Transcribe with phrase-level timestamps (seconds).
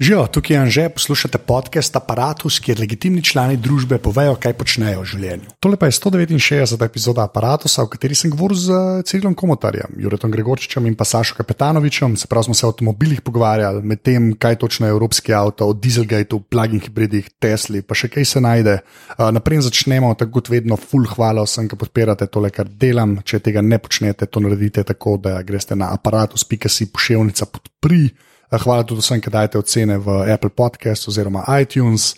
[0.00, 5.06] Živijo, tukaj je Anže, poslušate podcast Apparatus, kjer legitimni člani družbe povejo, kaj počnejo v
[5.10, 5.54] življenju.
[5.58, 6.84] Tole pa je 169.
[6.86, 8.76] epizoda Apparatusa, v kateri sem govoril z
[9.10, 12.14] Cirilom Komotarjem, Juretom Gregorčičem in pa Sašo Kapetanovičem.
[12.14, 15.74] Se pravi, smo se o avtomobilih pogovarjali, med tem, kaj točno je evropski avto, o
[15.74, 18.76] dieselgateu, plug-in hibridih, Tesli, pa še kaj se najde.
[19.18, 23.18] Naprej začnemo, tako kot vedno, full hvala vsem, ki podpirate tole, kar delam.
[23.26, 28.04] Če tega ne počnete, to naredite tako, da greste na aparatus.si pošiljnica podpri.
[28.48, 32.14] Hvala tudi vsem, ki dajete ocene v Apple Podcast oziroma iTunes.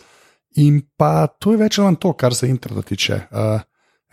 [0.62, 3.18] In pa to je več ali manj to, kar se interneta tiče.
[3.30, 3.62] Uh,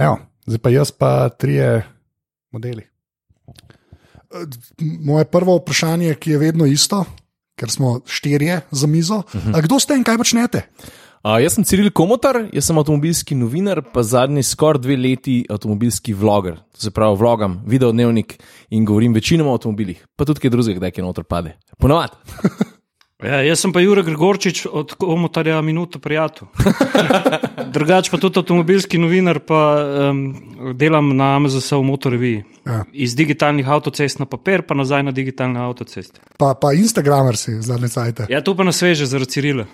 [0.01, 1.83] evo, zdaj pa jaz, pa trije
[2.53, 2.85] modeli.
[5.05, 7.05] Moje prvo vprašanje, ki je vedno isto,
[7.57, 9.23] ker smo štirje za mizo.
[9.33, 9.61] Uh -huh.
[9.63, 10.61] Kdo ste in kaj počnete?
[11.27, 16.55] Jaz sem Ciril Komotar, jaz sem avtomobilski novinar, pa zadnji skoraj dve leti avtomobilski vloger.
[16.71, 18.37] To se pravi, vlogam, video dnevnik
[18.71, 21.57] in govorim večinoma o avtomobilih, pa tudi kaj drugega, kdaj kaj noter pade.
[21.83, 22.15] Ponovadi.
[23.17, 26.45] Ja, jaz sem pa Jurek Gregorčič od Komotarja Minuto Prijatelj.
[27.73, 29.57] Drugač pa tudi avtomobilski novinar, pa
[30.13, 30.19] um,
[30.77, 32.43] delam na MZS v Motoreviji.
[32.61, 32.83] Ja.
[32.93, 36.21] Iz digitalnih avtocest na papir, pa nazaj na digitalne avtoceste.
[36.37, 38.29] Pa, pa Instagramer si zadnje cajte.
[38.29, 39.65] Ja, tu pa na sveže zaradi Cirila.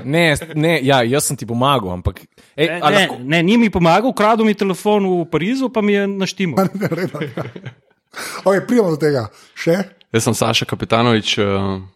[0.00, 2.24] Ne, ne ja, jaz sem ti pomagal, ampak.
[2.56, 5.92] Ej, Ne, ne, lahko- ne, ni mi pomagal, ukradel mi telefon v Parizu, pa mi
[5.92, 6.56] je naštimo.
[8.44, 9.28] Okay, Prijemo do tega.
[9.56, 9.80] Še?
[10.12, 11.44] Jaz sem Saša Kapitanovič, eh,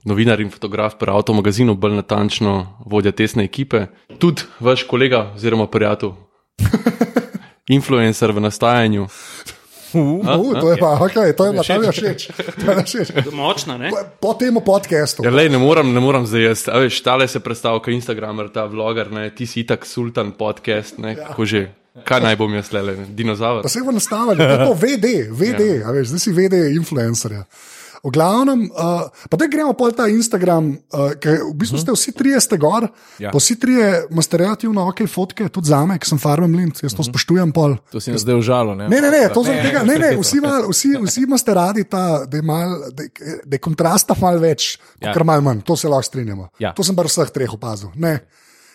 [0.09, 3.87] novinar in fotograf pri Avtomagazinu, bolj natančno vodja tesne ekipe.
[4.19, 6.17] Tudi vaš kolega oziroma prijatelj,
[7.77, 9.09] influencer v nastajanju.
[9.97, 12.21] Uh, to je pa, okay, to je pa, to je všeč.
[12.65, 13.09] To je všeč.
[13.33, 13.93] Močna, ne?
[13.93, 15.25] Po, po tem podkastu.
[15.25, 16.65] Ja, lej, ne morem, ne morem zdaj jaz.
[16.73, 20.99] A veš, tale se predstavlja kot Instagramer, ta vloger, ne, ti si tak sultan podcast,
[20.99, 21.63] ne, kako že.
[22.05, 23.63] Kaj naj bom jaz le, dinozaver?
[23.63, 25.91] Pa se to je to VD, VD, ja.
[25.91, 27.45] veš, zdaj si VD influencerja.
[28.05, 32.13] V glavnem, uh, pa da gremo pol ta Instagram, uh, ker v bistvu ste vsi
[32.15, 32.87] trije ste gor,
[33.19, 33.27] ja.
[33.27, 33.31] Ja.
[33.35, 36.95] pa vsi trije imate relativno ok fotke, tudi za me, ki sem farmem lint, jaz
[36.95, 37.75] to spoštujem pol.
[37.91, 38.77] To si nas zdaj užalo.
[38.79, 42.23] Ne, ne, ne, to zaradi tega, ne, ne, vsi, mal, vsi, vsi imate radi ta,
[42.29, 45.09] da je, mal, da, je- da je kontrasta malo več, ja.
[45.09, 45.13] Ja.
[45.17, 46.53] kar malo manj, to se lahko strinjamo.
[46.63, 46.77] Ja.
[46.79, 47.91] To sem bar vseh treh opazil.
[47.97, 48.21] Ne.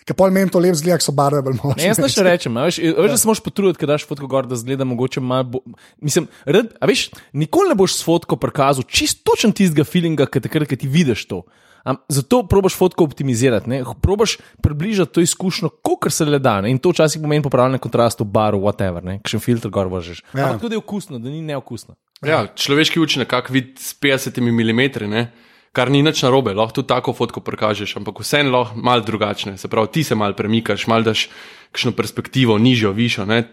[0.08, 1.80] Ker pol meni to lep zgleda, ko so barve bolj močne.
[1.82, 4.28] Ne, jaz ne še rečem, a veš, veš, da se moraš potruditi, da daš fotko
[4.30, 5.48] gor, da zgleda mogoče malo.
[5.54, 5.62] Bo,
[6.02, 7.08] mislim, red, a veš,
[7.38, 11.26] nikoli ne boš s fotko prikazal čist točen tistega feelinga, ki takrat, ko ti vidiš
[11.30, 11.44] to.
[11.84, 13.80] Am, zato probaš fotko optimizirati, ne?
[14.02, 16.60] probaš približati to izkušnjo, kot se le da.
[16.62, 16.70] Ne?
[16.70, 19.18] In to včasih pomeni popravljanje kontrastov, baru, whatever, ne?
[19.18, 20.22] kakšen filter gor vržeš.
[20.30, 20.40] Ja.
[20.40, 20.46] Ja.
[20.46, 21.96] Ampak tudi je okusno, da ni neokusno.
[22.22, 25.26] Ja, človeški učinek, kak vid s 50 mm, ne?
[25.72, 29.56] Kar ni nič narobe, lahko tudi tako fotko prikažeš, ampak vseeno lahko malo drugačne.
[29.58, 31.28] Se pravi, ti se malo premikaš, malo daš
[31.72, 33.24] kakšno perspektivo, nižjo, višjo.
[33.26, 33.46] Ne?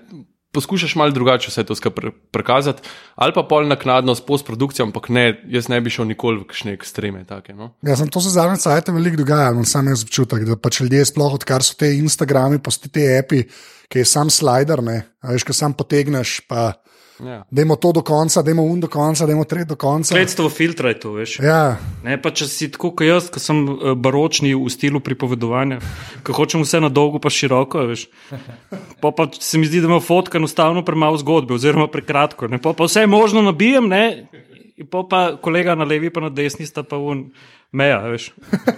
[0.52, 1.75] Poskušaš malo drugače vse to
[2.34, 2.81] prikazati,
[3.16, 6.74] ali pa pol naknadno s postprodukcijo, ampak ne, jaz ne bi šel nikoli v kakšne
[6.74, 7.22] ekstreme.
[7.30, 7.75] Take, no?
[7.85, 11.06] Ja, sem to se zadnje cajt veliko dogaja, imam sam jaz občutek, da pač ljudje
[11.06, 13.44] sploh odkar so te Instagrami, so te api,
[13.90, 16.74] ki je sam slider, ne, veš, ko sam potegneš, pa
[17.19, 17.44] Ja.
[17.52, 20.13] dajmo to do konca, dajmo un do konca, dajmo tret do konca.
[20.13, 21.40] Sredstvo filtra je to, veš.
[21.44, 25.81] Ja, Ne, pa če si tako kot jaz, ki sem eh, baročni v stilu pripovedovanja,
[26.24, 28.07] ki hočem vse na dolgo, pa široko, veš.
[29.03, 32.47] Pa, pa se mi zdi, da ima fotka enostavno premalo zgodbe, oziroma prekratko.
[32.52, 32.62] Ne.
[32.63, 34.06] Pa, pa vse možno nabijem, ne.
[34.80, 37.30] in pol pa kolega na levi, pa na desni sta pa un
[37.72, 38.31] meja, veš.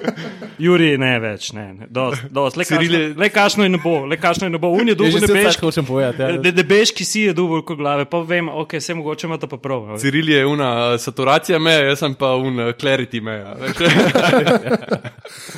[0.62, 1.64] Juri, ne več, ne.
[1.74, 1.88] ne.
[1.90, 2.58] Dost, dost.
[2.60, 4.70] Le, kašno, je- le kašno je ne bo, le kašno je ne bo.
[4.70, 5.62] Un je se nebeški.
[5.66, 6.22] hočem povedati.
[6.22, 6.38] Ja.
[6.38, 9.58] De, debeški si je dubov kot glave, pa vem, ok, vse mogoče ima ta pa
[9.58, 9.96] prav.
[10.02, 10.70] Ciril je una
[11.02, 13.56] saturacija meja, jaz sem pa un clarity meja.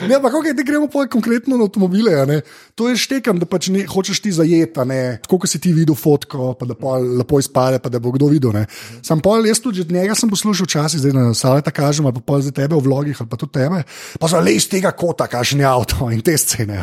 [0.08, 2.16] ne, ampak okay, da gremo pa konkretno na avtomobile.
[2.22, 2.42] a ne.
[2.76, 5.74] To je štekam, da pač ne, hočeš ti zajeti, a ne, tako kot si ti
[5.74, 8.54] videl fotko, pa da pol lepo izpade, pa da bo kdo videl.
[8.56, 8.66] Ne.
[9.06, 12.16] Sam pol, jaz tudi že od njega sem poslušal včasih, zdaj na saleta kažem, ali
[12.18, 13.82] pa pol zdaj tebe v vlogih, ali pa tudi tebe.
[14.20, 16.76] Pa so le iz tega kota, je avto in te scene.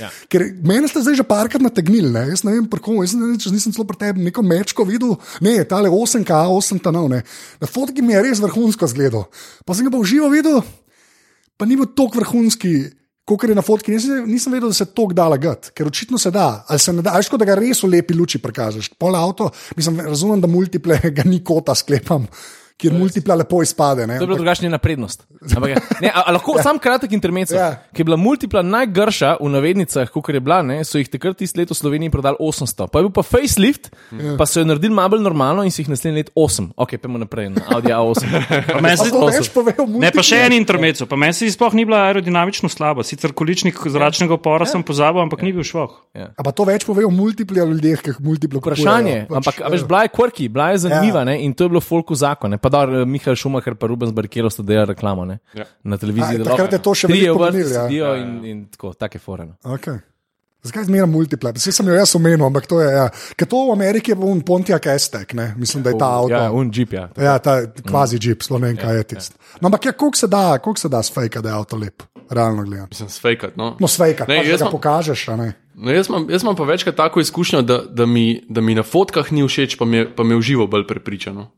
[0.00, 0.10] Ja.
[0.28, 2.26] Ker meni ste zdaj že parkrat nategnili, ne?
[2.34, 5.16] jaz ne vem, komu, jaz ne vem, če nisem celo pri tebi neko mečko videl,
[5.44, 7.22] ne, tale 8K, 8 tanov, ne.
[7.62, 9.28] Na fotki mi je res vrhunsko zgledal.
[9.64, 10.60] Pa sem ga pa v živo videl,
[11.56, 12.74] pa ni bil tako vrhunski.
[13.24, 16.28] Kot je na fotki, nisem, nisem vedel, da se to da lagati, ker očitno se
[16.28, 16.66] da.
[16.68, 18.90] Ali se ne da, ajško, da ga res v lepi luči prikažeš.
[19.00, 19.48] Pol avto,
[19.78, 22.26] mislim, razumem, da multiple ga ni kota sklepam,
[22.76, 24.06] kjer multipla lepo izpade.
[24.06, 24.18] Ne?
[24.18, 25.26] To je bila drugačna njena prednost.
[25.46, 26.62] Ampak, ne, a, a lahko ja.
[26.62, 27.60] sam kratek intermezzo, Ja.
[27.62, 27.82] ja.
[27.92, 31.60] ki je bila multipla najgrša v navednicah, kot je bila, ne, so jih takrat tisto
[31.60, 32.88] leto v Sloveniji prodali 800.
[32.88, 34.34] Pa je bil pa facelift, ja.
[34.34, 36.72] pa so jo naredili malo bolj normalno in si jih naslednji let 8.
[36.76, 38.26] Ok, pojmo naprej na Audi A8.
[38.74, 41.06] Pa meni Pa se to zdi- več pove o Ne, pa še en intermezzo.
[41.06, 43.04] Pa meni se sploh ni bila aerodinamično slaba.
[43.04, 45.94] Sicer količnik zračnega upora sem pozabil, ampak ni bil švoh.
[46.14, 48.82] A pa to več pove o multipli ali ljudeh, ki jih multiplo kupujejo.
[48.82, 51.24] Vprašanje, Pač, ampak a eh, veš, bila je quirky, bila je zanimiva Ja.
[51.24, 52.50] ne, in to je bilo folku zakon.
[52.50, 52.58] Ne.
[52.64, 55.38] Pa da, Mihael Šumacher pa Rubens Barkelo sta delali reklamo ne?
[55.52, 55.68] Ja.
[55.84, 56.40] na televiziji.
[56.40, 58.16] A, da takrat je to še trije veliko v vrsti pomenilo, ja.
[58.22, 59.58] in, in tako, take foreno.
[59.76, 60.00] Okay.
[60.64, 61.52] Zakaj zmeraj multipla?
[61.52, 62.88] Vse sem jo jaz omenil, ampak to je.
[62.88, 63.04] Ja.
[63.36, 65.50] Ker to v Ameriki je un Pontiac Estek, ne?
[65.60, 66.32] mislim, da je ta avto.
[66.32, 67.10] Ja, un jeep, ja.
[67.20, 69.36] Ja, ta kvazi jeep, ne vem, kaj je tisto.
[69.60, 72.64] No, ampak ja, koliko se da, koliko se da sfejka, da je avto lep, realno
[72.64, 72.88] gledano.
[72.88, 73.58] Mislim, sfejkat.
[73.60, 73.74] No.
[73.76, 75.50] No, sfejka, Ne, pa jaz ga imam- pokažeš, a ne.
[75.74, 78.86] No, jaz, imam, jaz imam pa večkrat tako izkušnjo, da, da, mi, da mi na
[78.88, 81.50] fotkah ni všeč, pa me, pa me v živo bolj prepričano.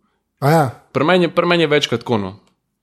[0.42, 2.18] Ja, Pri meni je, pri meni je večkrat tako.
[2.18, 2.36] No.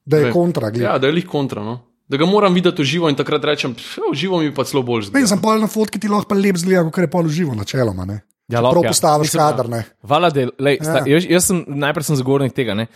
[0.06, 0.34] da je Vem.
[0.34, 0.86] kontra, gledaj.
[0.86, 1.64] Ja, da je lih kontra.
[1.64, 1.80] No.
[2.08, 4.84] Da ga moram videti v živo in takrat rečem, "Pf, v živo mi pa celo
[4.84, 5.28] bolj Ne, zgleda.
[5.28, 8.06] sem pa na fotki ti lahko pa lep zgleda, kot je pol živo, načeloma.
[8.06, 8.22] Ne?
[8.50, 8.90] Ja, Prav lahko, ja.
[8.90, 9.84] postaviš Mislim, kader, ne.
[10.04, 10.84] Vala del, lej, Ja.
[10.84, 12.74] sta, jaz, jaz sem najprej sem zagovornik tega.
[12.74, 12.88] Ne?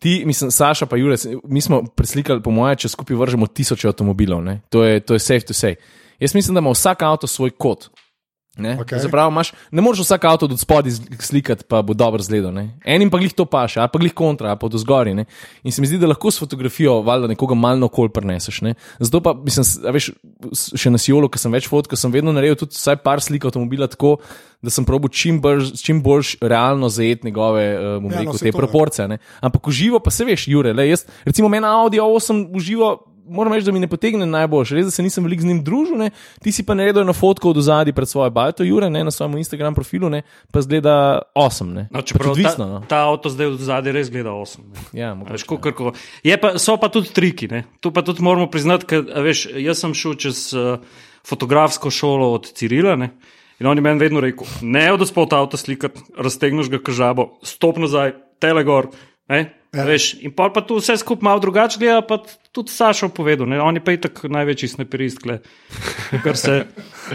[0.00, 4.42] Ti, mislim, Saša pa Jurek, mi smo preslikali, po mojem, če skupaj vržemo tisoče avtomobilov.
[4.42, 4.62] Ne?
[4.70, 5.76] To je, to je safe to say.
[6.18, 7.90] Jaz mislim, da ima vsak avto svoj kot.
[8.56, 9.10] Ne, okay.
[9.10, 12.52] pravi, imaš, ne moreš vsak avto od spodaj slikati, pa bo dobro zgledal.
[12.54, 12.78] ne.
[12.84, 15.14] Enim pa glih to paše, a pa glih kontra, a pa do zgori.
[15.14, 15.24] Ne.
[15.62, 18.60] In se mi zdi, da lahko s fotografijo valjda nekoga malo okol preneseš.
[18.62, 18.74] Ne.
[18.98, 20.10] Zato pa, mislim, veš,
[20.78, 23.88] še na Sijolu, ki sem več fotkal, sem vedno naredil tudi vsaj par slik avtomobila
[23.90, 24.20] tako,
[24.62, 28.38] da sem probil čim, brž, čim bolj realno zajeti njegove uh, Ja, ja, no, no,
[28.38, 29.08] saj te to, proporcije.
[29.08, 29.18] Ne.
[29.42, 32.94] Ampak v živo pa se veš, Jure, le, jaz, recimo meni Audi A8 v živo.
[33.28, 34.74] Moram reči, da mi ne potegne najboljše.
[34.76, 36.10] Res, da se nisem veliko z njim družil, ne.
[36.42, 39.38] ti si pa naredil eno fotko od zadaj pred svojo bajto, Jure, ne, na svojem
[39.40, 40.22] Instagram profilu, ne,
[40.52, 41.72] pa zgleda 8.
[41.72, 41.86] Ne.
[41.90, 42.66] No, čeprav tudi ta, odvisno.
[42.68, 42.82] No.
[42.88, 44.66] ta avto zdaj od zadaj res gleda 8.
[44.92, 45.94] Ja, Veš, mogoče, ko, kako.
[46.24, 47.48] Je pa, so pa tudi triki.
[47.48, 47.64] Ne?
[47.80, 50.76] Tu pa tudi moramo priznati, da jaz sem šel čez uh,
[51.24, 52.96] fotografsko šolo od Cirila.
[53.00, 53.14] Ne?
[53.60, 57.78] In on je meni vedno rekel: ne od spod avto slikati, raztegneš ga kažabo, stop
[57.80, 58.12] nazaj,
[58.42, 58.90] telegor.
[59.28, 59.54] Ne?
[59.74, 59.84] Ja.
[59.88, 62.20] Veš, in pol pa tu vse skupaj malo drugače gleda, pa
[62.54, 63.48] tudi Sašo povedal.
[63.50, 63.58] Ne?
[63.62, 65.24] On je pa itak največji sneperist,
[66.22, 66.60] kar se,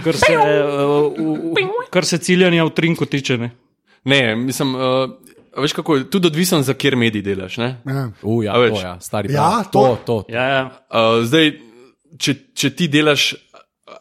[0.03, 3.37] kar se, uh, v, v, kar se ciljanja v trinku tiče.
[3.39, 3.51] Ne?
[4.09, 5.07] Ne, mislim, uh,
[5.55, 7.57] veš kako je, tudi odvisen, za kjer medij delaš.
[7.61, 7.69] Ne?
[7.85, 8.09] Ja.
[8.21, 9.71] U, ja, to, ja, stari Ja, prav.
[9.71, 9.85] to.
[9.85, 10.33] to, to.
[10.33, 10.63] Ja, ja.
[10.89, 11.53] Uh, zdaj,
[12.19, 13.33] če, če ti delaš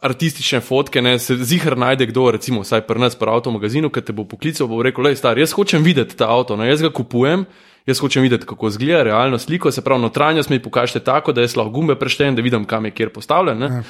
[0.01, 4.15] artistične fotke, ne, se zihar najde kdo, recimo, vsaj pri nas, pri avtomagazinu, ki te
[4.15, 7.47] bo poklical, bo rekel: Le, star, jaz hočem videti ta avto, no, jaz ga kupujem.
[7.87, 11.55] Jaz hočem videti, kako izgleda realno sliko, se pravi, notranjost mi pokažete tako, da jaz
[11.55, 13.57] lahko gumbe preštejem, da vidim, kam je kjer postavljen.
[13.59, 13.83] Ne?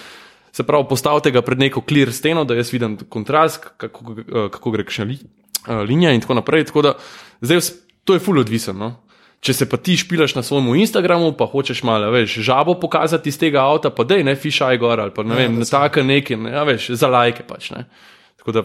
[0.52, 4.72] Se pravi, postavite ga pred neko clear steno, da jaz vidim kontrast, kako, eh, kako
[4.72, 5.20] gre kakšna li,
[5.68, 6.64] eh, linija in tako naprej.
[6.72, 6.94] Tako da,
[7.42, 7.60] zdaj,
[8.04, 8.74] to je fully odvisno.
[8.74, 8.96] No?
[9.40, 13.38] Če se pa ti špilaš na svojem Instagramu, pa hočeš malo več žabo pokazati iz
[13.40, 16.64] tega avta, pa dej ne fišaj gor ali pa ne vem, tako nekaj, ne, ja,
[16.68, 17.70] veš, za lajke pač.
[17.72, 17.86] Ne?
[18.42, 18.64] Tako da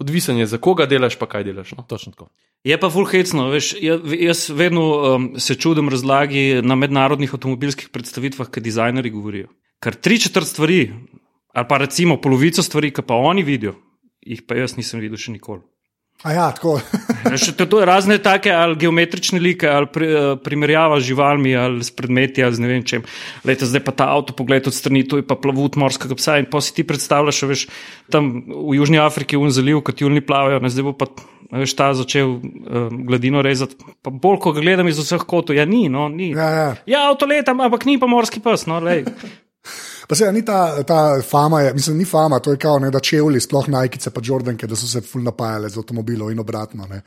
[0.00, 1.74] odvisen je, za koga delaš, pa kaj delaš.
[1.76, 1.84] No?
[1.88, 2.30] Točno tako.
[2.66, 8.50] Je pa fulhecno, veš, ja- jaz vedno um, se čudim razlagi na mednarodnih avtomobilskih predstavitvah,
[8.50, 9.48] ki dizajnerji govorijo.
[9.82, 10.90] Ker tri četrt stvari,
[11.54, 13.76] ali pa recimo polovico stvari, ki pa oni vidijo,
[14.26, 15.62] jih pa jaz nisem videl še nikoli.
[16.26, 16.80] A ja, tako.
[17.30, 21.84] Veš, to, to razne take ali geometrične like, ali pri, eh, primerjava z živalmi, ali
[21.86, 23.04] s predmeti, ali z ne vem čem.
[23.46, 26.50] Lejte, zdaj pa ta avto, pogled od strani, tu je pa plavut morskega psa in
[26.50, 27.66] pa si ti predstavljaš, veš,
[28.10, 31.06] tam v Južni Afriki je un zaliv, katjulni plavajo, ne, zdaj bo pa
[31.52, 32.40] veš, ta začel uh,
[33.08, 33.76] gladino rezati.
[34.02, 36.30] Pa bolj, ko gledam iz vseh kotov, ja ni, no, ni.
[36.36, 36.70] Ja, ja.
[36.86, 38.80] ja avto letam, ampak ni pa morski pes, no.
[40.08, 43.00] Pa se ni ta, ta fama, je, mislim, ni fama, to je kao, ne, da
[43.00, 46.86] čevlji, sploh najkice, pa Jordanke, da so se ful napajale z avtomobilov in obratno.
[46.88, 47.02] Ne.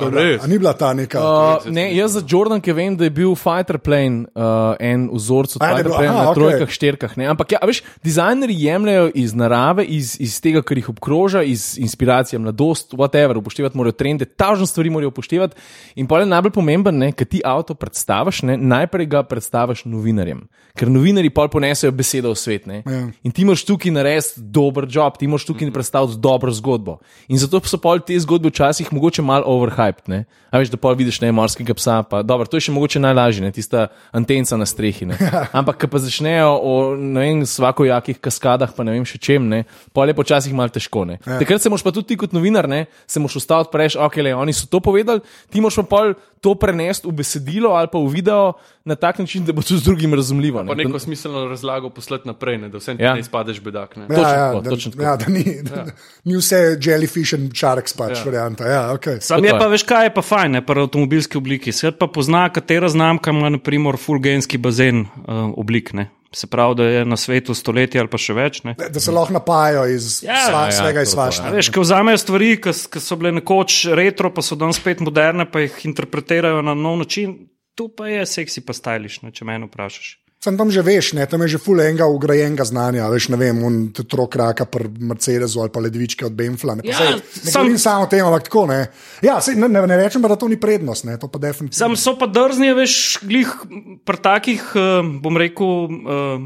[0.00, 0.46] To je res?
[0.48, 1.20] ni bila ta neka.
[1.20, 5.56] Uh, ne, jaz za Jordan, ki vem, da je bil fighter plane, uh, en vzorec
[5.56, 7.16] od A, da je fighter plane na trojkah, štirkah.
[7.20, 7.28] Ne?
[7.30, 12.38] Ampak, ja, veš, dizajnerji jemljajo iz narave, iz, iz tega, kar jih obkroža, iz inspiracije,
[12.38, 15.56] mladost, whatever, upoštevati morajo trende, tažne stvari morajo upoštevati.
[16.00, 20.44] In pa je najbolj pomemben, ker ti avto predstaviš, ne, najprej ga predstaviš novinarjem,
[20.78, 22.66] ker novinarji pol ponesejo besedo v svet.
[22.70, 22.82] Ne.
[22.86, 23.02] Ja.
[23.26, 26.98] In ti moraš tukaj narediti dober job, ti moraš tukaj predstaviti dobro zgodbo.
[27.28, 29.89] In zato so pol te zgodbe včasih mogoče malo overhyped.
[30.06, 30.24] Ne?
[30.50, 33.42] A veš, da pol vidiš ne morskega psa, pa dobro, to je še mogoče najlažje,
[33.44, 33.52] ne?
[33.52, 35.06] tista antenca na strehi.
[35.06, 35.18] Ne?
[35.58, 39.64] Ampak, ko pa začnejo o ne vem, svakojakih kaskadah, pa ne vem še čem, ne?
[39.92, 41.04] pol je počasih malo težko.
[41.04, 41.18] Ne?
[41.22, 42.86] Takrat se moraš pa tudi ti kot novinar, ne?
[43.06, 45.20] se moraš ustaviti, prejš, ok, le, oni so to povedali,
[45.50, 48.54] ti moraš pa pol to prenesti v besedilo ali pa v video
[48.84, 50.64] na tak način, da bo to z drugim razumljivo.
[50.64, 50.84] Pa Ne?
[50.84, 53.12] neko smiselno razlago poslati naprej, ne, da vse Ja.
[53.14, 53.96] ne izpadeš bedak.
[53.96, 54.02] Ne.
[54.02, 55.02] Ja, točno ja, tako, da, točno tako.
[55.02, 55.84] ja, da ni, da,
[56.24, 58.24] ni vse jellyfish and sharks pač ja.
[58.24, 58.64] varianta.
[58.66, 59.20] Ja, okay.
[59.20, 59.52] Sam je.
[59.52, 61.72] pa, veš kaj, je pa fajn, ne, pri avtomobilski obliki.
[61.72, 65.92] Svet pa pozna, katera znamka ima, naprimer, fulgenski bazen uh, oblik.
[65.92, 66.08] Ne.
[66.32, 68.60] Se pravi, da je na svetu stoletje ali pa še več.
[68.62, 68.76] Ne.
[68.78, 71.48] Da se lahko napajajo iz Ja, sva, ja, svega to- iz to, svašta.
[71.48, 75.48] A Veš, ko vzamejo stvari, ki so bile nekoč retro, pa so danes spet moderne,
[75.50, 77.34] pa jih interpretirajo na nov način,
[77.74, 80.16] tu pa je seksi, pa stajliš, če me vprašaš.
[80.40, 83.60] Sam tam že veš, ne, tam je že full enega ugrajenega znanja, veš, ne vem,
[83.60, 86.80] on trok raka pri Mercedesu ali pa ledvičke od Benfla.
[86.80, 87.12] Ne, Ja, sej,
[87.44, 88.88] ne sam- govorim samo o tem, ampak tako ne.
[89.20, 91.76] Ja, sej, ne, ne, ne rečem da to ni prednost, ne, to pa definitivno.
[91.76, 93.52] Sam so pa drzni, veš, glih
[94.00, 95.68] pri takih, eh, bom rekel,
[96.08, 96.38] eh,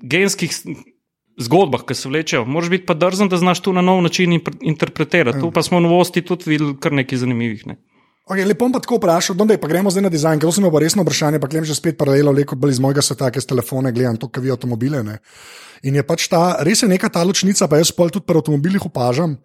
[0.00, 0.54] genskih
[1.34, 2.44] zgodbah, ki se vlečejo.
[2.46, 5.40] Moraš biti pa drzen, da znaš to na nov način interpretirati.
[5.40, 7.66] Tu pa smo novosti tudi videli kar nekaj zanimivih.
[7.66, 7.76] Ne.
[8.24, 10.80] Okay, lepo pa tako vprašal, da pa gremo zdaj na dizajn, ker to sem imel
[10.80, 13.92] resno vprašanje, pa grem že spet paralelo, leko bolj iz mojega sveta, ker s telefone
[13.92, 15.02] gledam to, kar vi avtomobile.
[15.04, 15.18] Ne.
[15.84, 18.86] In je pač ta, res je neka ta ločnica, pa jaz pol tudi pri avtomobilih
[18.88, 19.36] opažam.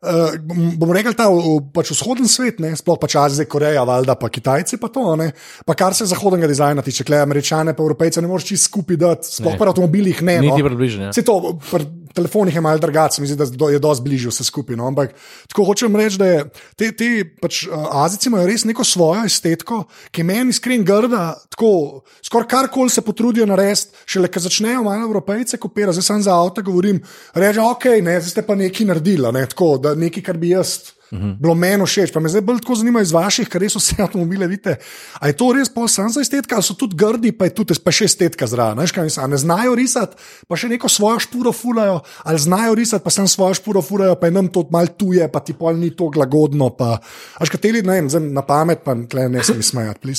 [0.00, 1.28] Uh, bom, bom rekel, ta
[1.76, 5.30] pač vzhoden svet, ne, sploh pač Azija, Koreja, valjda pa Kitajci, pa to, ne,
[5.68, 9.32] pa kar se zahodnega dizajna tiče, klej Američane, pa Evropejce, ne moreš čisto skupaj dati,
[9.32, 10.38] sploh pri avtomobilih ne.
[10.44, 10.68] Niti no.
[10.72, 11.16] približno, ja.
[11.16, 11.36] Vse to,
[11.68, 14.76] pri telefonih je malo drugače, mislim, da je dosti bližje vse skupaj.
[14.76, 14.86] No?
[14.86, 15.14] Ampak
[15.48, 16.44] tako hočem reči, da je,
[16.76, 17.10] te, te
[17.42, 22.90] pač, uh, Azici imajo res neko svojo estetiko, ki meni iskren grda, tako skoraj karkoli
[22.90, 27.02] se potrudijo narediti, šele ko začnejo malo evropejce kopirati, zdaj sem za avto govorim,
[27.34, 30.92] reče, ok, ne, zdaj ste pa nekaj naredili, ne, tako, da nekaj, kar bi jaz.
[31.10, 31.34] Uhum.
[31.42, 34.46] Bilo meni všeč, pa me zdaj bolj tako zanima iz vaših, ker res vse avtomobile
[34.46, 34.76] vidite.
[35.18, 37.74] A je to res pol sam za estetika, ali so tudi grdi, pa je tudi
[37.82, 38.78] pa še estetika zraven.
[38.78, 40.14] A ne znajo risati,
[40.46, 44.30] pa še neko svojo špuro fulajo, ali znajo risati, pa sem svojo špuro fulajo, pa
[44.30, 46.70] je nam to mal tuje, pa ti pol ni to lagodno.
[46.78, 47.00] Pa,
[47.42, 50.14] až kateri, ne vem, na pamet, pa tle ne se mi smejati.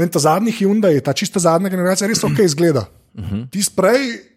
[0.00, 2.88] Ne, ta zadnji Hyundai, ta čista zadnja generacija, res ok izgleda.
[3.52, 4.29] Ti sprej,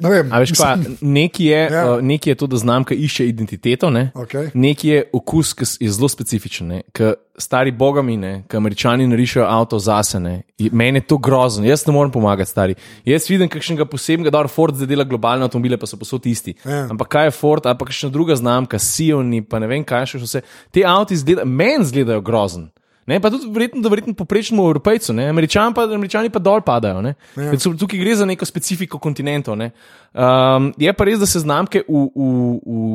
[0.00, 0.30] ne vem.
[0.40, 1.84] Veš pa, nekaj je, Ja.
[1.84, 2.00] ja.
[2.00, 4.10] nekaj je to, da znamka išče identiteto, ne?
[4.14, 4.50] Okej.
[4.54, 6.80] nekaj je okus, ki je zelo specifičen.
[6.92, 11.86] Ker stari bogami, ne, ki američani narišajo avto zase, ne, meni je to grozno, jaz
[11.86, 12.74] ne morem pomagati, stari.
[13.04, 16.54] Jaz vidim kakšnega posebnega, da Ford zdaj dela globalne avtomobile, pa so posod isti.
[16.64, 16.86] Ja.
[16.90, 20.18] Ampak kaj je Ford, ali pa kakšna druga znamka, Sioni, pa ne vem kaj še
[20.18, 20.42] vse.
[20.70, 22.68] Te avti zgleda, meni izgledajo grozen.
[23.08, 27.00] Ne, pa tudi verjetno, da verjetno poprečnemu evropejcu, ne, američani pa, američani pa dol padajo.
[27.02, 27.14] Ne.
[27.36, 27.54] Ja.
[27.56, 29.56] Tukaj gre za neko specifiko kontinentov.
[29.56, 29.70] Ne.
[30.12, 32.26] Um, je pa res, da se znamke v, v,
[32.66, 32.90] v,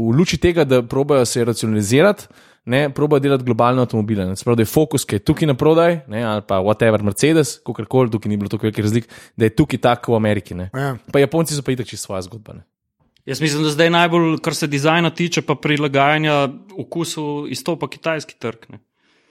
[0.00, 2.30] v luči tega, da probajo se racionalizirati,
[2.72, 4.30] ne, probajo delati globalne avtomobile.
[4.30, 4.40] Ne.
[4.40, 7.58] Se pravi, da je fokus, ki je tukaj na prodaj, ne, ali pa whatever, Mercedes,
[7.66, 10.56] kakorkoli, tukaj ni bilo tako velikih razlik, da je tukaj tako v Ameriki.
[10.56, 10.70] Ne.
[10.72, 10.94] Ja.
[11.12, 12.62] Pa Japonci so pa itak čisto svoje zgodbe.
[12.62, 12.68] Ne.
[13.28, 16.46] Jaz mislim, da zdaj najbolj, kar se dizajna tiče, pa prilagajanja
[16.80, 18.72] okusu, izstopa kitajski trg.
[18.72, 18.86] Ne.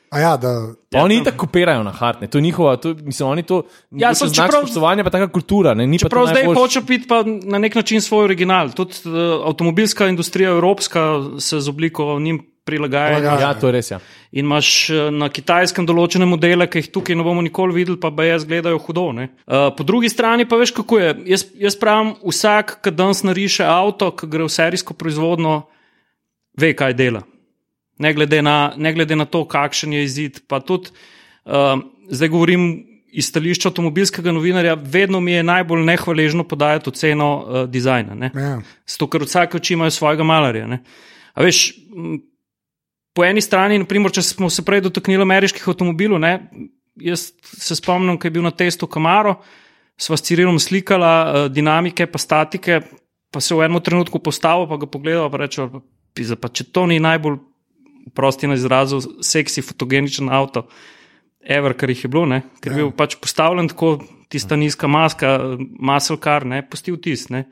[0.09, 2.27] A ja, da, Pa oni tako kopirajo na hart, ne.
[2.27, 5.73] to je njihova, to, mislim, oni to, Ja, so- znak čeprav- spoštovanja, pa taka kultura.
[5.73, 8.71] Ne, ni pa to Prav zdaj najboljš- hoče biti pa na nek način svoj original.
[8.71, 9.13] Tudi uh,
[9.45, 11.01] avtomobilska industrija, evropska,
[11.39, 13.15] se z obliko njim prilagaja.
[13.15, 13.41] Prilagaja.
[13.41, 13.91] Ja, to je res.
[13.91, 13.99] Ja.
[14.31, 18.23] In imaš eh, na kitajskem določene modele, ki jih tukaj ne bomo nikoli videli, pa
[18.23, 19.11] jaz gledajo hudo.
[19.11, 19.29] ne.
[19.47, 21.15] Uh, po drugi strani pa veš, kako je.
[21.25, 25.63] Jaz, jaz pravim, vsak, ki danes nariše avto, ki gre v serijsko proizvodno,
[26.57, 27.21] ve, kaj dela.
[27.99, 30.39] Ne glede na, ne glede na to, kakšen je izid.
[30.47, 30.93] Pa tudi,
[31.45, 31.75] uh,
[32.09, 32.69] zdaj govorim
[33.11, 38.15] iz stališča avtomobilskega novinarja, vedno mi je najbolj nehvaležno podajati oceno uh, dizajna.
[38.15, 38.31] Ne?
[38.35, 38.59] ja.
[38.87, 40.67] Zato, ker vsake oči imajo svojega malarja.
[40.67, 40.83] Ne?
[41.33, 41.73] A veš,
[43.13, 46.33] po eni strani, naprimer, če smo se prej dotaknili ameriških avtomobilov, ne,
[46.99, 49.39] jaz se spomnim, ko je bil na testu Camaro,
[49.99, 52.81] sva s Cirilom slikala uh, dinamike, pa statike,
[53.33, 55.67] pa se v enem trenutku postavil, pa ga pogledal, pa reče,
[56.13, 57.39] "Pizda, pa če to ni najbolj
[58.15, 60.67] prosti na izrazu, seksi, fotogeničen avto.
[61.39, 62.41] Ever, kar jih je bilo, ne?
[62.61, 63.97] ker je bil pač postavljen tako,
[64.29, 65.37] tista nizka maska,
[65.79, 67.29] muscle car, ne, pusti vtis.
[67.33, 67.45] Ne.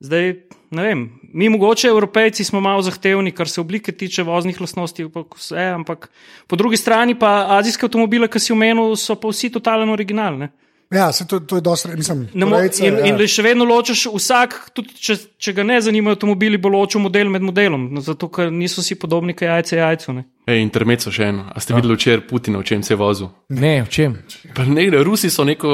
[0.00, 0.30] Zdaj,
[0.70, 1.02] ne vem,
[1.34, 6.08] mi mogoče, evropejci, smo malo zahtevni, kar se oblike tiče voznih lastnosti, pa vse, ampak
[6.46, 10.46] po drugi strani pa azijske avtomobile, ki si omenil, so pa vsi totalen original.
[10.90, 13.06] Ja se, to, to je dosti, mislim, Ne Korejce, in, ja.
[13.10, 17.28] in še vedno ločiš vsak, tudi če, če ga ne zanimajo avtomobili, bo ločil model
[17.28, 20.14] med modelom, no, zato ker niso vsi podobni, kot jajce jajcu.
[20.16, 20.24] Ne.
[20.48, 21.44] Ej, intermezzo še eno.
[21.52, 23.28] A ste videli včeraj Putina, v čem se je vozil?
[23.52, 24.16] Ne, v čem?
[24.56, 25.68] Pa Ne, Rusi so neko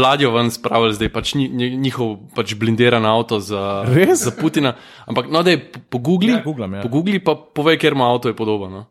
[0.00, 4.24] ladjo ven spravili, zdaj pač ni, njihov pač blindiran avto za, Res?
[4.24, 4.78] za Putina.
[5.04, 5.60] Ampak no, da je
[5.92, 6.86] pogugli, Ja, googlam, ja.
[6.88, 8.72] pogugli pa povej, ker ima avto je podobno.
[8.72, 8.82] No?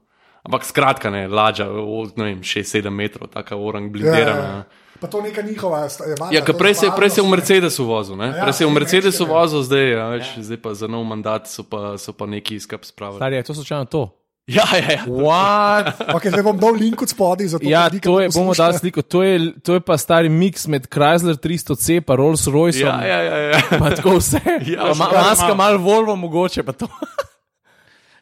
[0.46, 4.38] Ampak skratka, ne, ladja, o, ne vem, 6-7 metrov, taka orang blindirana.
[4.38, 4.83] Ja, ja.
[5.04, 5.84] Pa to neka njihova.
[5.86, 7.32] sta- je valjda, Ja, prej se, prej se je v ne.
[7.32, 8.28] Mercedesu vozil, ne?
[8.30, 11.46] Ja, prej se je v Mercedesu vozil, zdaj, ja, več, zdaj pa za nov mandat
[11.46, 13.20] so pa, so pa neki izkap spravili.
[13.20, 14.04] Stari, je to slučajno to?
[14.46, 15.04] Ja, ja, ja.
[15.08, 16.00] What?
[16.16, 18.76] Okay, zdaj bom dal link od spodaj, zato Ja, ljudi, to je, to bomo dali
[18.76, 19.02] sliko.
[19.02, 22.80] To je, to je pa stari miks med Chrysler 300C in Rolls Royce.
[22.80, 23.60] Ja, ja, ja, ja.
[23.80, 24.40] Pa tako vse.
[24.66, 26.64] Ja, Pa ma, maska malo Volvo mogoče.
[26.64, 26.88] pa to.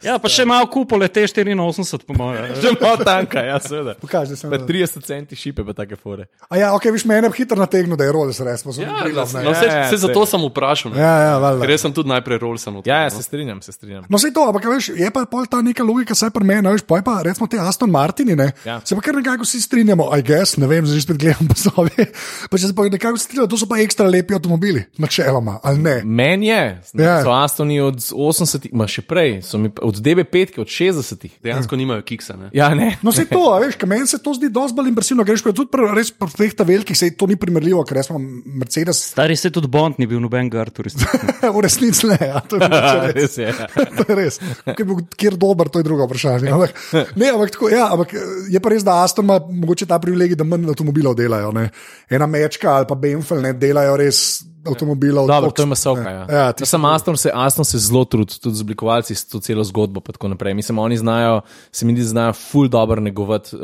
[0.01, 1.57] Ja, pa še malo kupole te 84,
[2.01, 2.55] po mojem.
[2.55, 3.93] Že malo tanka, ja, seveda.
[3.95, 6.25] Pokaži, Pa 30 centi šipe, pa take fore.
[6.47, 8.65] A ja, ok, viš mene hitro nategnil, da je Rolls res.
[8.67, 10.01] Ja, Ja, ja, no, vse, Ja, ja, vse sej.
[10.03, 10.91] zato sem vprašal.
[10.91, 10.97] ne.
[10.97, 11.61] ja, ja, valjda.
[11.61, 12.81] Ker jaz sem tudi najprej odprl.
[12.83, 13.09] Ja, ja, no.
[13.11, 14.03] se strinjam, se strinjam.
[14.05, 16.81] No, vse to, ampak veš, je pa pol ta neka logika, saj pri meni, veš,
[16.83, 18.81] pa je pa recimo te Aston Martini, ne, Ja.
[18.81, 21.55] se pa kar nekako vsi strinjamo, I guess, ne vem, zdaj že spet gledam po
[21.55, 22.09] sobi,
[22.49, 25.95] pa če se pa nekako strinjamo, to so pa ekstra lepi avtomobili, načeloma, ali ne.
[26.03, 26.63] Meni je,
[26.95, 27.21] Ja.
[27.21, 31.27] so Astoni od 80, ma še prej, so mi od DB5 od 60.
[31.43, 32.37] Dejansko nimajo kiksa.
[32.39, 32.49] Ne?
[32.55, 32.95] Ja, ne.
[33.03, 35.53] No, se to, a veš, kaj meni se to zdi dosti bolj impresivno, greš pa
[35.55, 39.51] tudi pri, res pri teh velikih, se to ni primerljivo, ker smo Mercedes, Stari se
[39.51, 41.03] tudi Bond ni bil noben garturist.
[41.55, 43.15] v resnici ne, ja, to je res.
[43.15, 43.47] Res je.
[43.49, 43.67] ja.
[43.97, 44.39] to je res.
[44.65, 46.51] Ker bil kjer dober, to je drugo vprašanje.
[46.51, 46.77] Ampak,
[47.19, 48.15] ne, ampak, tako, ja, ampak
[48.51, 51.51] je pa res, da Aston ima mogoče ta privilegij, da manj avtomobilov delajo.
[51.55, 51.67] Ne.
[52.11, 54.21] Ena mečka ali pa Benfel ne delajo res
[54.63, 55.27] avtomobilov.
[55.27, 56.09] Dobro, toliko- to je masovka.
[56.09, 56.25] Ja.
[56.29, 59.39] Ja, Ja, ti Sam Aston se, Aston se zelo trudi, tudi z oblikovalci, s to
[59.39, 60.01] celo zgodbo.
[60.55, 61.41] Mislim, oni znajo,
[61.71, 63.61] se mi zdi, znajo ful dobro negovati uh,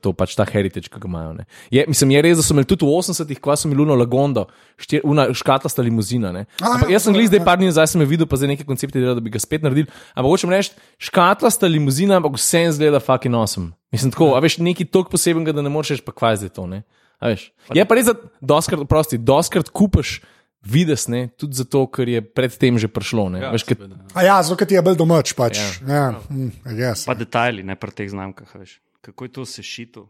[0.00, 1.32] to pač ta heritage, ki ga imajo.
[1.32, 1.44] ne.
[1.70, 4.46] Je, mislim, je res, da so imeli tudi v 80-ih, ko so imeli Luno Lagondo,
[4.76, 6.32] štir, una škatlasta limuzina.
[6.32, 6.46] ne.
[6.60, 8.64] A, Ampak ja, jaz sem glih zdaj par dni nazaj, sem videl, pa zdaj neke
[8.64, 9.86] koncepte delal, da bi ga spet naredil.
[10.14, 13.72] Ampak hočem reči, škatlasta limuzina, ampak vse zgleda fucking awesome.
[13.92, 16.66] Mislim, tako, a veš, nekaj toliko posebenega, da ne moreš pa kvaj zdaj to.
[16.66, 16.82] Ne?
[17.20, 17.52] A veš.
[17.74, 20.20] Je pa res, da doskrat, prosti, doskrat kupaš
[20.62, 23.28] vides, ne, tudi zato, ker je predtem že prišlo.
[23.32, 23.96] Ne, Ja, veš, seveda.
[24.14, 25.32] A ja, zato ker ti je bil domač.
[25.32, 25.56] Pač.
[25.56, 25.70] Ja.
[25.88, 27.08] Ja, mm, I guess.
[27.08, 28.48] Pa detajli, ne pri teh znamkah.
[28.60, 28.78] Veš.
[29.00, 30.06] Kako je to sešito,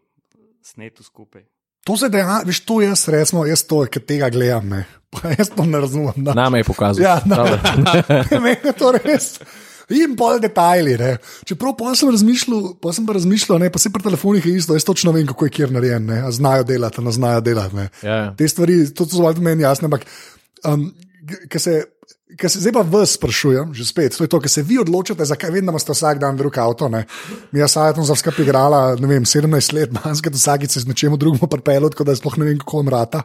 [0.62, 1.46] sneto skupaj.
[1.88, 4.84] To se deja, veš, to jaz resmo, jaz to, ki tega gledam, ne.
[5.14, 6.18] Pa jaz to ne razumem.
[6.22, 6.34] Da.
[6.36, 7.02] Name je pokazal.
[7.02, 7.46] Ja, na,
[8.44, 9.38] meni je to res.
[9.90, 10.94] In pol detajli.
[11.00, 11.16] Ne.
[11.48, 14.76] Čeprav pa sem razmišljal, pa sem pa razmišljal, ne, pa se pri telefonih je isto,
[14.76, 17.74] jaz točno vem, kako je kjer narejen, ne, a znajo delati, ne znajo delati.
[17.76, 17.88] Ne.
[18.06, 18.28] Ja, ja.
[18.38, 20.06] Te stvari, to so zelo meni jasne, ampak
[20.64, 20.90] um,
[21.48, 21.80] ki se.
[22.46, 25.50] Se zdaj pa vas sprašujem, že spet, to je to, ker se vi odločite, zakaj
[25.50, 26.86] vedno imate vsak dan drug avto.
[26.88, 27.02] Ne?
[27.50, 31.18] Mi je Sajetom za skupaj igrala, ne vem, 17 let, manjska, vsakič se z nečemu
[31.18, 33.24] drugemu pripelje, tako da sploh ne vem, kako mrata.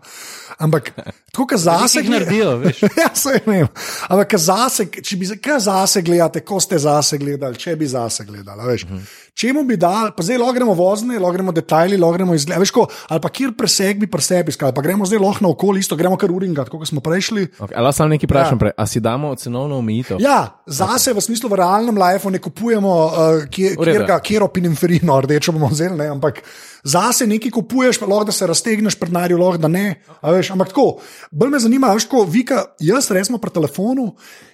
[0.58, 0.90] Ampak,
[1.30, 2.82] tako kot zase jih naredijo, veš.
[3.04, 3.70] ja, se vem.
[4.10, 8.26] Ampak, kaj zase, če bi kaj zase gledate, ko ste zase gledali, če bi zase
[8.26, 8.88] gledali, a veš.
[9.36, 12.72] Čemu bi dal, pa zdaj lahko gremo vozne, lahko gremo detajli, lahko gremo izgled, veš,
[12.72, 15.84] ko, ali pa kjer preseg bi pri sebi iskali, pa gremo zdaj lahko na okolje,
[15.84, 17.50] isto gremo kar uringat, kot smo prejšli.
[17.60, 18.62] Okay, ali samo nekaj vprašam, ja.
[18.64, 20.24] prej, a si damo cenovno omejitev?
[20.24, 23.92] Ja, zase v smislu v realnem lifeu ne kupujemo, uh, kjer, redu.
[23.92, 26.40] kjer, ga- kjer opinimferino, rdečo bomo vzeli, ne, ampak
[26.86, 29.86] zase nekaj kupuješ, pa lahko da se raztegneš pred narjo, lahko da ne.
[30.22, 31.00] Veš, ampak tako,
[31.32, 34.12] bolj me zanima, veš, ko vika, jaz resmo pri telefonu,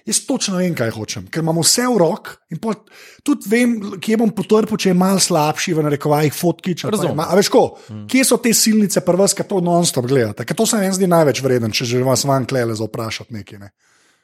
[0.08, 2.78] jaz točno vem, kaj hočem, ker imam vse v rok in pol,
[3.26, 6.86] tudi vem, kje bom potrpel, če je mal slabši, v narekovajih fotkič.
[6.88, 7.64] pa A veš, ko,
[8.08, 11.10] kje so te silnice pri vas, ki to non-stop gledate, ker to se meni zdi
[11.12, 13.60] največ vreden, če že vas vam klele za vprašati nekaj.
[13.60, 13.74] Ne.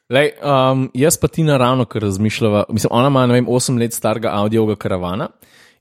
[0.09, 2.63] Lej, um, jaz pa ti naravno, ker razmišljava.
[2.73, 5.29] Mislim, ona ima, vem, 8 let starega audioga karavana.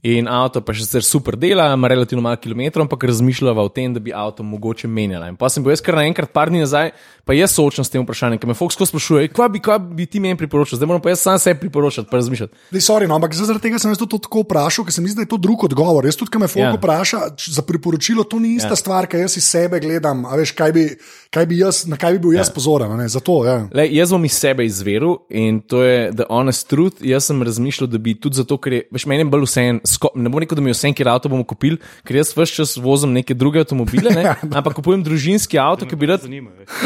[0.07, 3.91] In avto pa še sicer super dela, ima relativno malo kilometrov, ampak razmišljava o tem,
[3.91, 5.27] da bi avto mogoče menjala.
[5.27, 6.93] In pa sem bil jaz kar naenkrat, par dni nazaj,
[7.27, 10.23] pa jaz soočam s tem vprašanjem, ker me Fox sprašuje, kaj bi, kaj bi ti
[10.23, 12.55] meni priporočil, zdaj moram pa jaz sam sebi priporočati, pa razmišljati.
[12.71, 15.19] Dej, sorry, no, ampak zaradi tega sem jaz to tako vprašal, ker se mi zdi,
[15.19, 16.07] da je to drug odgovor.
[16.07, 16.77] Jaz tudi, ko me Fogo Ja.
[16.79, 17.21] vpraša
[17.59, 18.79] za priporočilo, to ni ista Ja.
[18.79, 20.87] stvar, ker jaz iz sebe gledam, a veš, kaj bi,
[21.35, 22.55] kaj bi jaz, na kaj bi bil jaz ja.
[22.55, 22.95] pozoren.
[22.97, 23.67] Ne, zato, ja.
[23.75, 27.03] Lej, jaz bom iz sebe izveril in to je the honest truth.
[27.03, 30.13] Jaz sem razmišljal, da bi tudi zato, ker je, veš, meni je bolj vseeno, sko-
[30.15, 32.77] ne bo rekel, da mi je vse, ker avto bomo kupili, ker jaz vse čas
[32.77, 36.25] vozim neke druge avtomobile, ne, ampak kupujem družinski avto, ki bi rad.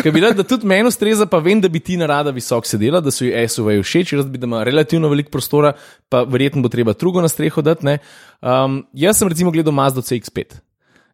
[0.03, 3.03] Ker bi rad, da tudi meni ustreza, pa vem, da bi ti narada visok sedela,
[3.05, 5.75] da so ji SUV všeč, rad bi, da ima relativno veliko prostora,
[6.09, 7.87] pa verjetno bo treba drugo na streho dati.
[7.87, 7.99] ne.
[8.43, 10.63] Um, jaz sem recimo gledal Mazda CX5.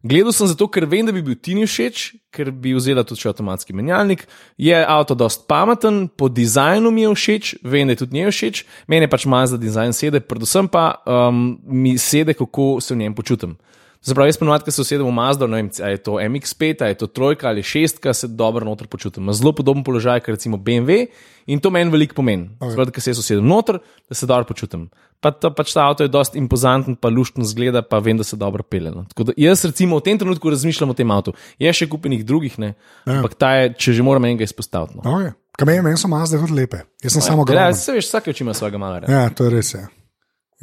[0.03, 3.75] Gledal sem zato, ker vem, da bi bil Tini všeč, ker bi vzela tudi avtomatski
[3.75, 4.23] menjalnik.
[4.57, 8.63] Je avto dost pameten, po dizajnu mi je všeč, vem, da je tudi njej všeč,
[8.87, 13.57] meni pač Mazda dizajn sede, predvsem pa um, mi sede, kako se v njem počutim.
[14.01, 16.91] Zaprav, jaz ponovadi, ko se usedem v Mazdo, ne vem, ali je to MX5, ali
[16.91, 19.23] je to trojka ali šestka, se dobro noter počutim.
[19.23, 21.07] Ima zelo podoben položaj, kot recimo BMW
[21.51, 22.47] in to meni veliko pomeni.
[22.59, 22.71] Okay.
[22.71, 24.87] Zaprav, ko se jaz usedem noter, da se dobro počutim.
[25.19, 28.39] Pa ta, pač ta avto je dosti impozanten, pa luštno zgleda, pa vem, da se
[28.39, 28.91] dobro pele.
[28.95, 29.03] No.
[29.11, 31.33] Tako da jaz recimo v tem trenutku razmišljam o tem avtu.
[31.59, 32.73] Je še kupenih drugih, ne?
[33.03, 33.19] Ja.
[33.19, 34.95] ampak ta je, če že moram enega izpostaviti.
[34.95, 35.03] No.
[35.03, 35.35] Okay.
[35.59, 36.85] Kaj meni, meni so mazde tudi lepe.
[37.03, 37.75] Jaz sem samo Ja, gledal.
[37.75, 39.11] se veš, vsak oči ima svojega malarja.
[39.11, 39.73] Ja, to je res.
[39.75, 39.89] Ja.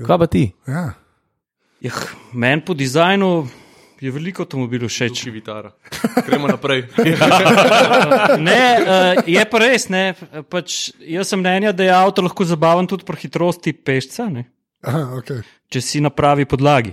[0.01, 0.47] Kaj pa ti?
[0.65, 0.95] Ja.
[1.81, 1.93] Ja,
[2.33, 3.49] Meni po dizajnu
[4.01, 5.17] je veliko avtomobilov všeč.
[5.25, 5.73] Či vitara.
[6.27, 6.87] Gremo naprej.
[8.49, 10.13] Ne, uh, je pa res, ne,
[10.53, 14.45] pač jaz sem mnenja, da je avto lahko zabaven tudi pri hitrosti pešca, ne,
[14.87, 15.41] Aha, okay.
[15.73, 16.93] če si na pravi podlagi.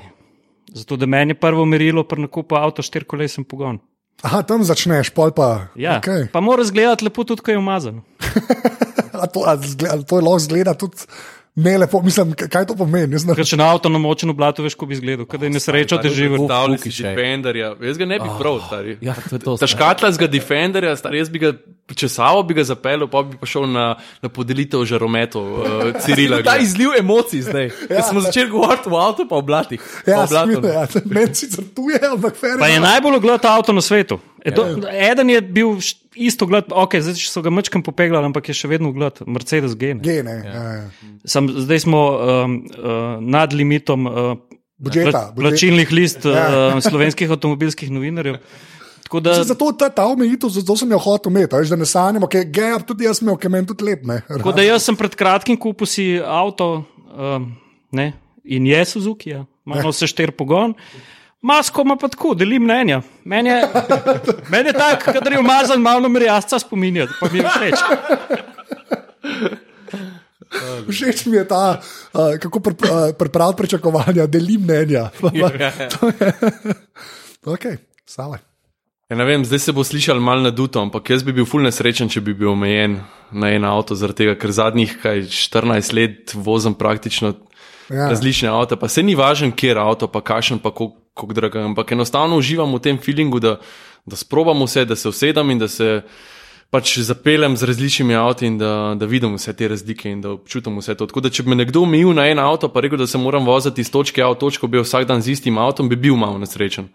[0.74, 3.82] Zato, da meni je prvo merilo pri nakupu avto štirikolesen pogon.
[4.24, 5.70] Aha, tam začneš, pol pa.
[5.76, 6.30] Ja, Okay.
[6.32, 8.02] Pa mora izgledati lepo tudi, ko je umazan.
[9.24, 11.06] A to, a a to je lahko zgleda tudi
[11.56, 13.20] Ne, lepo, mislim, kaj to pomeni?
[13.38, 16.10] Ker če na avto namočen v blatu, veš, ko bi izgledal, kaj je nesreča, te
[16.10, 16.40] živi.
[16.42, 17.12] Stavili si Fuki še.
[17.14, 18.96] Defenderja, jaz ga ne bi prav, stari.
[19.06, 19.54] Ja, to je to.
[19.62, 21.52] Ta škatlarskega Defenderja, stari, jaz bi ga
[21.94, 23.86] česal, bi ga zapeljal, pa bi pa šel na,
[24.24, 26.42] na podelitev žarometov uh, Cirila.
[26.42, 27.70] Ta izliv emocij zdaj.
[27.94, 29.82] Ja, smo začeli govoriti o avtu, pa o blatih.
[30.08, 30.50] Ja, Pa o blatu.
[30.50, 30.88] smilno, ja.
[31.06, 32.58] Meni sicer tu je, ampak fer.
[32.58, 34.18] Pa je najbolj ogledan avto na svetu.
[34.44, 35.78] E, do, eden je bil
[36.20, 39.94] isto gled, ok, zdaj so ga mečkam popeglali, ampak je še vedno gled, Mercedes G.
[39.96, 40.04] ne.
[40.04, 40.36] Gene.
[40.44, 40.52] Ja.
[40.52, 44.36] Ja, Sam, zdaj smo um, uh, nad limitom uh,
[44.78, 46.76] Budžeta, budžet- plačilnih list Ja.
[46.76, 48.42] uh, slovenskih avtomobilskih novinarjev.
[49.04, 51.86] Tako da, Mislim, Zato ta, ta omejitev, zato sem jo hotel imeti, veš, da ne
[51.86, 54.04] sanjamo, ker okay, tudi jaz imel, ker meni tudi lep.
[54.10, 57.48] Ne, tako da jaz sem pred kratkim kupil si avto um,
[57.92, 58.12] ne,
[58.44, 59.46] in je Suzuki, ja.
[59.68, 60.74] ima vse štir pogon.
[61.44, 63.02] Masko ima pa tako, deli mnenja.
[63.24, 63.68] Meni je,
[64.52, 67.80] meni je tako, kadar je umazan, malo me jasca spominja, pa mi je všeč.
[70.88, 71.82] Všeč mi je ta,
[72.14, 72.78] uh, kako pr, uh,
[73.18, 75.10] pripraviti pričakovanja, delim mnenja.
[77.54, 77.66] ok,
[78.06, 78.38] sale.
[79.10, 82.10] Ja, ne vem, zdaj se bo slišal malo naduto, ampak jaz bi bil ful nesrečen,
[82.10, 83.00] če bi bil omejen
[83.32, 87.34] na en avto, zaradi tega, ker zadnjih kaj, 14 let vozim praktično
[87.90, 88.10] Ja.
[88.10, 88.78] različne avto.
[88.80, 90.72] Pa se ni važen, kje je avto, pa kakšen, pa
[91.14, 91.56] kako drag.
[91.58, 93.58] Ampak enostavno uživam v tem feelingu, da,
[94.06, 96.02] da sprobam vse, da se usedem in da se
[96.70, 100.78] pač zapeljem z različnimi avti in da, da vidim vse te razlike in da občutim
[100.78, 101.06] vse to.
[101.06, 103.46] Tako da, če bi me nekdo omejil na en avto, pa rekel, da se moram
[103.46, 106.38] voziti iz točke A v točko B vsak dan z istim avtom, bi bil malo
[106.42, 106.90] nesrečen.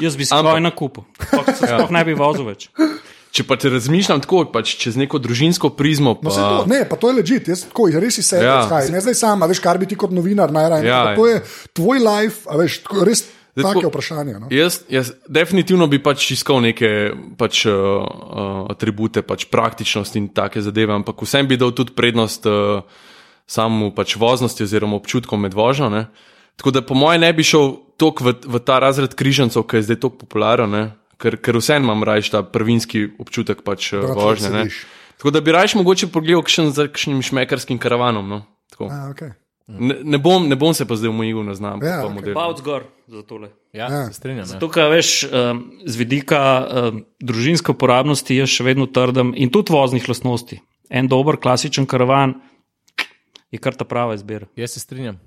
[0.00, 2.70] Jaz bi Ampak- skoj na kupu, sploh, sploh ne bi vozil več.
[3.32, 6.96] Če pa te razmišljam tako, pač čez neko družinsko prizmo, pa, No, to, ne, pa
[6.96, 8.64] to je ležit, jaz tako, res si se Ja.
[8.64, 8.80] ja.
[8.92, 10.84] ne zdaj sam, a veš, kar bi ti kot novinar najraje.
[10.84, 11.40] Ja, Ja, to je
[11.72, 14.38] tvoj life, a veš, tako, res Zdaj, take vprašanja.
[14.38, 14.46] No?
[14.50, 20.94] Jaz, jaz definitivno bi pač iskal neke pač, uh, atribute, pač praktičnost in take zadeve,
[20.96, 22.80] ampak vsem bi dal tudi prednost uh,
[23.44, 25.90] samemu pač voznosti oziroma občutkom med vožnjo.
[25.92, 26.06] Ne.
[26.56, 29.88] Tako da po mojem ne bi šel toliko v, v ta razred križancev, ki je
[29.90, 30.82] zdaj tako popularen, ne.
[31.20, 34.64] ker, ker vsem imam raje ta prvinski občutek pač, če vožnje.
[35.20, 38.26] Tako da bi raje mogoče pogledal kakšen, za kakšnim šmekarskim karavanom.
[38.26, 38.42] No.
[38.72, 38.88] Tako.
[38.88, 39.36] A, okay.
[39.68, 41.86] Ne, ne, bom, ne bom se pa zdaj omejil na znamko.
[41.86, 42.14] Ja, pa okej.
[42.14, 42.34] model.
[42.34, 43.48] Pavc gor za tole.
[43.72, 44.06] Ja, Ja.
[44.06, 44.46] se strinjam.
[44.50, 44.58] Ja.
[44.58, 46.40] Tukaj, veš, um, z vidika
[46.90, 50.60] um, družinske uporabnosti, jaz še vedno trdim in tudi voznih lastnosti.
[50.90, 52.34] En dober, klasičen karavan
[53.50, 54.46] je kar ta prava izbira.
[54.56, 55.20] Jaz se strinjam.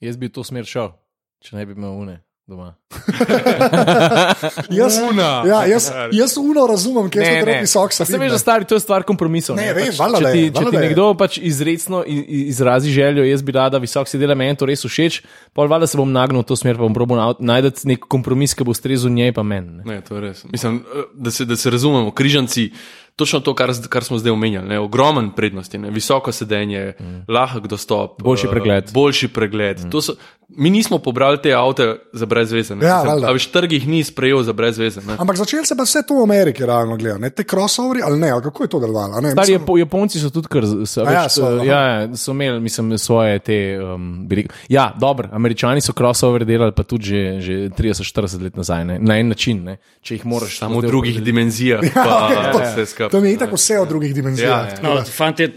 [0.00, 0.94] Jaz bi v to smer šel,
[1.42, 2.20] če ne bi imel une
[2.52, 2.74] doma.
[4.70, 5.42] Jaz, Una.
[5.46, 7.94] ja, jaz, jaz uno razumem, ker sem tako visok.
[7.94, 9.56] Se veš, da stari, to je stvar kompromisov.
[9.56, 13.42] Ne, vem, pač, valjda, če ti, je, če ti nekdo pač izredno izrazi željo, jaz
[13.42, 16.58] bi rada visok sedela, meni to res všeč, pol valjda se bom nagnil v to
[16.58, 19.80] smer, pa bom probal na- najti nek kompromis, ki bo ustrezal njej pa meni.
[19.80, 19.84] ne.
[19.88, 20.44] Ne, to je res.
[20.46, 22.68] Mislim, eh, da se, da se razumemo, križanci,
[23.16, 27.24] točno to, kar, kar smo zdaj omenjali, ne, ogromen prednosti, ne, visoko sedenje, mm.
[27.28, 28.90] lahek dostop, Boljši eh, pregled.
[28.92, 29.78] Boljši pregled.
[29.80, 30.00] Mm.
[30.00, 30.12] So,
[30.50, 32.74] mi nismo pobrali te avte za brezveze.
[32.76, 33.28] Ne, Ja, Mislim, valjda.
[33.28, 35.00] a veš, trg jih ni sprejel za brezveze.
[35.00, 35.16] Ne.
[35.18, 38.30] Ampak začeli se pa vse to v Ameriki, realno gledano, ne te crossoveri ali ne,
[38.30, 39.12] ali kako je to delovalo?
[39.12, 39.30] a ne?
[39.30, 41.64] Stari, Mislim- Japo, Japonci so tudi kar, so, A ja, več, so, aha.
[41.64, 43.56] ja, ja, so imeli, mislim, svoje te.
[43.84, 48.56] Um, bi rekel- ja, dobro, američani so crossover delali pa tudi že, že 30-40 let
[48.56, 51.24] nazaj, ne, na en način, ne, če jih moraš Samo v drugih opredeliti.
[51.24, 52.28] dimenzijah, pa
[52.62, 53.18] vse skupaj.
[53.18, 54.50] To mi je tako vse o drugih dimenzijah.
[54.50, 54.76] Ja, ja.
[54.76, 55.48] tako No, fanti,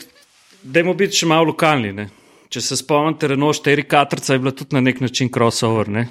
[0.63, 1.93] dajmo biti še malo lokalni.
[1.93, 2.10] Ne?
[2.49, 5.89] Če se spomnite, Renault 4 katrca je bila tudi na nek način crossover.
[5.89, 6.08] Ne?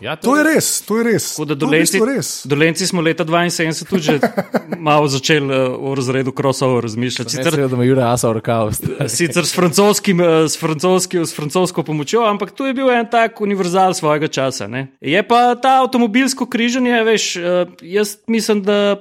[0.00, 1.30] Ja, To je res, to je res.
[1.32, 2.30] Tako da To dolenci, res.
[2.44, 4.16] dolenci smo leta 72 tudi že
[4.88, 7.30] malo začeli uh, o razredu crossover razmišljati.
[7.30, 8.72] Sicer, Sicer, da ima Jure Asa v rokavu.
[9.08, 13.40] sicer s, francoskim, eh, s, francoskim, s francosko pomočjo, ampak to je bil en tak
[13.40, 14.68] univerzal svojega časa.
[14.68, 14.88] Ne?
[15.00, 19.00] Je pa ta avtomobilsko križanje, veš, eh, jaz mislim, da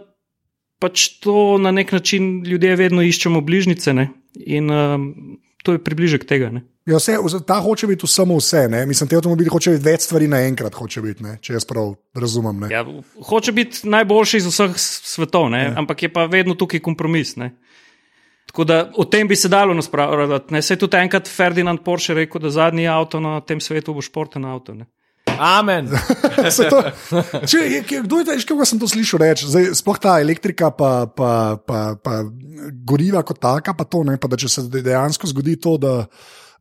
[0.80, 4.10] pač to na nek način ljudje vedno iščemo bližnjice ne?
[4.36, 5.12] in um,
[5.64, 6.52] to je približek tega.
[6.52, 6.66] Ne?
[6.86, 8.86] Ja, vse, ta hoče biti samo vse, ne?
[8.86, 11.38] mislim, te avtomobili hoče biti več stvari naenkrat, hoče biti, ne?
[11.42, 12.66] če jaz prav razumem.
[12.66, 12.74] Ne?
[12.74, 12.84] Ja,
[13.30, 15.64] hoče biti najboljši iz vseh svetov, ne?
[15.78, 17.36] ampak je pa vedno tukaj kompromis.
[17.42, 17.56] Ne?
[18.52, 20.54] Tako da o tem bi se dalo naspravljati.
[20.54, 24.04] Ne, se je tudi enkrat Ferdinand Porsche rekel, da zadnji avto na tem svetu bo
[24.06, 24.74] športen avto.
[24.74, 24.86] Ne.
[25.36, 25.90] Amen.
[26.72, 26.80] To,
[27.48, 27.60] če,
[28.06, 29.50] kdo je ta, kaj sem to slišal reči?
[29.50, 32.22] Zdaj, sploh ta elektrika, pa, pa, pa, pa
[32.88, 34.18] goriva kot taka, pa to ne.
[34.22, 35.96] Pa da če se dejansko zgodi to, da,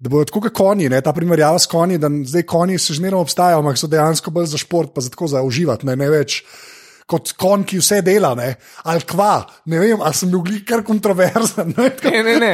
[0.00, 3.26] da bodo tako kot konji, ne, ta primerjava s konji, da zdaj konji še zmeraj
[3.26, 6.40] obstajajo, ampak so dejansko bolj za šport, pa za tako za uživati, ne, ne več.
[7.04, 8.54] Kot kon, ki vse dela, ne?
[8.88, 11.74] ali kva, ne vem, ali sem bil kar kontroverzen.
[11.76, 11.90] Ne?
[12.04, 12.52] Ne, ne, ne.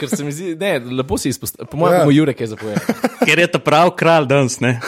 [0.00, 1.68] Ker se mi zdi, ne, lepo si izpostavil.
[1.68, 2.06] Po mojem, Ja.
[2.06, 2.14] ja.
[2.14, 3.02] Jurek je zapovedal.
[3.26, 4.56] Ker je ta prav kralj danes.
[4.60, 4.78] ne.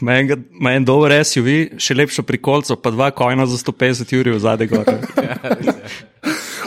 [0.00, 4.32] Ima enega- ima en dober SUV, še lepšo prikolco, pa dva kojna za 150 ur
[4.34, 4.98] v zadnji gori.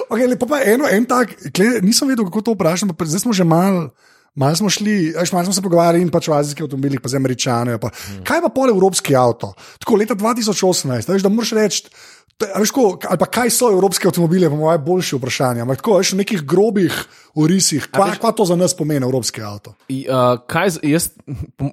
[0.07, 3.31] Okay, lepo pa eno, en tak, kle, nisem vedel, kako to vprašam, pa zdaj smo
[3.33, 3.91] že mal,
[4.35, 7.19] Malo smo šli, veš, malo smo se pogovarjali in pač o azijskih avtomobilih, pa z
[7.19, 7.75] američani.
[7.81, 7.89] Pa.
[7.91, 8.23] Mhm.
[8.23, 9.53] Kaj pa pol evropski avto?
[9.83, 11.83] Tako leta 2018, a veš, da moraš reči.
[12.41, 15.61] Veš, ko, ali pa kaj so evropski avtomobili, pa moje boljše vprašanje.
[15.61, 16.95] Ampak tako, veš, v nekih grobih
[17.37, 19.75] orisih, kaj, kaj to za nas pomeni evropski avto?
[19.87, 21.11] I, Uh, kaj, jaz,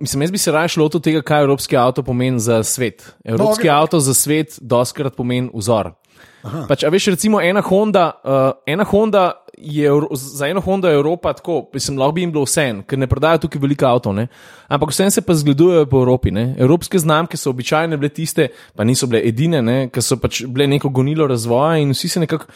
[0.00, 3.06] mislim, jaz bi se raje lotil tega, kaj evropski avto pomeni za svet.
[3.24, 3.70] Evropski No, no, okej.
[3.70, 5.94] avto za svet doskrat pomeni vzor.
[6.42, 11.33] Pač, a veš, recimo ena Honda, uh, ena Honda je, za eno Honda je Evropa
[11.33, 14.29] tako, mislim, lahko bi jim bilo vse, ker ne prodajajo tukaj veliko avtov, ne?
[14.68, 16.31] ampak vse se pa zgledujejo po Evropi.
[16.31, 16.55] Ne?
[16.59, 19.79] Evropske znamke so običajno bile tiste, pa niso bile edine, ne?
[19.90, 22.46] ker so pač bile neko gonilo razvoja in vsi se nekako.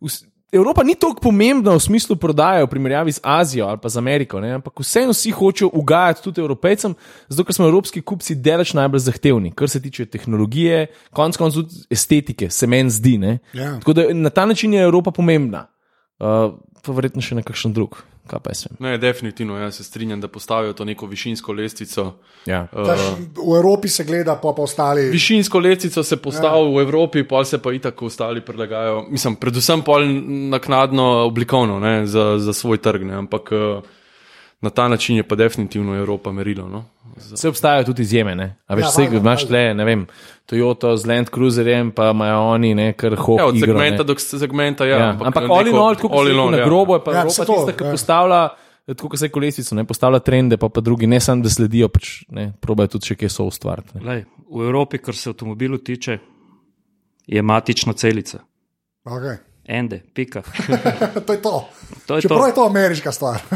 [0.00, 3.96] vs- Evropa ni tako pomembna v smislu prodaje v primerjavi z Azijo ali pa z
[3.96, 4.50] Ameriko, ne?
[4.60, 6.94] ampak vseeno vsi hočejo ugajati tudi evropejcem,
[7.28, 11.86] zato ker smo evropski kupci deleč najbolj zahtevni, kar se tiče tehnologije, konec koncev tudi
[11.90, 13.18] estetike, se meni zdi.
[13.18, 13.38] ne.
[13.52, 13.78] Ja.
[13.78, 15.66] Tako da na ta način je Evropa pomembna.
[16.20, 16.52] Uh,
[16.84, 18.76] pa verjetno še nekakšen drug, kaj pa vem.
[18.78, 22.12] Ne, definitivno, jaz se strinjam, da postavijo to neko višinsko lestvico.
[22.46, 22.66] Ja.
[22.72, 23.00] Daš,
[23.36, 25.08] v Evropi se gleda, pa pa ostali.
[25.10, 26.76] Višinsko lestvico se postavi ja.
[26.76, 29.06] v Evropi, pa se pa itak ostali predlagajo.
[29.10, 30.06] Mislim, predvsem pol
[30.54, 33.80] naknadno oblikovno ne, za, za svoj trg, ne, ampak eh,
[34.62, 36.68] na ta način je pa definitivno Evropa merilo.
[36.68, 36.84] No.
[37.32, 38.34] Vse obstajajo tudi izjeme.
[38.34, 38.56] Ne?
[38.66, 40.06] A veš, Ja, vse imaš tle, ne vem,
[40.46, 43.42] Toyota z Land Cruiserjem, pa imajo oni, ne, kar hoče.
[43.42, 44.04] Ja, od igro, segmenta ne.
[44.04, 44.98] do segmenta, ja.
[44.98, 46.64] Ja, ampak ampak all in all, tako kot se na ja.
[46.64, 47.90] grobo, je pa Ja, Evropa to, tista, ki ja.
[47.90, 48.48] postavlja.
[48.86, 52.24] Tako kot se kolesico, ne postavlja trende, pa, pa drugi, ne samo da sledijo, pač
[52.34, 53.98] ne, probajo tudi še kje so ustvariti.
[53.98, 54.02] ne.
[54.08, 56.18] Lej, v Evropi, kar se avtomobilu tiče,
[57.26, 58.42] je matična celica.
[59.04, 59.38] Okay.
[59.64, 60.42] Ende, pika.
[61.26, 61.68] to je to.
[62.06, 62.46] To je Čeprav to.
[62.46, 63.40] je to ameriška stvar.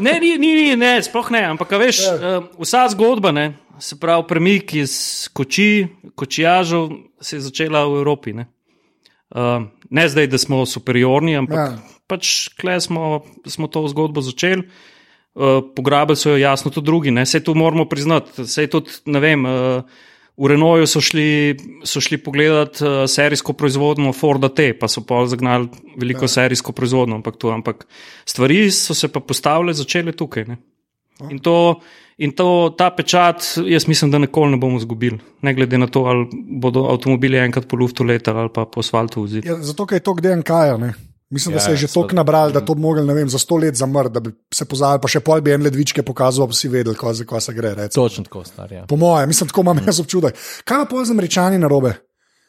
[0.00, 1.40] Ne, ni, ni, ne, sploh ne.
[1.56, 4.92] Ampak, veš, uh, vsa zgodba, ne, se pravi, premik iz
[5.32, 6.90] koči, kočijažev,
[7.20, 8.34] se je začela v Evropi.
[8.36, 8.44] Ne,
[9.32, 11.64] uh, ne zdaj, da smo superiorni, ampak Ja.
[11.64, 11.96] ja.
[12.06, 14.68] pač kle smo, smo to zgodbo začeli.
[15.36, 18.44] Uh, pograbili so jo jasno tudi drugi, ne, vse to moramo priznati.
[18.44, 19.80] Sej tudi, ne vem, uh,
[20.36, 25.22] v Renoju so šli, so šli pogledat uh, serijsko proizvodnjo Forda T, pa so pa
[25.26, 26.32] zagnali veliko ja.
[26.36, 27.86] serijsko proizvodnjo, ampak, to, ampak
[28.28, 30.44] stvari so se pa postavile, začele tukaj.
[30.44, 30.58] Ne.
[31.30, 31.80] In, to,
[32.20, 36.04] in to, ta pečat, jaz mislim, da nikoli ne bomo izgubili, ne glede na to,
[36.04, 36.28] ali
[36.60, 39.48] bodo avtomobili enkrat po luftu letali ali pa po asfaltu vozili.
[39.48, 40.52] Ja, zato, je to DNK.
[40.80, 40.92] Ne?
[41.30, 43.56] Mislim, da Ja, se je že toliko nabral, da to bi mogli, vem, za sto
[43.56, 46.54] let zamrti, da bi se pozabili, pa še pol bi en ledvičke pokazal, pa bi
[46.54, 47.74] vsi vedeli, ko, za kaj se gre.
[47.74, 48.06] Recimo.
[48.06, 48.72] Točno tako star.
[48.72, 48.84] Ja.
[48.86, 50.38] Po mojem, mislim, tako imam jaz občutek.
[50.64, 51.96] Kaj pa pol z američani na robe?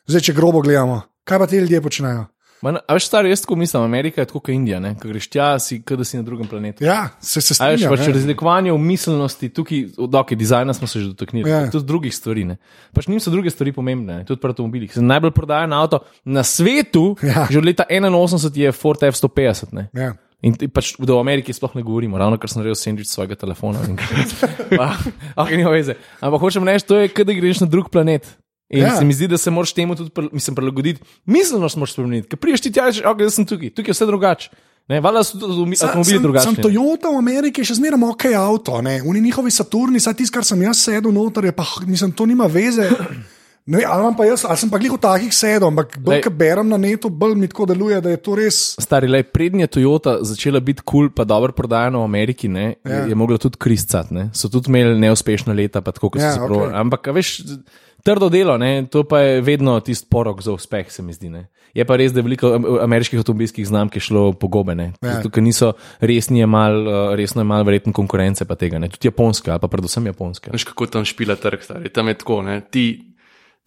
[0.07, 2.27] Zdaj, če grobo gledamo, kaj pa ti ljudje počnejo?
[2.59, 4.95] Man, a veš, star, jaz tako mislim, Amerika je tako kot Indija, ne?
[4.95, 6.81] ko greš tja, si, kot da si na drugem planetu.
[6.81, 7.93] Ja, se, se A veš, strinjam.
[7.95, 11.69] pač razlikovanje v miselnosti, tukaj, ok, dizajna smo se že dotaknili, Ja.
[11.69, 12.45] tudi drugih stvari.
[12.45, 12.57] Ne.
[12.93, 14.89] Pač njim so druge stvari pomembne, ne, tudi pri avtomobilih.
[14.91, 17.45] Se najbolj prodaja na avto na svetu, Ja.
[17.47, 19.73] že od leta 81 je Ford F-150.
[19.73, 19.89] Ne.
[19.93, 20.13] Ja.
[20.41, 23.79] In ti pač v Ameriki sploh ne govorimo, ravno kar sem naredil sendvič svojega telefona.
[23.87, 23.97] in-
[24.77, 24.93] Pa,
[25.35, 25.93] Ok, nima veze.
[26.19, 28.25] Ampak hočem reči, to je, da greš na drug planet.
[28.69, 28.95] In Ja.
[28.95, 30.99] se mi zdi, da se moraš temu tudi mislim, prilagoditi.
[31.25, 32.27] Miselnost moraš spremeniti.
[32.27, 34.49] Ker priješ ti tja, rečeš, ok, jaz sem tukaj, tukaj je vse drugače.
[34.87, 35.37] Ne, valjda so
[35.81, 36.53] avtomobili drugačni.
[36.53, 39.01] sem Toyota v Ameriki še zmeraj ok avto, ne?
[39.03, 42.45] Oni njihovi Saturni, saj tisti, kar sem jaz sedel noter, je pa, mislim, to nima
[42.45, 42.89] veze.
[43.67, 46.69] Ne, ali, pa jaz, ali sem pa glih v takih sedel, ampak bolj, ko berem
[46.69, 48.79] na netu, bolj mi tako deluje, da je to res.
[48.79, 52.91] Stari, le prednja Toyota začela biti kul, cool, pa dobro prodajana v Ameriki, ne, Ja.
[52.93, 53.05] ja.
[53.05, 54.07] je mogla tudi kriscat.
[54.09, 54.29] Ne.
[54.31, 56.47] So tudi imeli neuspešna leta, pa tako kot Ja, so se okej.
[56.47, 56.71] provali.
[56.79, 57.33] Ampak, veš,
[58.03, 61.29] trdo delo, ne, to pa je vedno tisti porok za uspeh, se mi zdi.
[61.29, 61.47] Ne.
[61.73, 64.93] Je pa res, da je veliko am- ameriških avtomobilskih znamk je šlo po gobe, ne.
[65.01, 65.21] Ja.
[65.21, 68.89] Tukaj niso resni, je mal, eh, resno je malo verjetno konkurence pa tega, ne.
[68.89, 70.51] tudi japonska, ali pa predvsem japonska.
[70.51, 71.89] Veš, kako tam špila trg, stari.
[71.89, 72.41] Tam je tako.
[72.41, 72.61] Ne?
[72.61, 72.85] Ti,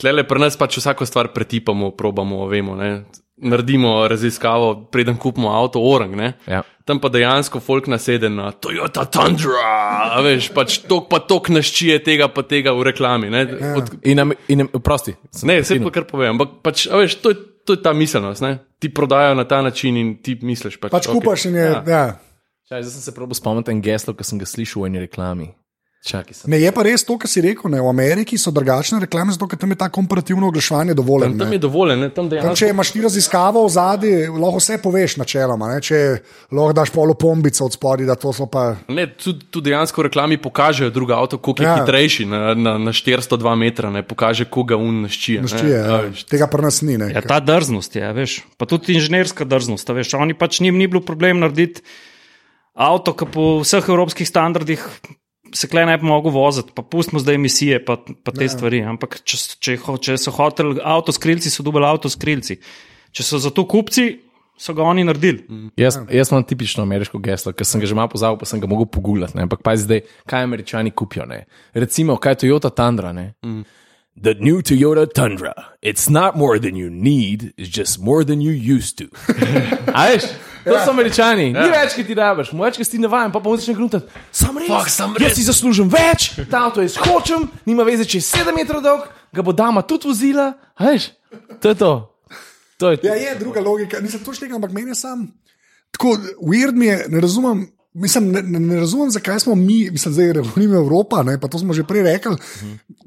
[0.01, 2.75] tlele pri nas pač vsako stvar pretipamo, probamo, vemo.
[2.77, 3.05] Ne?
[3.41, 6.13] Naredimo raziskavo, preden kupimo avto, orang.
[6.17, 6.33] Ne?
[6.45, 6.63] Ja.
[6.85, 12.29] Tam pa dejansko folk nasede na Toyota Tundra, veš, pač tok pa tok naščije tega
[12.29, 13.31] pa tega v reklami.
[13.31, 13.77] Ne, Ja.
[13.79, 15.15] Od, In, am- in, am- prosti.
[15.45, 18.43] ne vse pa kar povem, ampak pač, a veš, to je, to je ta miselnost.
[18.43, 18.59] Ne?
[18.77, 20.91] Ti prodajajo na ta način in ti misliš pač.
[20.91, 21.15] Pač okej.
[21.15, 21.65] kupaš in je.
[21.67, 21.81] Ja.
[21.87, 22.05] Ja.
[22.69, 25.49] Čaj, zdaj sem se probil spomniti en geslo, ki sem ga slišal v eni reklami.
[26.01, 26.25] Sem.
[26.49, 27.69] Ne, je pa res to, kar si rekel.
[27.69, 27.77] Ne?
[27.77, 31.37] V Ameriki so drugačne reklame, zato ker tam je ta komparativno oglaševanje dovoljeno.
[31.37, 32.09] Tam, tam je dovolj, ne?
[32.09, 32.55] tam Tam, dejansko.
[32.57, 35.69] če imaš ti raziskavo v zadnji, lahko vse poveš načeloma.
[35.75, 35.83] Ne?
[35.85, 35.99] Če
[36.57, 38.81] lahko daš polo pombico od spodaj, da to so pa.
[38.89, 41.77] Ne, tudi, tudi dejansko v reklami pokažejo druga avto, koliko je Ja.
[41.77, 41.85] ja.
[41.85, 45.45] hitrejši na, na, na 402 metra, ne pokaže, koga un naščije.
[45.45, 45.85] Naščije, ne.
[45.85, 46.01] ja.
[46.01, 46.97] A veš, Tega pri nas ni.
[46.97, 47.13] Ne?
[47.13, 49.85] Ja, ta drznost je, veš, pa tudi inženirska drznost.
[49.93, 51.85] Veš, oni pač njim ni bilo problem narediti
[52.73, 54.81] avto, ki po vseh evropskih standardih
[55.55, 58.53] se klej ne bi mogel voziti, pa pustimo zdaj emisije, pa, pa te ja.
[58.53, 58.83] stvari.
[58.87, 62.61] Ampak če, če, če so hoteli avto skrilci, so dobili avto skrilci.
[63.13, 64.09] Če so za to kupci,
[64.61, 65.71] so ga oni naredili.
[65.81, 68.69] Jaz, jaz imam tipično ameriško geslo, ker sem ga že malo pozabil, pa sem ga
[68.71, 69.37] mogel pogulati.
[69.37, 69.49] ne.
[69.49, 71.27] Ampak pa zdaj, kaj američani kupijo.
[71.27, 71.45] Ne?
[71.75, 73.13] Recimo, kaj je Toyota Tundra.
[73.13, 73.35] Ne?
[73.45, 73.65] Mm.
[74.21, 75.55] The new Toyota Tundra.
[75.83, 79.09] It's not more than you need, it's just more than you used to.
[79.95, 80.19] A
[80.65, 83.49] To so američani, ni več, ki ti rabiš, več, ki si ti navaden, pa pa
[83.49, 85.37] moraš nekaj Sam res, Fuck, jaz res.
[85.39, 89.43] si zaslužim več, ta avto jaz hočem, nima veze, če je 7 metrov dolg, ga
[89.43, 90.53] bo dama tudi vozila.
[90.81, 91.11] Veš?
[91.63, 91.93] To je to.
[92.79, 95.29] to je Ja, je druga logika, nisem točno tega, ampak meni je sam.
[95.97, 97.67] Tako, weird mi je, ne razumem.
[97.93, 101.83] Mislim, ne, ne, razumem, zakaj smo mi, mislim, zdaj govorimo Evropa, ne, to smo že
[101.85, 102.37] prej rekli.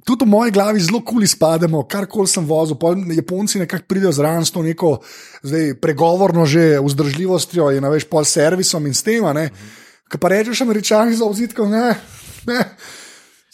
[0.04, 2.76] Tudi v moji glavi zelo kul izpademo, karkoli sem vozil.
[2.76, 4.98] Pol Japonci nekako pridejo zraven s to neko
[5.44, 9.24] zdaj, pregovorno že vzdržljivostjo in veš, pol servisom in s tem.
[10.12, 11.96] Kaj pa rečeš, američani za ozitkom, ne,
[12.46, 12.60] ne.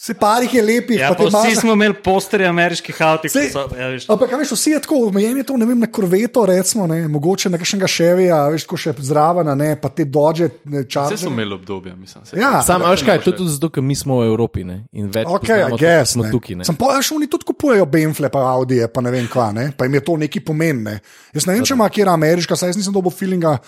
[0.00, 3.52] Se parih je lepih, Ja, pa pa vsi smo imeli posterje ameriških avtov, Sej, ki
[3.52, 3.64] so.
[3.76, 6.46] Ja, veš, Ampak, a veš, vsi je tako, omejen je to, ne vem, na korveto,
[6.46, 10.48] recimo, ne, mogoče na kakšnega ševija, veš, ko še zraven, a ne, pa te dođe,
[10.64, 11.22] ne, Vse čas.
[11.22, 12.24] imeli obdobja, mislim.
[12.24, 12.40] saj.
[12.40, 14.78] Ja, Sam, veš kaj, to je tudi zato, ker mi smo v Evropi ne?
[14.90, 16.32] in več Ok, poznamo guess, smo ne.
[16.32, 16.56] tukaj.
[16.56, 16.64] Ne?
[16.64, 19.84] Sem pa, veš, oni tudi kupujejo Benfle, pa Audije, pa ne vem kva, ne, pa
[19.84, 20.96] jim je to neki pomen, ne.
[21.30, 23.58] Jaz ne vem, če ima kjer ameriška, saj jaz nisem dobil feelinga,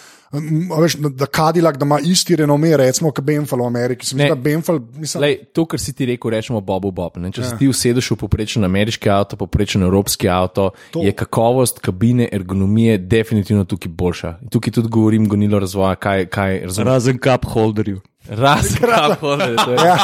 [0.73, 4.07] veš, da- Cadillac, da ima isti renome, recimo, kot Benfle v Ameriki.
[4.07, 4.25] Se mi Ne.
[4.25, 7.17] zdi, da Benfle, mislim, Lej, to, kar si ti rekel, rečemo Bobu Bob.
[7.17, 7.33] Ne?
[7.33, 7.49] Če ja.
[7.51, 11.03] si ti usedeš v poprečen ameriški avto, poprečen evropski avto, to.
[11.03, 14.37] Je kakovost kabine, ergonomije definitivno tukaj boljša.
[14.43, 16.89] In tukaj tudi govorim gonilo razvoja, kaj, kaj razumem.
[16.93, 18.01] Razen cup holderju.
[18.29, 19.57] Razen kapole.
[19.85, 19.97] Ja.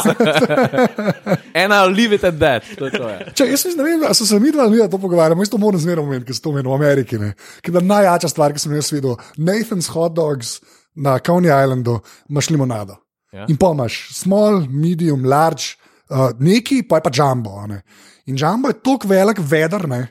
[1.62, 2.64] And I'll leave it at that.
[2.78, 3.30] To to, ja.
[3.30, 5.60] Če, jaz mislim, ne vem, ali so se mi dva mi to pogovarjali, jaz to
[5.62, 7.18] moram zmerno omeniti, ker se to meni v Ameriki.
[7.18, 7.34] ne.
[7.62, 9.18] Ker je najjača stvar, ki sem jo videl.
[9.38, 10.58] Nathan's hot dogs
[10.94, 12.98] na Coney Islandu, imaš limonado.
[13.32, 13.46] Ja.
[13.48, 15.76] In pa imaš small, medium, large,
[16.10, 17.66] uh, neki, pa je pa jumbo.
[17.66, 17.82] ne.
[18.26, 20.06] In jumbo je tako velik vedr, ne,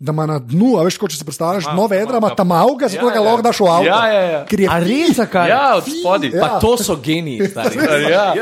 [0.00, 2.88] da ima na dnu, a veš, kot če si predstavljaš, dno vedra, ima tam avga,
[2.88, 3.24] zato Ja, ga ja.
[3.26, 3.84] lahko daš v avto.
[3.84, 4.38] Ja, ja, ja.
[4.48, 5.48] Ker je A res, zakaj?
[5.48, 6.30] Ja, od spodaj.
[6.30, 6.40] Ja.
[6.40, 7.76] Pa to so geniji, stari.
[8.10, 8.32] Ja,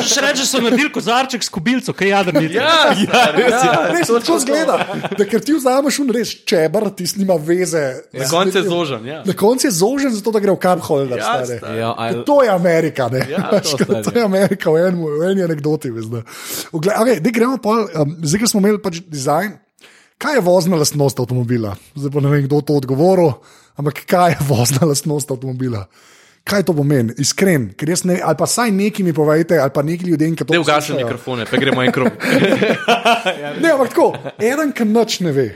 [0.00, 2.54] Še reči, so naredili kozarček s kubilco, kaj jadrnice.
[2.54, 3.70] ja, ja, res je.
[3.92, 4.76] Res je tako zgleda,
[5.12, 7.84] da ker ti vzameš un res čebr, ti nima veze.
[8.16, 9.04] Na koncu je zožen.
[9.04, 9.20] Ja.
[9.22, 11.20] Na koncu je zožen, zato da gre v cup holder.
[11.20, 11.44] Ja.
[11.76, 13.20] Ja, I- To je Amerika, ne?
[13.28, 15.92] Ja, to, to je Amerika v, enem, v eni anekdoti.
[15.92, 16.24] veš, da.
[16.72, 19.60] Ogle- Okay, gremo pol, um, zdaj, ker smo imeli pač dizajn.
[20.22, 21.74] Kaj je vozna lastnost avtomobila?
[21.94, 23.32] Zdaj pa ne vem, kdo to odgovoril,
[23.74, 25.86] ampak kaj je vozna lastnost avtomobila?
[26.46, 27.14] Kaj to pomeni?
[27.22, 30.46] Iskren, ker jaz ne, ali pa saj neki mi povejte, ali pa neki ljudem, ki
[30.46, 32.14] to Ne ugašam mikrofone, pa gremo en krog.
[33.62, 34.08] Ne, ampak tako,
[34.38, 35.48] eden, ki noč ne ve.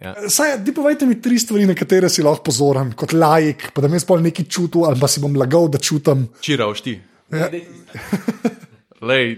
[0.00, 0.14] Ja.
[0.28, 3.92] Saj, di povejte mi tri stvari, na katere si lahko pozoren, kot lajk, pa da
[3.92, 6.26] mi sploh nekaj čutim, ali pa si bom lagal, da čutim.
[6.40, 6.98] Čira, ošti.
[7.32, 7.48] Ja.
[9.08, 9.32] Lej,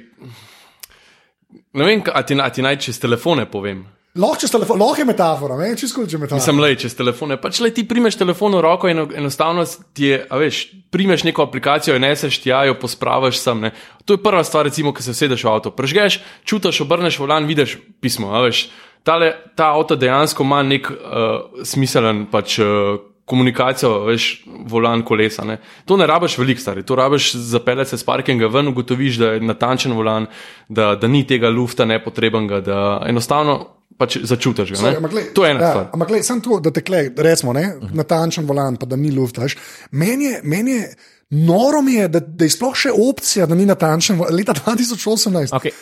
[1.75, 3.87] ne vem, a ti, a ti naj čez telefone povem.
[4.18, 6.42] Lahko čez telefon, lahko je metafora, ne, čisto če metafora.
[6.42, 7.37] Sem lej čez telefone.
[7.38, 9.62] Pač le ti primeš telefon v roko in enostavno
[9.94, 13.68] ti je, a veš, primeš neko aplikacijo in neseš tja, jo pospraviš sem.
[13.68, 13.72] Ne.
[14.04, 15.70] To je prva stvar, recimo, ko se usedeš v avto.
[15.70, 18.35] Prežgeš, čutiš, obrneš volan, vidiš pismo.
[18.35, 18.66] a Veš,
[19.07, 24.26] Tale, ta avto dejansko ima nek uh, smiselen pač, uh, komunikacijo, veš,
[24.68, 25.44] volan kolesa.
[25.44, 25.59] Ne.
[25.87, 26.83] To ne rabiš veliko, stari.
[26.83, 30.26] To rabiš zapeljati se s parkinga ven, ugotoviš, da je natančen volan,
[30.68, 34.81] da, da ni tega lufta nepotrebnega, da enostavno pač začutiš ga.
[34.81, 35.87] Sorry, glej, To je ena ja, stvar.
[35.93, 39.39] Ampak, gled, sem tu, da te klej, recimo, ne, natančen volan, pa da ni luft.
[39.39, 39.59] veš.
[39.91, 40.89] Meni je, meni je
[41.31, 44.21] noro, mi je, da, da je sploh še opcija, da ni natančen.
[44.31, 45.53] Leta 2018.
[45.59, 45.75] Okay.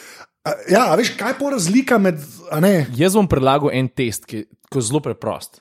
[0.47, 2.19] A, Ja, veš, kaj je pa razlika med.
[2.51, 5.61] a Ne, Jaz bom predlagal en test, ki ki je zelo preprost.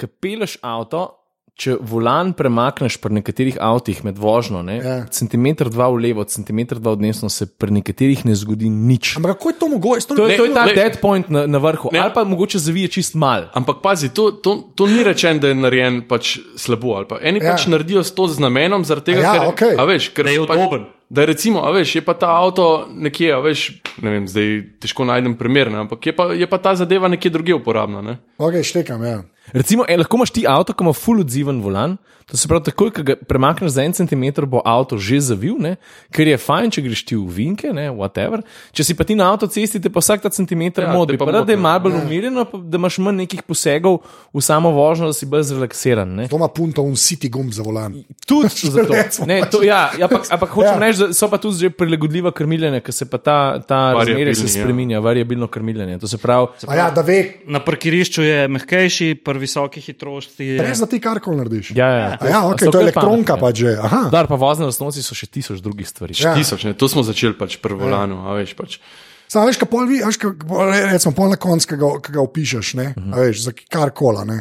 [0.00, 1.19] Ko peleš avto,
[1.60, 4.94] če volan premakneš pri nekaterih avtih med vožnjo, ne, Ja.
[5.06, 9.16] centimeter dva v levo, centimeter dva v desno, se pri nekaterih ne zgodi nič.
[9.16, 10.06] ampak kako je to mogoče?
[10.08, 11.98] To je, to je ta le- dead point na, na vrhu, Ne.
[11.98, 13.50] ali pa mogoče zavije čist mal.
[13.52, 16.94] Ampak pazi, to, to, to ni rečeno, da je narejen pač slabo.
[16.94, 17.52] ali pa Eni Ja.
[17.52, 20.56] pač naredijo to z namenom, zaradi tega, ja, ker, a veš, ker Da je pač,
[20.56, 20.84] udoben.
[21.10, 24.48] Da recimo, a veš, je pa ta avto nekje, a veš, ne vem, zdaj
[24.80, 28.00] težko najdem primer, ne, ampak je pa, je pa ta zadeva nekje drugje uporabna.
[28.00, 28.14] Ne?
[28.38, 29.22] Ok, štekam, ja.
[29.52, 31.98] Recimo, e, lahko imaš ti avto, ki ima full odziven volan.
[32.30, 35.74] To se pravi, takoj, ko ga premakneš za en centimeter, bo avto že zavil, ne?
[36.14, 38.44] ker je fajn, če greš ti v vinke, ne, whatever.
[38.70, 41.18] Če si pa ti na avtocesti, te pa vsak ta centimeter Ja, ja, modi, te
[41.18, 43.98] pa pa da je moti, malo bolj umirjeno, pa da imaš manj nekih posegov
[44.30, 46.12] v samo vožnjo, da si bolj zrelaksiran.
[46.20, 46.28] Ne?
[46.30, 47.98] To ima punto, un city gumb za volan.
[48.22, 48.94] Tudi zato.
[48.94, 50.78] Recimo, Ne, to, ja, ja, ampak, ampak hočem Ja.
[50.78, 50.86] ja.
[50.86, 54.46] reči, da so pa tu že prilagodljiva krmiljenja, ker se pa ta, ta razmerje se
[54.46, 55.00] Variabilni, ja.
[55.02, 55.98] variabilno krmiljenje.
[55.98, 60.60] To se pravi, A ja, da ve, Na parkirišču je mehkejši, pri visoki hitrosti je.
[60.60, 61.72] res da ti karkoli narediš.
[61.72, 63.42] ja, ja, A ja, ok, so to je kar elektronka pametne.
[63.42, 63.72] pač že.
[63.80, 64.00] Aha.
[64.08, 66.14] Dar pa vozne lastnosti so še tisoč drugih stvari.
[66.14, 66.32] Ja.
[66.32, 68.78] Tisoč, ne, to smo začeli pač pri volanu, a veš pač.
[69.26, 72.20] Samo veš, kaj pol vi, veš, kaj, pol- recimo, pol na koncu, ki ga, ga
[72.20, 72.98] opišeš, ne, Mhm.
[73.00, 73.20] uh -huh.
[73.24, 74.26] veš, za karkoli.
[74.26, 74.38] ne.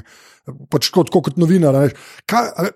[0.71, 1.91] Pač kot, kot, kot novinar.
[2.29, 2.69] Kaj,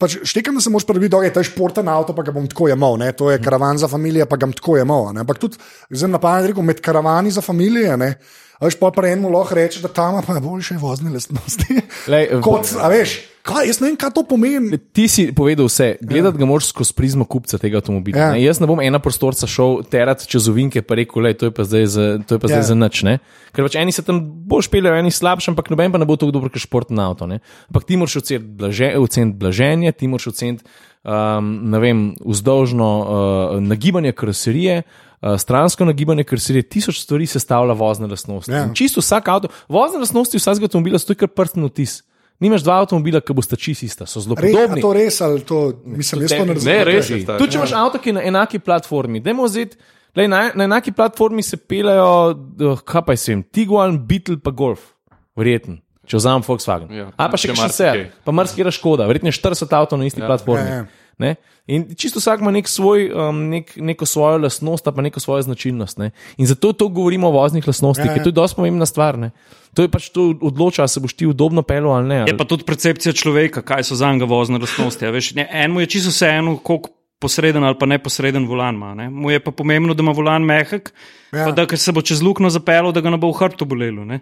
[0.00, 2.98] pač štekam, da se moraš prvi to je športen avto, pa ga bom tako jemal,
[3.00, 3.12] ne?
[3.16, 5.10] to je karavan za družino, pa ga bom tako jemal.
[5.12, 5.60] Ampak tudi,
[5.90, 8.14] zdaj na pamet rekel, med karavani za družino, ne.
[8.62, 11.80] A veš, pa pa enemu lahko reče, da tam pa boljše vozne lastnosti.
[12.12, 14.78] Lej, Kot, a veš, kaj, jaz ne vem, kaj to pomeni.
[14.78, 18.18] Ti si povedal vse, gledati ga moraš skozi prizmo kupca tega avtomobila.
[18.18, 18.28] Ja.
[18.36, 18.48] Ja.
[18.48, 21.66] Jaz ne bom ena prostorca šel terat čez ovinke in rekel, da to je pa
[21.66, 22.68] zdaj za, to je pa zdaj Ja.
[22.70, 23.02] za nič.
[23.02, 23.18] Ne?
[23.52, 26.32] Ker pač eni se tam bolj špeljejo, eni slabše, ampak noben pa ne bo tako
[26.32, 27.26] dober kot športni avto.
[27.26, 27.42] Ne?
[27.68, 28.94] Ampak ti moraš oceniti blaže,
[29.34, 30.64] blaženje, ti moraš oceniti
[31.04, 34.82] um, vem, vzdolžno uh, nagibanje karoserije.
[35.22, 38.50] Uh, stransko nagibanje, ker se je tisoč stvari sestavlja vozne lastnosti.
[38.50, 38.64] Ja.
[38.66, 42.00] In Čisto vsak avto, vozne lastnosti vsakega avtomobila so kar prstni vtis.
[42.42, 44.82] Nimaš dva avtomobila, ki bosta čisto ista, so zelo Re, podobni.
[44.82, 46.74] to res ali to, mislim, jaz to ne razumem.
[46.74, 47.20] Ne, res je.
[47.28, 49.78] Tudi če imaš avto, ki je na enaki platformi, dajmo vzeti.
[50.18, 54.90] Lej, na, na enaki platformi se pelejo, uh, kaj pa jim, Tiguan, Beetle, pa Golf,
[55.38, 55.78] verjeten.
[56.04, 56.90] Če vzamem Volkswagen.
[56.92, 58.02] Ja, A pa še še kaj se, marsikaj.
[58.26, 60.66] pa marsikaj škoda, verjetno je 40 avtomobilov na isti ja, platformi.
[60.66, 61.01] ja, ja.
[61.18, 61.34] Ne?
[61.66, 65.98] In čisto vsak ima nek svoj, um, nek, neko svojo lastnost, pa neko svojo značilnost.
[65.98, 66.10] Ne?
[66.36, 68.12] In zato to govorimo o voznih lastnostih, Ja, ja, ja.
[68.12, 68.18] ja.
[68.18, 69.18] ker to je dosti pomembna stvar.
[69.18, 69.30] Ne?
[69.74, 72.14] To je pač to odloča, ali se boš ti udobno pelil ali ne.
[72.16, 72.36] Je Ali...
[72.36, 75.06] pa tudi percepcija človeka, kaj so za njega vozne lastnosti.
[75.06, 78.94] a Veš, ne, enemu je čisto vseeno, koliko posreden ali pa neposreden volan ima.
[78.94, 79.10] Ne.
[79.10, 80.92] Mu je pa pomembno, da ima volan mehek,
[81.32, 81.38] Ja.
[81.38, 81.44] ja.
[81.46, 84.04] pa da ker se bo čez luknjo zapeljal, da ga ne bo v hrbtu bolelo.
[84.04, 84.20] ne.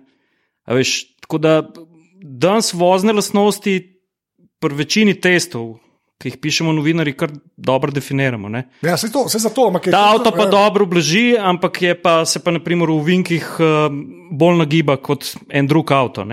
[0.64, 1.62] A Veš, tako da
[2.22, 3.97] danes vozne lastnosti
[4.61, 5.78] pri večini testov,
[6.20, 8.48] ki jih pišemo novinari, kar dobro definiramo.
[8.52, 8.66] Ne.
[8.84, 10.50] Ja, se to, se zato, ampak je Ta to- avto pa ja.
[10.52, 13.88] dobro blaži, ampak je pa, se pa naprimer v vinkih uh,
[14.30, 16.26] bolj nagiba kot en drug avto.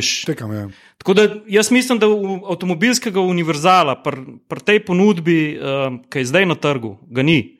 [0.00, 0.68] Štekam, ja.
[0.98, 2.06] Tako da jaz mislim, da
[2.48, 7.58] avtomobilskega univerzala, pri pr tej ponudbi, uh, ki je zdaj na trgu, ga ni.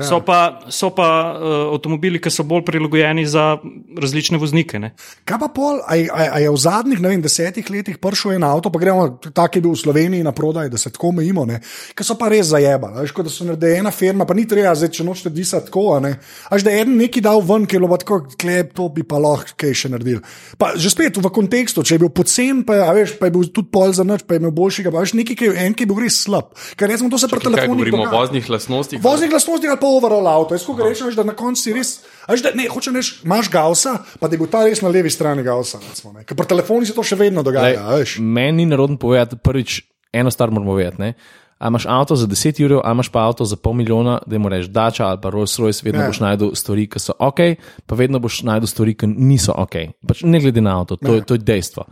[0.00, 0.06] Ja.
[0.08, 0.38] So pa,
[0.68, 3.58] so pa uh, avtomobili, ki so bolj prilagojeni za
[3.96, 4.78] različne voznike.
[4.78, 4.94] Ne?
[5.24, 7.98] Kaj pa pol, a, je- a, je- a je v zadnjih ne vem, desetih letih
[7.98, 11.08] prišel en avto, pa gremo tako je bil v Sloveniji na prodaj, da se tako
[11.08, 11.44] omejimo,
[11.92, 13.00] ki so pa res zajebali.
[13.00, 15.96] Veš, kot da so naredili ena firma, pa ni treba, zdaj, če nočete disati tako.
[15.96, 16.12] a ne.
[16.48, 19.02] Až da je en neki dal ven, ki je bilo pa tako, klep, to bi
[19.04, 20.20] pa lahko kaj še naredil.
[20.56, 23.44] Pa že spet v kontekstu, če je bil pocen, pa, a veš, pa je bil
[23.50, 25.84] tudi pol za noč, pa je imel boljšega, pa veš, neki, ki je, en, ki
[25.84, 26.54] je bil res slab.
[26.78, 29.02] Ker recimo to se pri telefonih govorimo o voznih lastnostih?
[29.02, 30.54] Voznih lastnosti ali pa overall avto.
[30.54, 31.90] Jaz ko rečem, veš, da na koncu si res.
[32.26, 34.88] a Veš, da, ne, hočem reči, imaš gausa, pa da je bil ta res na
[34.88, 35.78] levi strani gausa.
[36.14, 36.24] ne.
[36.24, 37.82] Ker pri telefonu se to še vedno dogaja.
[37.96, 38.18] veš.
[38.18, 39.82] Meni ni narodno povedati, prvič,
[40.12, 41.00] eno stvar moramo vedeti.
[41.00, 41.14] Ne?
[41.58, 44.48] A imaš avto za 10 ur, a imaš pa avto za pol milijona, da mu
[44.48, 46.04] rečeš dača ali pa Rolls Royce, vedno Ja.
[46.04, 46.08] ja.
[46.08, 47.40] boš najdel stvari, ki so ok,
[47.86, 49.76] pa vedno boš najdel stvari, ki niso ok.
[50.08, 51.84] Pač ne glede na avto, to, je, to je dejstvo.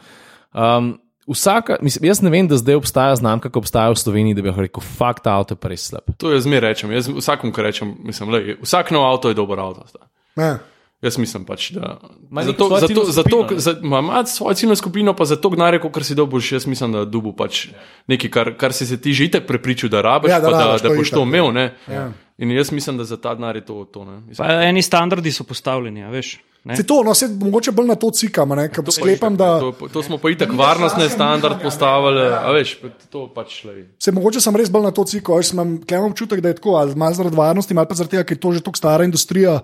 [0.54, 0.96] Um,
[1.28, 4.54] vsaka, mislim, jaz ne vem, da zdaj obstaja znamka, ki obstaja v Sloveniji, da bi
[4.56, 6.08] rekel, fakt, ta avto je pa res slab.
[6.18, 6.92] To jaz zmeraj rečem.
[6.96, 9.86] Jaz vsakom, ki rečem, mislim, lej, vsak nov avto je dober avto.
[9.88, 10.08] sta.
[10.36, 10.58] Ja.
[11.02, 11.96] Jaz mislim pač, da.
[12.30, 13.60] Ima Zato, zato, zato, skupino, ne?
[13.60, 17.32] za, svojo ciljno skupino, pa za to gnare, kot si dobiš, jaz mislim, da dubu
[17.32, 17.68] pač
[18.06, 20.58] nekaj, kar, kar si se ti že itek prepričal, da rabiš, Ja, da ja, da,
[20.58, 21.52] da, to da boš itak, to imel.
[21.52, 21.74] Ne?
[21.86, 22.10] Ja.
[22.38, 23.84] In jaz mislim, da za ta denar je to.
[23.84, 26.38] to Pa eni standardi so postavljeni, a veš.
[26.64, 26.76] Ne?
[26.76, 30.02] Se to, no, se mogoče bolj na to cikam, ne, ker sklepam, da to, to
[30.02, 32.74] smo pa itak varnostne standard postavili, a veš,
[33.10, 33.76] to pač le.
[34.02, 37.14] se mogoče sem res bolj na to cikam, imam občutek, da je tako, ali malo
[37.14, 39.60] zaradi varnosti, ali pa zaradi tega, ker je to že tako stara industrija.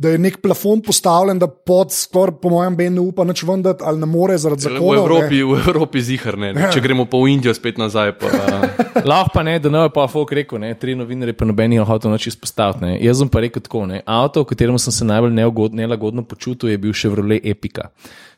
[0.00, 3.84] Da je nek plafon postavljen, da pod, skoraj po mojem, Ben ne upa nič vendati,
[3.84, 5.04] ali ne more zaradi V zakonov.
[5.04, 6.54] Evropi, v Evropi zihar ne.
[6.56, 6.70] ne.
[6.72, 8.30] Če gremo pa v Indijo spet nazaj, pa
[9.04, 12.14] Lahko pa ne, da ne bi pa folk rekel, ne, tri novinarje pa nobeni hotel
[12.14, 12.80] noč izpostaviti.
[12.84, 12.94] Ne.
[13.04, 16.72] Jaz sem pa rekel tako, ne, avto, v katerem sem se najbolj neugodno, nelagodno počutil,
[16.72, 17.90] je bil Chevrolet Epica.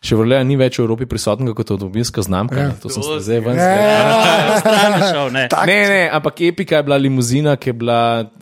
[0.02, 2.74] Chevrolet ni več v Evropi prisotnega kot avtomobilska znamka, ja.
[2.82, 3.60] to sem se zdaj ven.
[3.62, 5.44] Ja, Stran je šel, ne.
[5.70, 8.00] Ne, ne, ampak Epica je bila limuzina, ki je, bila,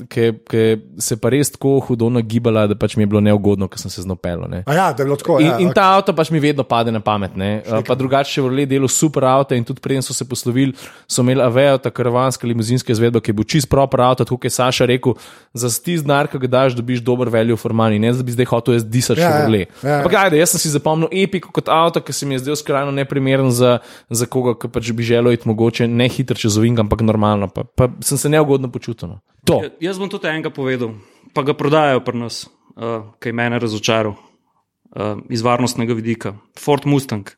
[0.08, 0.64] ki, ki
[1.04, 4.02] se pa res tako hudo nagibala, da pač mi je bilo neugodno, ker sem se
[4.02, 4.42] znopel.
[4.64, 5.38] A ja, da je bilo tako.
[5.42, 5.76] In, ja, in ok.
[5.76, 7.36] ta avto pač mi vedno pade na pamet.
[7.36, 7.50] ne.
[7.66, 10.74] Uh, Pa drugače, če vrli delo super avto in tudi preden so se poslovili,
[11.11, 14.48] so imeli Aveo, ta karavanska limuzinska izvedba, ki je bil čist proper avto, tako kot
[14.48, 15.14] je Saša rekel,
[15.54, 18.48] za tisti denar, ki ga daš, dobiš dober value for money, ne da bi zdaj
[18.50, 19.96] hotel jaz disati Ja, še ja, ja, ja.
[20.00, 22.94] Ampak ajde, jaz sem si zapomnil Epico kot avto, ki se mi je zdel skrajno
[22.94, 27.04] neprimeren za, za koga, ki pač bi želel iti mogoče ne hitro čez ovink, ampak
[27.06, 27.50] normalno.
[27.52, 29.16] Pa, pa sem se neugodno počutil.
[29.16, 29.20] No.
[29.48, 29.61] To.
[29.64, 30.96] Ja, Jaz bom tudi enega povedal,
[31.34, 32.44] pa ga prodajajo pri nas,
[32.80, 36.34] uh, ki je mene razočaral uh, iz varnostnega vidika.
[36.58, 37.28] Ford Mustang,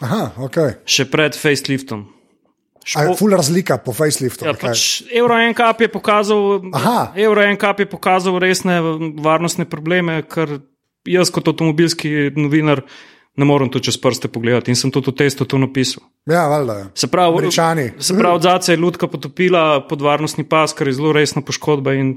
[0.00, 0.86] Aha, ok.
[0.86, 2.06] še pred faceliftom.
[2.88, 4.46] Je ful razlika po faceliftu.
[4.46, 4.70] Ja, okay.
[4.70, 7.12] pač Euro NCAP je pokazal, Aha.
[7.20, 8.78] Euro NCAP je pokazal resne
[9.20, 10.60] varnostne probleme, kar
[11.04, 12.86] jaz kot avtomobilski novinar
[13.38, 16.02] ne morem to čez prste pogledati in sem tudi v testu to napisal.
[16.26, 16.74] Ja, valjda.
[16.78, 16.86] ja.
[16.94, 17.92] Se pravi, Američani.
[17.98, 22.16] se pravi, zadnja je lutka potopila pod varnostni pas, kar je zelo resna poškodba in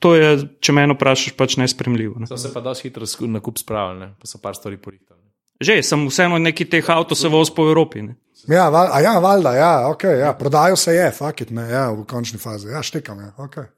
[0.00, 0.30] to je,
[0.64, 2.22] če me vprašaš, pač nespremljivo.
[2.22, 2.28] Ne?
[2.30, 4.12] So se pa dosti hitro na kup spravili, ne?
[4.18, 5.20] pa so par stvari porihtali.
[5.60, 8.00] Že, sem vseeno neki teh avto se voz po Evropi.
[8.06, 8.16] Ne.
[8.48, 12.06] Ja, val, a ja, valjda, ja, okay, ja, prodajo se je, fakit, ne, ja, v
[12.08, 12.70] končni fazi.
[12.72, 13.68] Ja, štekam, ja, okay.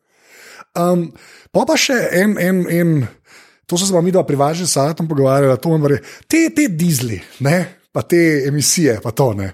[0.78, 1.08] um,
[1.50, 2.92] pa pa še en, en, en
[3.66, 6.68] to so se vam mi dva privažili, sad tam pogovarjali, to vam reče, te, te
[6.70, 7.58] dizli, ne,
[7.90, 9.50] pa te emisije, pa to ne.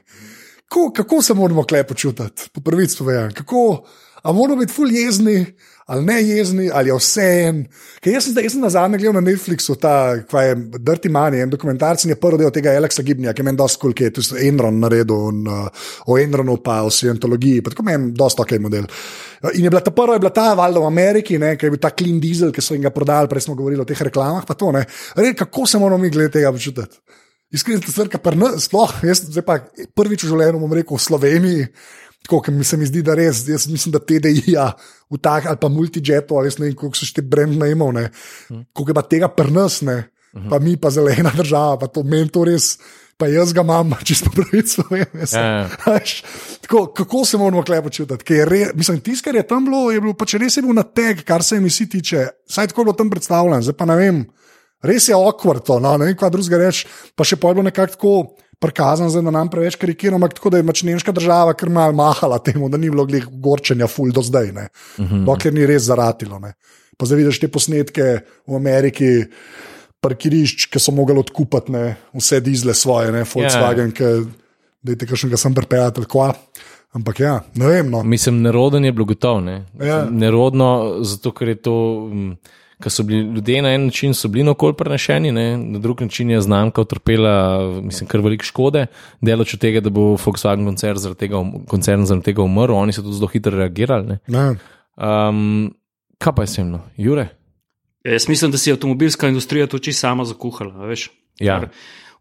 [0.68, 3.62] Kako, kako se moramo klepo čutiti, po prvič povedano, kako,
[4.22, 5.44] a moramo biti ful jezni,
[5.88, 7.60] ali ne jezni, ali je vse en.
[8.04, 9.92] Ker jaz sem, jaz sem na zadnje gledal na Netflixu, ta,
[10.28, 13.46] kva je Dirty Money, en dokumentarc, in je prvi del tega Alexa Gibnija, ki je
[13.48, 17.62] meni dosti kul, ki je tudi Enron naredil in, uh, o Enronu, pa o Scientologiji,
[17.64, 18.90] pa tako meni dosti ok model.
[19.54, 21.82] In je bila ta prva, je bila ta valjda v Ameriki, ne, ker je bil
[21.82, 24.58] ta clean diesel, ki so jim ga prodali, prej smo govorili o teh reklamah, pa
[24.58, 24.84] to ne.
[25.16, 27.00] Re, kako se moramo mi glede tega počutiti?
[27.48, 29.54] Iskreno, stvar, kar sploh, jaz zdaj pa
[29.96, 31.68] prvič v življenju bom rekel v Sloveniji.
[32.26, 34.72] Tako, ker mi se mi zdi, da res, jaz mislim, da TDI-ja
[35.10, 38.08] v tak ali pa multijetu, ali ne vem, koliko so še te brend najmovne,
[38.72, 39.98] koliko je pa tega prnasne,
[40.50, 42.76] pa mi pa zelena država, pa to meni to res,
[43.16, 45.06] pa jaz ga imam, čisto pravico vem.
[45.22, 46.00] jaz Ja, ja.
[46.66, 48.24] Tako, kako se moramo klepo počutiti?
[48.24, 50.82] ker re- Mislim, tisto, kar je tam bilo, je bilo pač res je bil na
[50.84, 52.26] teg, kar se emisij tiče.
[52.46, 54.20] Saj tako bilo tam predstavljeno, zdaj pa ne vem.
[54.82, 56.86] Res je okvarto, no, ne vem, kaj drugega reči.
[57.18, 58.12] Pa še pojmo nekako tako
[58.61, 61.94] prikazan, zdaj da nam preveč karikiramo, ampak tako da je pač nemška država kar mal
[61.96, 64.68] mahala temu, da ni bilo glih gorčenja ful do zdaj, ne.
[65.26, 66.40] dokler ni res zaratilo.
[66.42, 66.54] Ne.
[66.98, 68.09] Pa zdaj vidiš te posnetke
[68.46, 69.12] v Ameriki.
[69.98, 74.20] Parkirišč, ki so mogli odkupiti ne, vse dizle svoje, ne, Volkswagen, ja.
[74.86, 76.28] da je kar sem pripeljal, kva.
[76.94, 77.90] Ampak ja, ne vem.
[77.90, 78.04] No.
[78.06, 79.40] Mislim, neroden je bilo gotovo.
[79.42, 79.64] Ne?
[79.82, 80.04] Ja.
[80.06, 81.74] Nerodno, zato ker je to.
[82.12, 82.30] mm,
[82.82, 85.56] Ker so bili ljudje na en način so bili okol prenešeni, ne?
[85.58, 87.32] na drug način je znamka utrpela,
[87.82, 88.86] mislim, kar veliko škode,
[89.20, 92.92] delač od tega, da bo Volkswagen koncern zaradi tega, um- koncern zaradi tega umrl, oni
[92.94, 94.06] so tudi zelo hitro reagirali.
[94.06, 94.18] Ne?
[94.28, 94.44] Ne.
[94.96, 95.74] Um,
[96.22, 97.28] kaj pa je semno, Jure?
[98.04, 100.86] Ja, Jaz mislim, da si je avtomobilska industrija to čisto sama zakuhala.
[100.86, 101.10] Veš?
[101.40, 101.60] Ja.
[101.60, 101.68] Ker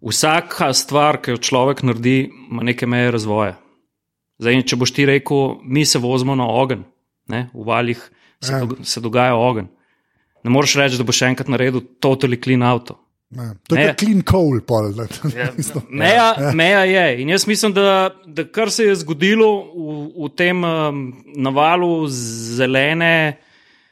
[0.01, 3.55] Vsaka stvar, ki jo človek naredi, ima neke meje razvoja.
[4.37, 6.83] Zdaj, če boš ti rekel, mi se vozimo na ogenj,
[7.29, 7.49] ne?
[7.53, 8.01] v valjih
[8.41, 8.57] se, Ja.
[8.57, 8.65] ja.
[8.65, 9.65] do, se dogaja ogenj.
[10.47, 12.95] Ne moreš reči, da boš enkrat naredil totally clean avto.
[13.35, 13.49] Ne.
[13.67, 14.61] To je clean coal.
[14.63, 15.07] Pol, ne.
[15.35, 15.49] Ja,
[16.01, 17.21] meja, meja je.
[17.21, 21.01] In jaz mislim, da, da kar se je zgodilo v, v tem um,
[21.35, 23.35] navalu zelene,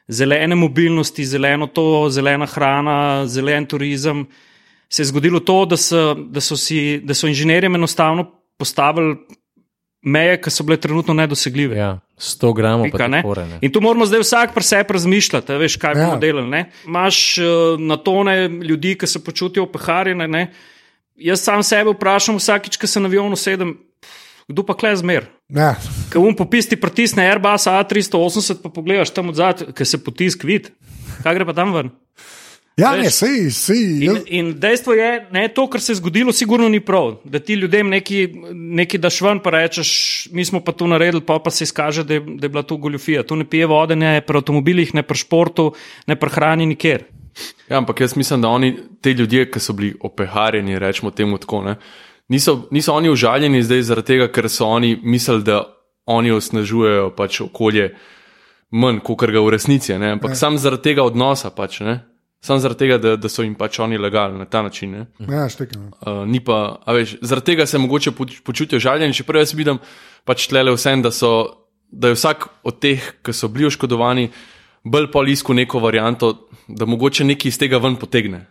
[0.08, 2.98] zelene mobilnosti, zeleno to, zelena hrana,
[3.28, 4.24] zelen turizem,
[4.88, 9.18] se je zgodilo to, da so, da so, si, da so inženirjem enostavno postavili
[10.06, 11.76] meje, ki so bile trenutno nedosegljive.
[11.78, 11.90] Ja,
[12.22, 13.22] 100 gramov pa Pika, ne?
[13.26, 13.58] takore, ne.
[13.66, 16.06] In tu moramo zdaj vsak pri sebi razmišljati, veš, kaj Ja.
[16.06, 16.48] bomo delali.
[16.50, 16.62] Ne?
[16.86, 20.28] Imaš uh, na tone ljudi, ki se počutijo opeharjene.
[20.28, 20.44] Ne?
[21.16, 23.76] Jaz sam sebe vprašam vsakič, ko se na avionu sedem,
[24.48, 25.26] kdo pa kle zmer.
[25.50, 25.74] Ne.
[26.14, 30.70] Ko um popisti pritisne Airbus A380, pa pogledaš tam od zadaj, ki se potisk vid.
[31.24, 31.90] Kaj gre pa tam ven?
[32.76, 33.04] Ja, Veš.
[33.04, 33.84] ne, sej, sej.
[34.04, 37.22] In, in dejstvo je, da to, kar se je zgodilo, sigurno ni prav.
[37.24, 39.90] Da ti ljudem neki, neki daš ven, pa rečeš,
[40.36, 42.78] mi smo pa to naredili, pa, pa se izkaže, da je, da je bila to
[42.78, 43.24] goljofija.
[43.24, 45.72] Tu ne pije vode, ne pri avtomobilih, ne pri športu,
[46.08, 47.06] ne pri hrani, nikjer.
[47.70, 51.62] Ja, ampak jaz mislim, da oni, te ljudje, ki so bili opeharjeni, rečemo temu tako,
[51.64, 51.76] ne,
[52.28, 55.62] niso, niso oni užaljeni zdaj zaradi tega, ker so oni mislili, da
[56.06, 57.94] oni osnažujejo pač okolje
[58.72, 62.15] manj, kot ga v resnici je, ne, ampak sam zaradi tega odnosa pač, ne.
[62.46, 64.92] Sam zaradi tega, da, da so jim pač oni legalni na ta način.
[64.94, 65.06] Ne?
[65.26, 65.88] Ja, štekam.
[65.98, 69.80] Uh, ni pa, a veš, zaradi tega se mogoče poč- počutijo žaljeni, čeprav jaz vidim
[70.30, 71.32] pač tlele vsem, da, so,
[71.90, 74.28] da je vsak od teh, ki so bili oškodovani,
[74.86, 76.36] bolj pol iskal neko varianto,
[76.68, 78.46] da mogoče nekaj iz tega ven potegne.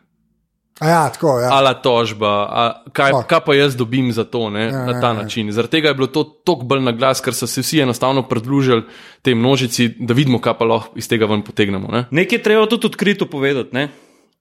[0.83, 1.53] A ja, tako, ja.
[1.55, 3.29] Ala tožba, a kaj, Fuck.
[3.31, 5.22] kaj pa jaz dobim za to, ne, Ja, na ta ja, ja.
[5.22, 5.53] način.
[5.53, 8.83] Zaradi tega je bilo to toliko bolj na glas, ker so se vsi enostavno pridružili
[9.22, 11.89] tej množici, da vidimo, kaj pa lahko iz tega ven potegnemo.
[11.93, 12.05] Ne.
[12.11, 13.70] Nekaj treba tudi odkrito povedati.
[13.75, 13.89] Ne?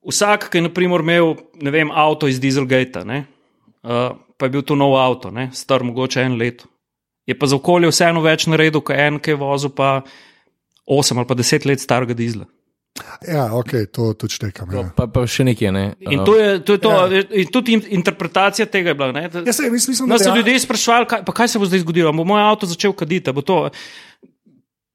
[0.10, 3.26] Vsak, ki je naprimer, imel ne vem, avto iz Dieselgate, ne?
[3.86, 5.52] uh, pa je bil to nov avto, ne?
[5.54, 6.66] star mogoče en let.
[7.30, 10.02] Je pa za okolje vseeno več naredil, kot en, ki je vozil pa
[10.90, 12.50] 8 ali pa 10 let starega dizla.
[13.28, 14.70] Ja, ok, to tudi štekam.
[14.70, 14.84] Ja.
[14.92, 15.70] Pa, pa še nekaj.
[15.70, 15.84] Ne?
[16.02, 17.08] In to je, to je to, Ja.
[17.10, 17.24] ja.
[17.34, 19.12] in tudi in- interpretacija tega je bila.
[19.12, 19.28] Ne?
[19.28, 21.66] Da- Ja, sej, jaz mislim, da Nas so ljudje sprašvali, kaj, pa kaj se bo
[21.66, 22.12] zdaj zgodilo.
[22.12, 23.26] Bo moj avto začel kaditi?
[23.26, 23.70] a Bo to,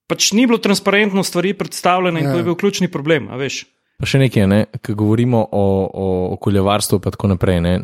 [0.07, 2.33] pač ni bilo transparentno stvari predstavljene in Ja.
[2.33, 3.29] to je bil ključni problem.
[3.29, 3.67] a veš.
[3.99, 4.59] Pa še nekaj, ne?
[4.79, 7.59] ko govorimo o, o okoljevarstvu, pa tako naprej.
[7.59, 7.73] Ne?
[7.75, 7.81] Eh,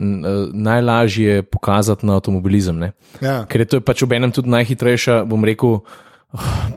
[0.55, 2.79] Najlažje je pokazati na avtomobilizem.
[2.79, 2.93] Ne?
[3.19, 3.43] Ja.
[3.45, 5.83] Ker je to pač ob enem tudi najhitrejša, bom rekel,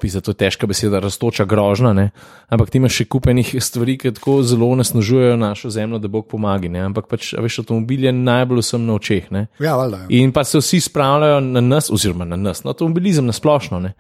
[0.01, 2.09] Pisa, to je težka beseda, raztoča grožnja, ne?
[2.53, 6.69] ampak ti imaš še kupenih stvari, ki tako zelo nasnažujejo našo zemljo, da Bog pomaga.
[6.85, 9.31] Ampak pač, a veš, avtomobil je najbolj vsem na očeh.
[9.33, 9.47] Ne?
[9.63, 10.03] Ja, valjda.
[10.05, 10.21] ja.
[10.21, 13.93] In pa se vsi spravljajo na nas, oziroma na nas, na avtomobilizem na splošno, ne?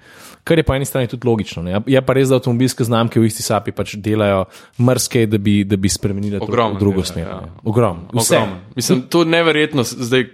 [0.47, 1.65] kar je po eni strani tudi logično.
[1.65, 1.81] Ne?
[1.89, 4.45] Je pa res, da avtomobilske znamke v isti sapi pač delajo
[4.79, 7.25] mrske, da bi, da bi spremenili to v drugo smer.
[7.25, 7.41] ja.
[7.43, 7.55] ne.
[7.65, 8.11] Ogromno.
[8.13, 8.37] Vse.
[8.37, 8.61] Ogromno.
[8.77, 9.83] Mislim, to je neverjetno.
[9.83, 10.29] Zdaj,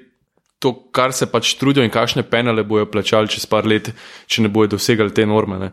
[0.63, 3.91] to, kar se pač trudijo in kakšne penale bojo plačali čez par let,
[4.31, 5.59] če ne bojo dosegali te norme.
[5.59, 5.71] Ne.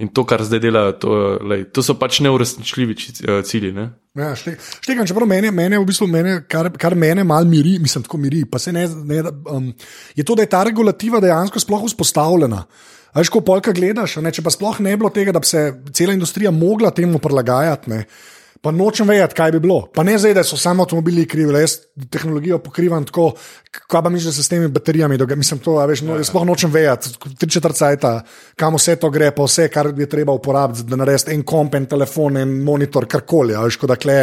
[0.00, 3.74] In to, kar zdaj delajo, to, lej, to so pač neuresničljivi eh, cilji.
[3.76, 3.90] Ne.
[4.16, 8.06] Ja, šte- Štekam, čeprav mene, mene v bistvu, mene, kar, kar mene mal miri, mislim,
[8.06, 8.40] tako miri,
[8.72, 9.20] ne, ne
[9.52, 9.68] um,
[10.16, 12.64] je to, da je ta regulativa dejansko sploh vzpostavljena.
[13.14, 15.66] Veš, ko polka gledaš, ne, če pa sploh ne bi bilo tega, da bi se
[15.92, 18.04] cela industrija mogla temu prilagajati, ne,
[18.60, 19.78] pa nočem vedeti, kaj bi bilo.
[19.94, 21.78] Pa ne zdaj, da so samo avtomobili krivi, jaz
[22.12, 23.30] tehnologijo pokrivam tako,
[23.88, 25.38] kaj pa misliš, da se s temi baterijami dogaja.
[25.40, 28.12] Mislim, to, veš, no, jaz sploh nočem vedeti, tri četrt cajta,
[28.60, 31.88] kam vse to gre, pa vse, kar je treba uporabiti, da narediti en komp, en
[31.88, 33.56] telefon, en monitor, karkoli.
[33.56, 34.20] Veš, kot da kle,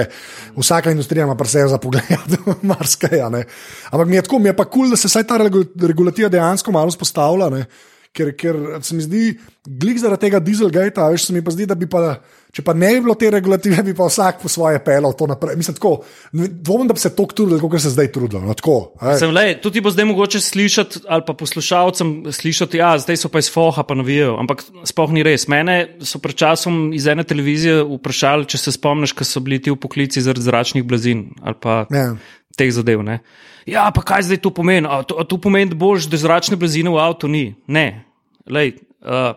[0.57, 2.39] vsaka industrija ima pa vse za pogled,
[2.73, 3.25] marsikaj.
[3.25, 6.29] Ampak mi je tako, mi je pa kul, cool, da se vsaj ta regu- regulativa
[6.29, 7.49] dejansko malo spostavlja.
[7.49, 7.65] Ne.
[8.13, 9.23] Ker, ker se mi zdi,
[9.65, 12.15] glik zaradi tega dieselgate, a veš, se mi pa zdi, da bi pa,
[12.55, 15.57] če pa ne bi bilo te regulative, bi pa vsak po svoje pelal to naprej.
[15.59, 18.41] Mislim, tako, dvomim, da bi se tako trudili, kot se zdaj trudijo.
[18.41, 18.93] No, tako.
[19.19, 23.39] Sem, lej, tudi bo zdaj mogoče slišati, ali pa poslušalcem slišati, da zdaj so pa
[23.43, 24.37] iz foha, pa navijajo.
[24.41, 25.47] Ampak sploh ni res.
[25.51, 29.73] Mene so pred časom iz ene televizije vprašali, če se spomniš, ko so bili ti
[29.73, 32.15] v poklici zaradi zračnih blazin ali pa Ja.
[32.57, 33.03] teh zadev.
[33.05, 33.19] Ne?
[33.67, 34.87] Ja, pa kaj zdaj to pomeni?
[34.89, 37.51] A to, a to pomeni, da boš, da zračne blazine v avtu ni.
[37.67, 38.05] Ne.
[38.47, 39.35] Lej, uh,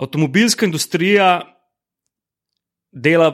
[0.00, 1.40] avtomobilska industrija
[2.92, 3.32] dela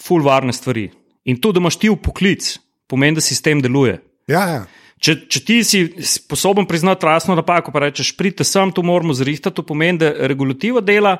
[0.00, 0.90] full varne stvari.
[1.24, 2.56] In to, da imaš ti v poklic,
[2.90, 3.98] pomeni, da sistem deluje.
[4.30, 4.62] Ja, ja.
[5.02, 9.54] Če, če ti si sposoben priznati rasno napako, pa rečeš, pridite sem, to moramo zrihtati,
[9.56, 11.16] to pomeni, da regulativa dela,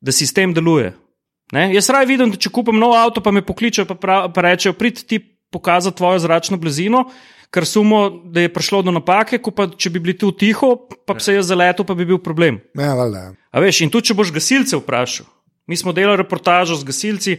[0.00, 0.94] da sistem deluje.
[1.52, 1.66] Ne?
[1.74, 4.76] Jaz raje vidim, da če kupim nov avto, pa me pokličejo, pa, prav, pa rečejo,
[4.76, 5.20] pridite ti
[5.52, 7.06] pokazati tvojo zračno blazino,
[7.52, 10.74] ker sumo, da je prišlo do napake, ko pa če bi bili tu tiho,
[11.08, 12.60] pa bi se jaz zaletel, pa bi bil problem.
[12.76, 13.32] ja, valjda, ja.
[13.52, 15.28] A veš, in tudi če boš gasilce vprašal.
[15.68, 17.36] Mi smo delali reportažo z gasilci,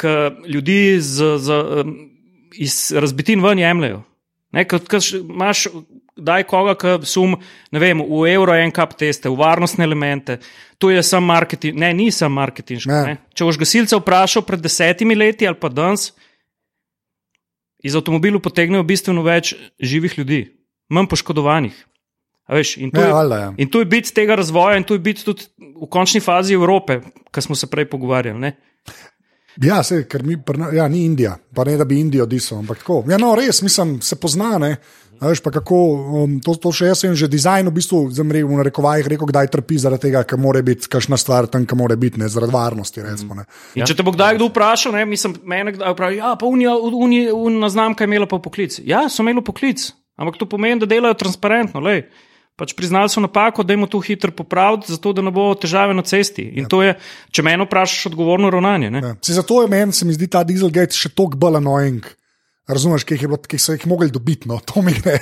[0.00, 0.14] ki
[0.50, 1.58] ljudi z, z,
[2.58, 4.02] iz razbitin ven jemljajo.
[4.52, 5.66] Ne, kot š- imaš,
[6.18, 7.36] daj koga, ki sum,
[7.70, 10.40] ne vem, v evro enkap teste, v varnostne elemente.
[10.82, 12.82] To je sam marketing, ne, ni sam marketing.
[13.34, 16.10] Če boš gasilce vprašal pred desetimi leti ali pa danes,
[17.84, 20.40] iz avtomobilov potegnejo bistveno več živih ljudi,
[20.92, 21.76] manj poškodovanih.
[22.50, 23.50] A Veš, in, to Ja, je, valjda, ja.
[23.62, 26.98] in to je biti tega razvoja, in to je biti tudi v končni fazi Evrope,
[27.30, 28.40] kar smo se prej pogovarjali.
[28.42, 28.56] Ne?
[29.62, 30.34] Ja, se, ker mi,
[30.74, 33.04] ja, ni Indija, pa ne da bi Indijo disal, ampak tako.
[33.10, 34.76] Ja, no, res, mislim, se pozna, ne.
[35.20, 35.78] A Veš, kako,
[36.22, 39.50] um, to, to še jaz vem, že dizajn v bistvu, zamri v narekovajih, rekel, kdaj
[39.52, 43.04] trpi zaradi tega, ker mora biti kakšna stvar tam, ki mora biti, ne, zaradi varnosti,
[43.04, 43.36] recimo.
[43.36, 43.44] Ne.
[43.76, 43.84] Ja.
[43.84, 47.36] Če te bo kdaj kdo vprašal, ne, mislim, mene kdaj vprašal, ja, pa unija, unija,
[47.36, 48.80] unija znamka je imela pa poklic.
[48.88, 51.84] Ja, so imeli poklic, ampak to pomeni, da delajo transparentno.
[51.84, 52.06] Lej.
[52.60, 56.04] Pač priznali so napako, da jim to hitro popraviti, zato da ne bo težave na
[56.04, 56.44] cesti.
[56.60, 56.92] In to je,
[57.32, 58.90] če me vprašaš, odgovorno ravnanje.
[59.00, 59.14] Ja.
[59.24, 62.10] Se zato je meni, se mi zdi ta Dieselgate še toliko bolj annoying.
[62.70, 64.48] Razumeš, ki jih, je bilo, ki so jih mogli dobiti.
[64.48, 64.60] No.
[64.62, 65.16] To, mi je,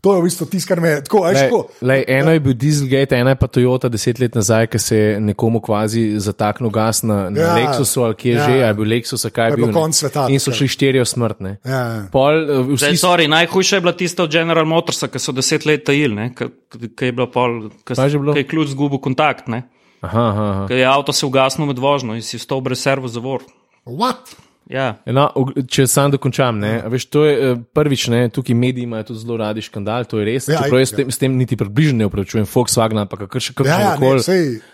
[0.00, 1.24] to je v bistvu tisto, kar me je tako.
[1.24, 1.60] a veš, Lej, tako.
[1.82, 5.08] lej, eno je bil Dieselgate, ena je pa Toyota deset let nazaj, ki se je
[5.20, 8.38] nekomu kvazi zataknil gas na, na Ja, Lexusu ali kje ja.
[8.40, 11.04] že, ali je bil Lexus, kaj je je bil konec sveta, In so šli štirje
[11.04, 11.56] smrtne.
[11.64, 12.02] Ja, ja.
[12.12, 15.66] Pol, eh, Zdaj, vsi, sorry, najhujša je bila tista od General Motorsa, ki so deset
[15.66, 18.36] let tajili, ki je bila pol, ki Kaj je že bilo?
[18.36, 19.62] je ključ zgubil kontakt, ne?
[20.00, 20.62] aha, aha, aha.
[20.66, 23.44] Ker je avto se ugasnil med vožnjo in si vstal brez servo zavor.
[23.86, 24.34] What?
[24.70, 24.86] Ja.
[25.10, 25.26] No,
[25.68, 29.22] če sam dokončam, ne, a veš, to je eh, prvič, ne, tukaj mediji imajo tudi
[29.24, 30.48] zelo radi škandal, to je res.
[30.48, 33.66] Ja, Čeprav jaz s tem, s tem niti približno ne upravičujem, Volkswagen ali pa kakšen
[33.66, 34.22] Ja, ja, koli.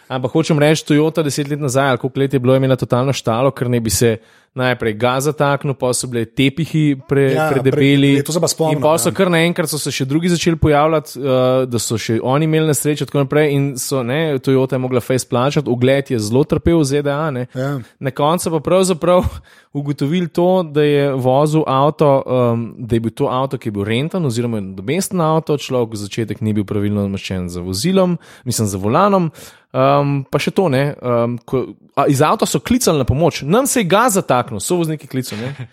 [0.08, 3.12] Ampak hočem reči, Toyota deset let nazaj, ali koliko let je bilo, je imela totalno
[3.12, 4.16] štalo, ker ne bi se
[4.54, 8.14] najprej gaz zataknil, pa so bile tepihi pre, Ja, predebeli.
[8.16, 9.14] pre- to se pa spomnim, in pa so ja.
[9.14, 11.24] kar naenkrat so se še drugi začeli pojavljati, uh,
[11.66, 13.52] da so še oni imeli nesrečo, tako naprej.
[13.52, 17.30] In so, ne, Toyota je mogla face plačati, ugled je zelo trpel v ZDA.
[17.30, 17.46] Ne.
[17.54, 17.78] Ja.
[18.00, 19.24] Na koncu pa pravzaprav
[19.78, 23.84] ugotovili to, da je vozil avto, um, da je bil to avto, ki je bil
[23.84, 28.78] renten, oziroma nadomesten avto, človek v začetek ni bil pravilno nameščen za vozilom, mislim za
[28.78, 29.30] volanom.
[29.78, 30.90] Um, pa še to, ne.
[30.98, 31.60] Um, ko,
[31.94, 35.44] a, iz avta so klicali na pomoč, nam se je gaz zataknil, so vozniki klicali.
[35.44, 35.68] ne.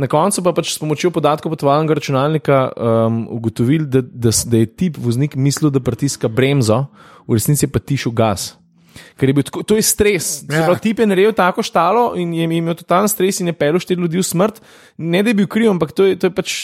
[0.00, 4.70] Na koncu pa pač s pomočjo podatkov potovalnega računalnika um, ugotovili, da, da, da je
[4.70, 6.86] tip voznik mislil, da pritiska bremzo,
[7.28, 8.54] v resnici je pa tišel gas.
[9.20, 10.40] Ker je bil tako, to je stres.
[10.48, 10.64] Ja.
[10.64, 10.78] Ja.
[10.80, 14.22] Tip je naredil tako štalo in je imel totalen stres in je pelil štiri ljudi
[14.22, 14.62] v smrt.
[14.96, 16.56] Ne da je bil kriv, ampak to je, to je pač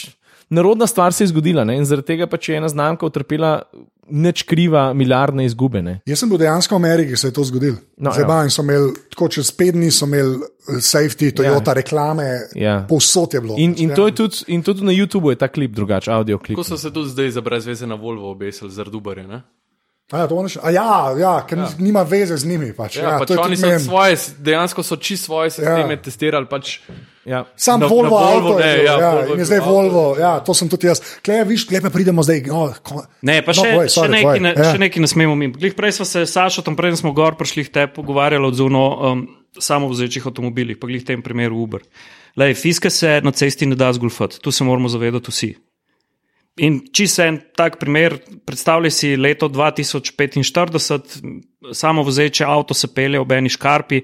[0.49, 1.67] narodna stvar se je zgodila.
[1.67, 1.77] Ne?
[1.77, 3.61] In zaradi tega pač je ena znamka utrpela
[4.09, 5.81] nič kriva milijardne izgube.
[5.81, 5.99] Ne.
[6.05, 7.77] Jaz sem bil dejansko v Ameriki, se je to zgodilo.
[7.97, 8.27] No, Zdaj, ja.
[8.27, 11.73] ba, in so imeli, tako čez pet dni so imeli eh, safety, Toyota, ja.
[11.73, 12.85] reklame, Ja.
[12.89, 13.55] povsod je bilo.
[13.57, 13.95] In, in, Ja.
[13.95, 16.55] to je tudi, in tudi na YouTubu je ta klip drugačen, audio klip.
[16.55, 19.41] Ko so se tudi zdaj za brezveze na Volvo obesili zaradi Uberja.
[20.07, 20.87] A ja, še- a ja,
[21.19, 21.67] ja, ker ja.
[21.77, 22.71] nima veze z njimi.
[22.71, 22.95] Pač.
[22.95, 25.89] Ja, Ja, ja, pač to je oni so svoje, dejansko so čisto svoje sisteme Ja.
[25.89, 25.97] ja.
[25.99, 26.45] testirali.
[26.45, 26.79] Pač,
[27.25, 27.43] Ja.
[27.57, 30.15] Sam Na- Volvo, na Volvo, avto, ne, je, ja, ja, Volvo in je zdaj Volvo,
[30.15, 31.01] ja, to sem tudi jaz.
[31.19, 32.39] Klej, viš, klej pa pridemo zdaj.
[32.47, 34.63] Oh, ko, Ne, pa No, še, no, sorry, še, nekaj, ne, Ja.
[34.71, 35.53] še nekaj ne smemo mimo.
[35.53, 39.27] Glih prej smo se s Sašotom, preden smo gor prišli te pogovarjali o zuno um,
[39.53, 41.83] samovzečih avtomobilih, pa glih v tem primeru Uber.
[42.33, 45.51] Lej, fiske se na cesti ne da zgulfati, tu se moramo zavedati vsi.
[46.57, 51.03] In čisto en tak primer, predstavljaj si leto 2045,
[51.73, 54.01] samo vozeče avto se pelje ob eni škarpi,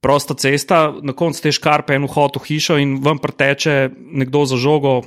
[0.00, 4.56] prosta cesta, na koncu te škarpe en vhod v hišo in vam preteče nekdo za
[4.56, 5.02] žogo,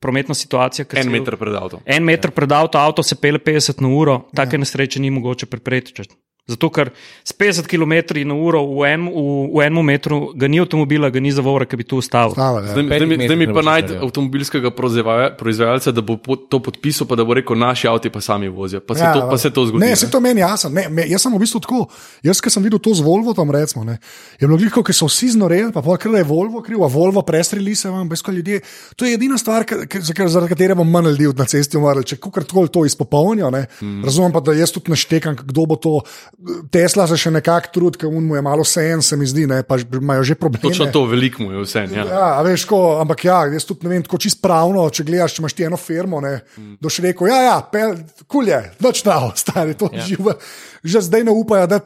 [0.00, 0.86] prometna situacija.
[0.96, 1.80] en meter pred avtom.
[1.84, 4.58] En meter pred avto, avto se pele 50 na uro, take ja.
[4.58, 6.08] nesreče ni mogoče preprečiti.
[6.46, 6.90] Zato, ker
[7.22, 7.92] s 50 km
[8.26, 9.20] na uro v, en, v,
[9.54, 12.32] v enem metru ga ni avtomobila, ga ni zavora, ki bi tu ustavil.
[12.32, 12.72] Stava, ja.
[12.72, 14.02] Zdaj, zdaj, mi- zdaj mi pa ne naredil.
[14.02, 18.48] avtomobilskega proizvaja- proizvajalca, da bo to podpisal, pa da bo rekel, naši avti pa sami
[18.48, 18.80] vozijo.
[18.80, 19.78] Pa se, Ja, to, pa se to zgodi.
[19.80, 20.70] Ne, se to meni jasno.
[20.70, 21.86] Ne, me, jaz sem v bistvu tako.
[22.22, 23.98] Jaz, ki sem videl to z Volvo, tam recimo, ne,
[24.34, 27.74] je bilo gliko, ki so vsi znoreli, pa ker je Volvo kriv, a Volvo prestreli
[27.74, 28.60] se vam, brez ljudje.
[28.96, 29.64] To je edina stvar,
[30.26, 32.02] zaradi katere bom manj ljudi na cesti umrl.
[32.02, 33.66] Če kar to izpopolnijo, ne.
[33.82, 34.02] Mm.
[34.04, 36.00] razumem pa, da jaz tudi naštekam, kdo bo to.
[36.72, 39.60] Tesla se še nekako trudi, ker mu je malo vse en, se mi zdi, ne,
[39.66, 40.62] pa imajo že probleme.
[40.62, 41.82] Točno to, veliko mu je vse.
[41.92, 42.04] Ja.
[42.08, 45.36] Ja, a veš, ko, ampak ja, jaz tudi ne vem, tako čist pravno, če gledaš,
[45.36, 46.78] če imaš ti eno firmo, ne, mm.
[46.80, 47.92] doš rekel, ja, ja, pel,
[48.30, 50.06] kul je, noč nav, stari to ja.
[50.06, 50.36] živo.
[50.80, 51.82] Že zdaj ne upajo, da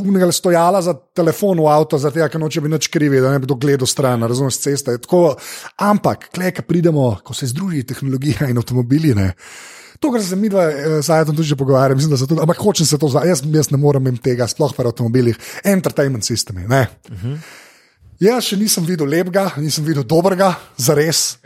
[0.00, 3.50] unega stojala za telefon v avto, zato ker noče bi nič krivi, da ne bi
[3.50, 4.96] kdo gledal stran, razumeš, s ceste.
[5.04, 5.34] Tako,
[5.84, 9.34] ampak, klej, ko pridemo, ko se združi tehnologija in avtomobili, ne.
[10.02, 10.66] To, kar se mi dva,
[10.98, 13.70] zdaj tudi že pogovarjam, mislim, da se to, ampak hočem se to zdaj, jaz, jaz
[13.70, 16.66] ne morem jim tega, sploh pri avtomobilih, entertainment sistemi.
[16.68, 16.86] Ne.
[17.10, 17.36] Uh -huh.
[18.22, 21.38] Jaz še nisem videl lepega, nisem videl dobrega, za res.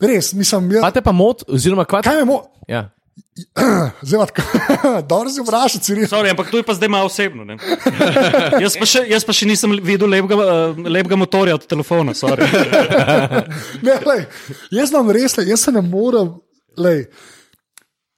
[0.00, 2.90] Res, Pa jaz, te pa mot, oziroma kva kaj me mo, Ja.
[4.02, 4.26] zelo
[5.08, 6.06] dobro si vprašati, si.
[6.06, 7.44] Sorry, ampak to je pa zdaj malo osebno.
[7.44, 7.56] ne.
[8.64, 12.14] jaz, pa še, jaz pa še nisem videl lepega, uh, lepega motorja od telefona.
[12.14, 12.44] sorry.
[13.86, 14.26] Ne, lej,
[14.70, 16.34] jaz res, lej, jaz se ne morem.
[16.76, 17.08] Lej,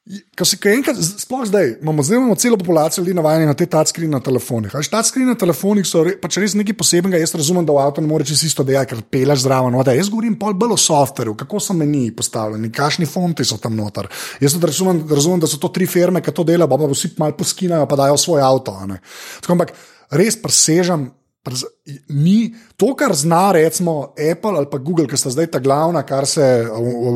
[0.05, 3.65] Ko si, ko enkrat, sploh zdaj, imamo, zdaj imamo celo populacijo ljudi navajeni na te
[3.67, 4.75] touchscreen na telefonih.
[4.93, 7.21] Touchscreen na telefonih so re, pač res nekaj posebnega.
[7.23, 9.73] Jaz razumem, da v avtu ne moreš čisto isto delati, ker peleš zraven.
[9.73, 13.57] No, da, jaz govorim pol bolj o softveru, kako so meni postavljeni, kakšni fonti so
[13.57, 14.11] tam noter.
[14.45, 17.89] Jaz razumem, razumem, da so to tri firme, ki to delajo, pa, vsi malo poskinajo,
[17.89, 18.77] pa dajo svoj avto.
[19.41, 19.73] Tako, ampak
[20.13, 21.09] res presežem.
[22.09, 26.27] Ni to, kar zna, recimo Apple ali pa Google, ki sta zdaj ta glavna, kar
[26.27, 26.67] se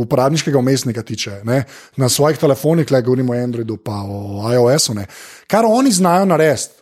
[0.02, 1.62] uporabniškega umestnika tiče, ne?
[1.96, 4.94] na svojih telefonih, le govorimo o Androidu, pa o iOS-u.
[4.94, 5.06] ne.
[5.46, 6.78] Kar oni znajo narediti,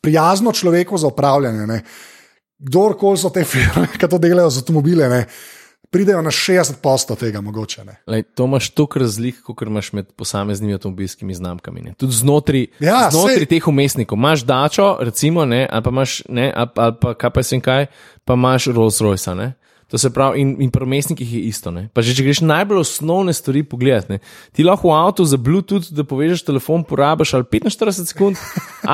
[0.00, 1.66] prijazno človeku za upravljanje.
[1.66, 1.82] Ne?
[2.58, 5.24] Kdorkoli so te firme, ki to delajo z avtomobile, ne?
[5.94, 6.74] Pridejo na 60%
[7.16, 7.84] tega mogoče.
[8.06, 11.80] Lej, to imaš toliko razlik, kot imaš med posameznimi avtomobilskimi znamkami.
[11.82, 11.94] Ne.
[11.94, 14.18] Tudi znotraj, Ja, znotraj sej- teh umestnikov.
[14.18, 17.86] Imaš dačo, recimo, ne, ali pa imaš, ne, ali, ali pa kaj pa sem kaj,
[18.24, 19.34] pa imaš Rolls Royce.
[19.34, 19.52] Ne.
[19.94, 21.70] To se pravi, in, in pri umestnikih je isto.
[21.70, 21.86] Ne.
[21.94, 24.18] Pa že če greš najbolj osnovne stvari pogledati, ne.
[24.50, 28.40] ti lahko v avtu za Bluetooth, da povežeš telefon, porabiš ali 45 sekund,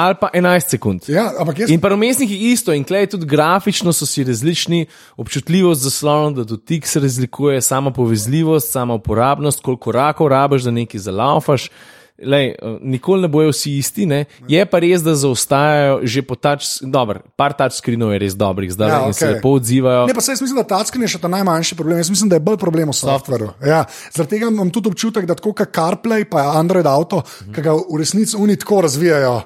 [0.03, 1.09] ali pa 11 sekund.
[1.09, 5.81] Ja, ampak jaz In pa umestniki isto, in klej tudi grafično so si različni, občutljivost
[5.89, 11.71] zaslona, da dotik se razlikuje, sama povezljivost, sama uporabnost, koliko rakov rabiš, da nekaj zalaufaš.
[12.21, 14.25] Lej, eh, nikoli ne bojo vsi isti, ne?
[14.45, 18.89] je pa res, da zaostajajo že po tač, dobro, par touchscreenov je res dobrih, zdaj
[18.89, 20.07] Ja, in se lepo odzivajo.
[20.07, 21.97] Ne, pa saj jaz mislim, da touchscreen je še ta najmanjši problem.
[21.99, 23.53] Jaz mislim, da je bolj problem v softveru.
[23.63, 27.55] Ja, zaradi tega imam tudi občutek, da tako kot CarPlay, pa Android Auto, Mhm.
[27.55, 29.41] ki ga v resnici oni tako razvijajo.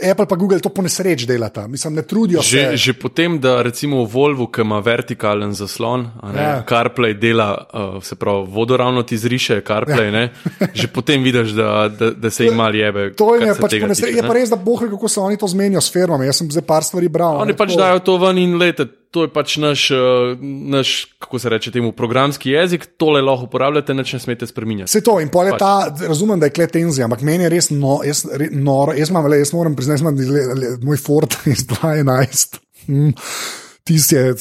[0.00, 2.76] Apple pa Google to po nesreč delata, mislim, ne trudijo Že, se.
[2.78, 6.62] že potem, da recimo v Volvu, ki ima vertikalen zaslon, a ne, Ja.
[6.62, 10.28] CarPlay dela, uh, se pravi, vodoravno ti zriše, CarPlay, ja.
[10.72, 13.10] že potem vidiš, da, da, da se jim mal jebe.
[13.12, 14.02] To je, pač nesreči.
[14.06, 16.26] tiče, Je pa res, da boh ve, kako se oni to zmenijo s firmami.
[16.26, 17.36] Jaz sem zdaj par stvari bral.
[17.38, 20.94] Oni ne, pač tako- dajo to ven in lete, to je pač naš, uh, naš,
[21.18, 24.90] kako se reče temu, programski jezik, tole lahko uporabljate, nič ne smete spremenjati.
[24.90, 25.72] Vse to in pol je ta,
[26.08, 28.96] razumem, da je kle tenzija, ampak meni je res no, jaz, re, noro.
[28.96, 32.60] Jaz, imam, le, jaz moram priznati, da je moj Ford iz 2011.
[32.88, 33.14] Mm.
[33.88, 34.34] Tisti je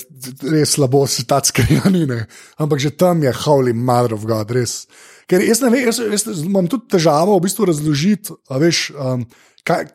[0.51, 2.23] res slabo, se ta skrinjani,
[2.59, 4.81] ampak že tam je holy mother of God, res.
[5.27, 9.23] Ker jaz ne vem, jaz, jaz imam tudi težavo v bistvu razložiti, veš, um,
[9.67, 9.87] kaj,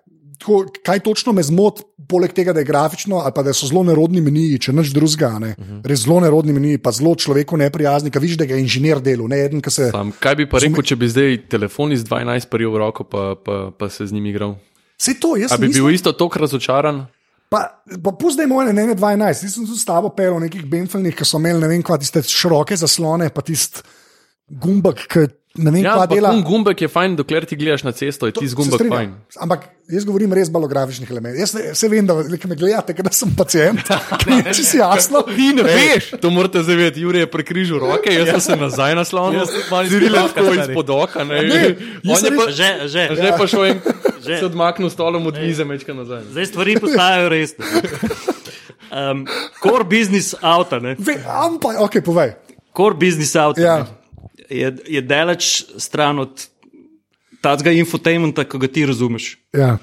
[0.43, 3.84] tako, kaj točno me zmoti, poleg tega, da je grafično, ali pa da so zelo
[3.86, 5.55] nerodni meniji, če nič drugega, ne.
[5.59, 5.80] Uh -huh.
[5.88, 9.38] res zelo nerodni meniji, pa zelo človeku neprijazni, ki vidiš, da je inženir delal, ne
[9.45, 9.90] eden, se.
[9.90, 13.34] Sam, kaj bi pa rekel, če bi zdaj telefon iz 12 prijel v roko, pa,
[13.45, 14.55] pa, pa se z njim igral?
[14.99, 17.07] Vse to, jaz A bi nisem- bil isto tako razočaran?
[17.49, 21.16] Pa, pa pusti moje ne, ne 12, nisem tu s tabo pel v nekih benfelnih,
[21.16, 23.82] ki so imeli ne vem, kva tiste široke zaslone, pa tisti
[24.49, 26.30] gumbek, ki vem, Ja, ampak dela.
[26.30, 28.96] un gumbek je fajn, dokler ti gledaš na cesto, je ti z Se gumbek strinjam.
[28.96, 29.11] fajn.
[29.38, 31.36] Ampak jaz govorim res balografičnih elementov.
[31.38, 33.84] Jaz ne- saj vem, da me gledate, ker sem pacijent.
[34.48, 35.20] Če si jasno.
[35.22, 37.00] Ti ne veš, to morate zavedati.
[37.00, 40.88] Jure je prekrižil roke, jaz sem se nazaj naslonil, Jaz sem izpod oka, tako izpod
[40.90, 41.20] oka.
[41.22, 41.61] Ne, Ne,
[42.00, 43.03] On jaz je sem pa, res- Že, že.
[43.12, 43.78] že pa šel in
[44.24, 44.38] Že.
[44.38, 46.22] se odmaknil stolom od mize, mečka nazaj.
[46.30, 47.64] Zdaj stvari postajajo resne.
[48.90, 49.24] Um,
[49.59, 50.96] core business avta, ne?
[51.24, 52.36] Ampak, ok, povej.
[52.70, 53.76] Core business avta Ja.
[53.78, 53.84] ne,
[54.53, 56.46] je, je daleč stran od
[57.42, 59.34] tega infotainmenta, ki ga ti razumeš.
[59.57, 59.76] Ja.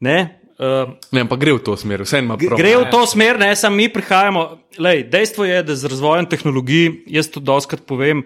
[0.00, 0.40] Ne?
[0.54, 2.58] Uh, Ne, ampak gre v to smer, vse ima prav.
[2.58, 4.42] Gre v to smer, ne samo mi prihajamo.
[4.78, 8.22] Lej, dejstvo je, da z razvojem tehnologij, jaz to doskrat povem,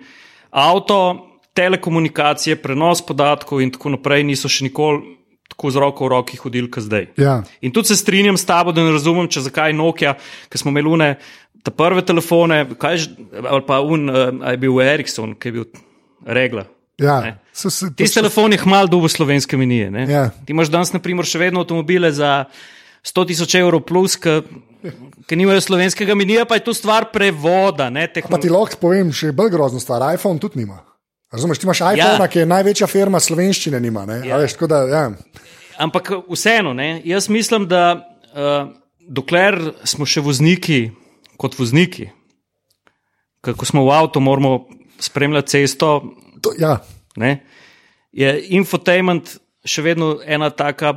[0.53, 1.25] avto,
[1.57, 5.17] telekomunikacije, prenos podatkov in tako naprej niso še nikoli
[5.49, 7.09] tako z roko v roki hodili, kot zdaj.
[7.17, 7.41] Ja.
[7.65, 10.15] In tudi se strinjam s tabo, da ne razumem, če zakaj Nokia,
[10.53, 11.09] ki smo imeli une,
[11.69, 13.05] te prve telefone, kaj,
[13.45, 14.17] ali pa un, uh,
[14.47, 15.69] je bil Ericsson, ki je bil
[16.25, 16.65] regla.
[16.99, 17.21] Ja.
[17.53, 19.91] Se, to Ti so- telefoni hmal dobo slovenske minije.
[19.91, 20.07] ne.
[20.07, 20.25] Ja.
[20.41, 22.47] Ti imaš danes, na primer, še vedno avtomobile za
[23.05, 24.17] 100 tisoč evrov plus,
[25.27, 27.91] ki nimajo slovenskega minija, pa je to stvar prevoda.
[27.91, 30.03] Ne, Pa ti lahko povem še bolj grozno stvar.
[30.15, 30.81] iPhone tudi nima.
[31.31, 32.27] Razumeš, ti imaš iPhone, Ja.
[32.27, 34.07] ki je največja firma slovenščine, nima.
[34.07, 34.23] ne.
[34.25, 34.37] Ja.
[34.37, 35.11] Veš, da, ja.
[35.79, 39.55] Ampak vseeno, ne, jaz mislim, da uh, dokler
[39.85, 40.91] smo še vozniki
[41.39, 42.11] kot vozniki,
[43.41, 44.67] kako smo v avtu, moramo
[44.99, 46.03] spremljati cesto,
[46.41, 46.79] To, ja.
[47.17, 47.39] ne,
[48.13, 50.95] je infotainment še vedno ena taka.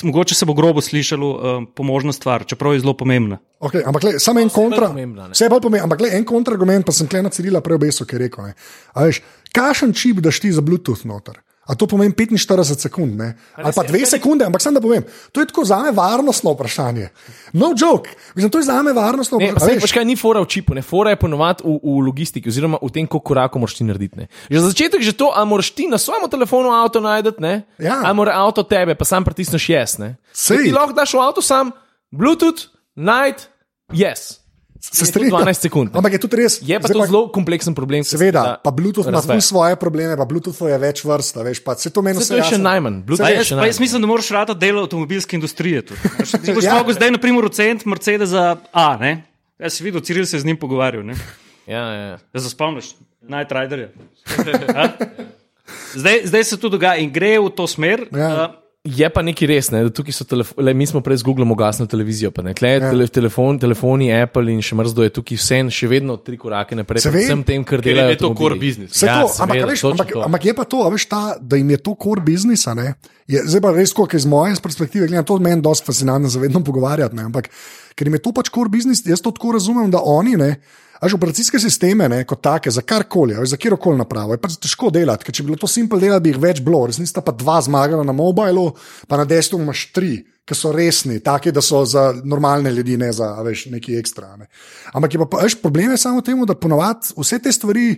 [0.00, 3.36] Mogoče se bo grobo slišalo, uh, pomožna stvar, čeprav je zelo pomembna.
[3.60, 4.88] Okay, ampak le, samo en kontra.
[4.88, 5.28] pomembna.
[5.34, 8.16] Vse je bolj pomembno, ampak le en kontrargument, pa sem klena Cirila prej obesil, ki
[8.16, 8.54] je rekel.
[8.96, 9.20] Veš,
[9.52, 11.42] kakšen čip daš ti za Bluetooth noter?
[11.70, 13.38] A to pomeni 45 sekund, ne?
[13.54, 15.04] ali pa 2 sekunde, ampak sem da povem.
[15.30, 17.08] To je tako za me varnostno vprašanje.
[17.54, 19.78] No joke, Mislim, to je za me varnostno Ne, vprašanje.
[19.78, 22.90] veš kaj, ni fora v čipu, ne fora je ponovadi v, v logistiki, oziroma v
[22.90, 24.18] tem, koliko korakov moraš ti narediti.
[24.18, 24.26] Ne.
[24.50, 27.62] Že za začetek že to, a moraš ti na svojem telefonu avto najti, ne?
[27.78, 28.02] Ja.
[28.02, 30.02] a mora avto tebe, pa sam pritisneš yes.
[30.02, 30.18] Ne?
[30.34, 30.66] Sej.
[30.66, 31.70] Ti lahko daš v avto sam,
[32.10, 32.66] Bluetooth,
[32.98, 33.46] night,
[33.94, 34.39] yes.
[34.80, 35.42] Se Je to strinjam.
[35.44, 35.90] 12 sekund.
[35.92, 36.56] Ampak je tudi res.
[36.62, 38.00] Je pa to zelo kompleksen problem.
[38.04, 41.42] se Seveda, da pa Bluetooth ima tudi svoje probleme, pa Bluetooth je več vrst, a
[41.42, 43.02] veš, pa se to meni Saj to je še najmanj.
[43.04, 43.80] Bluetooth Pa je jaz, še pa jaz najmanj.
[43.80, 45.82] mislim, da moraš rata del avtomobilske industrije.
[45.82, 45.94] Ti
[46.56, 46.74] boš Ja.
[46.74, 48.96] lahko zdaj, na primer, ocent Mercedesa A.
[48.96, 49.12] Ne?
[49.58, 51.04] Jaz si videl, Ciril se je z njim pogovarjal.
[51.04, 51.14] Ne?
[51.68, 52.18] Ja, ja, ja.
[52.32, 53.92] Da se spomniš, Night Riderja.
[54.80, 54.88] A?
[55.94, 58.08] Zdaj, zdaj se to dogaja in gre v to smer.
[58.10, 58.30] Ja.
[58.48, 61.50] Uh, Je pa nekaj res, ne, da tukaj so telefoni, mi smo prej z Googlom
[61.52, 62.88] ugasnili televizijo, pa ne, tle, ja.
[62.88, 67.04] tele, telefon, telefoni, Apple in še mrzdo je tukaj vse, še vedno tri korake naprej,
[67.04, 68.16] Se vsem tem, kar Ker je delajo.
[68.16, 68.96] to core business.
[68.96, 70.24] Vse Ja, to, ampak, a veš, ampak, to.
[70.24, 72.64] ampak je pa to, veš, ta, da jim je to core business.
[72.64, 72.94] a ne,
[73.28, 76.64] Je, zdaj pa res, kot iz moje perspektive, gledam, to meni dosti fascinantno, za vedno
[76.64, 77.12] pogovarjati.
[77.14, 77.52] Ne, ampak
[77.94, 80.54] ker jim je to pač core business, jaz to tako razumem, da oni ne.
[81.00, 85.24] Až operacijske sisteme, ne, kot take, za karkoli, za kjerkoli napravo, je pač težko delati.
[85.24, 86.82] Ker če bi bilo to simpel delati, bi jih več bilo.
[86.90, 88.66] Resnici sta pa dva zmagala na mobilu,
[89.08, 93.08] pa na desktopu imaš tri, ki so resni, taki, da so za normalne ljudi, ne
[93.16, 94.34] za veš, neki ekstra.
[94.36, 94.50] Ne.
[94.92, 97.88] Ampak je pa, pa veš, problem je samo v tem, da ponovadi vse te stvari,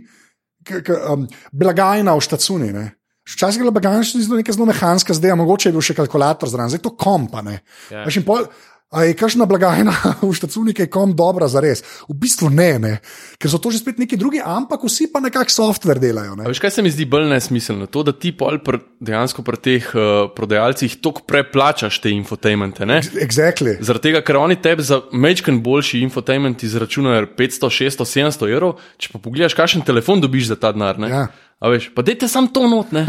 [0.63, 2.71] k, k, um, blagajna v štacuni.
[2.77, 2.91] Ne.
[3.23, 5.95] Včasih je bila blagajna še zelo neka zelo mehanska, zdaj a mogoče je bil še
[5.95, 7.43] kalkulator zraven, zdaj je to kompa.
[7.47, 7.61] Ne.
[7.91, 8.03] Ja.
[8.27, 8.49] Pol,
[8.93, 11.81] A je kakšna blagajna v štacuni, ki je kom dobra za res?
[12.05, 12.93] V bistvu ne, ne,
[13.41, 16.37] ker so to že spet neki drugi, ampak vsi pa nekako software delajo.
[16.37, 16.45] Ne?
[16.45, 17.89] A veš, kaj se mi zdi bolj nesmiselno?
[17.89, 22.85] To, da ti pol pr, dejansko pri teh uh, prodajalcih toliko preplačaš te infotainmente.
[22.85, 23.01] Ne?
[23.17, 23.79] Exactly.
[23.81, 29.15] Zaradi tega, ker oni tebi za mečken boljši infotainment izračunajo 500, 600, 700 evrov, če
[29.15, 31.01] pa pogledaš, kakšen telefon dobiš za ta denar.
[31.09, 31.27] Ja.
[31.63, 33.05] A veš, pa dajte sam to not, ne.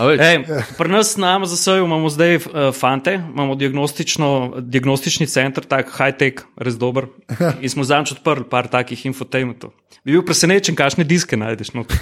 [0.00, 0.36] A veš, Ej,
[0.78, 2.42] pri nas na MZS-ju imamo zdaj uh,
[2.72, 7.10] fante, imamo diagnostični center, tako high-tech, res dober.
[7.64, 9.74] In smo zadnjič odprli par takih infotainmentov.
[10.00, 11.74] Bi bil presenečen, kakšne diske najdeš.
[11.76, 11.84] No.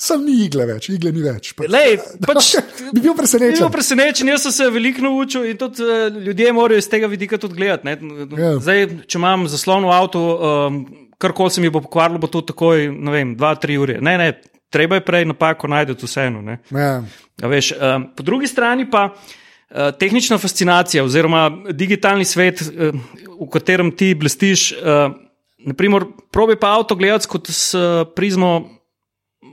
[0.00, 1.52] Sam ni igle več, igle ni več.
[1.56, 2.54] Pa, Lej, pač,
[2.92, 3.68] bi bil Bil presenečen.
[3.72, 7.56] presenečen, jaz sem se veliko naučil in tudi uh, ljudje morajo iz tega vidika tudi
[7.56, 7.88] gledati.
[7.88, 7.96] ne.
[8.36, 8.54] Ja.
[8.60, 10.80] Zdaj, če imam zaslon v avtu, um,
[11.20, 13.98] karkoli se mi bo pokvarilo, bo to takoj, ne vem, dva, tri ure.
[14.00, 14.32] Ne, ne,
[14.72, 16.42] treba je prej napako najti vseeno.
[16.42, 16.58] ne.
[16.70, 17.02] Ja.
[17.42, 22.96] A Veš, um, po drugi strani pa uh, tehnična fascinacija oziroma digitalni svet, uh,
[23.40, 24.72] v katerem ti blestiš.
[24.72, 25.12] Uh,
[25.60, 27.76] naprimer, probi pa avto gledati kot s
[28.16, 28.80] prizmo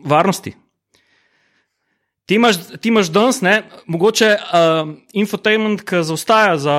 [0.06, 0.54] varnosti.
[2.28, 6.78] Ti imaš, ti imaš danes, ne, mogoče uh, infotainment, ki zaostaja za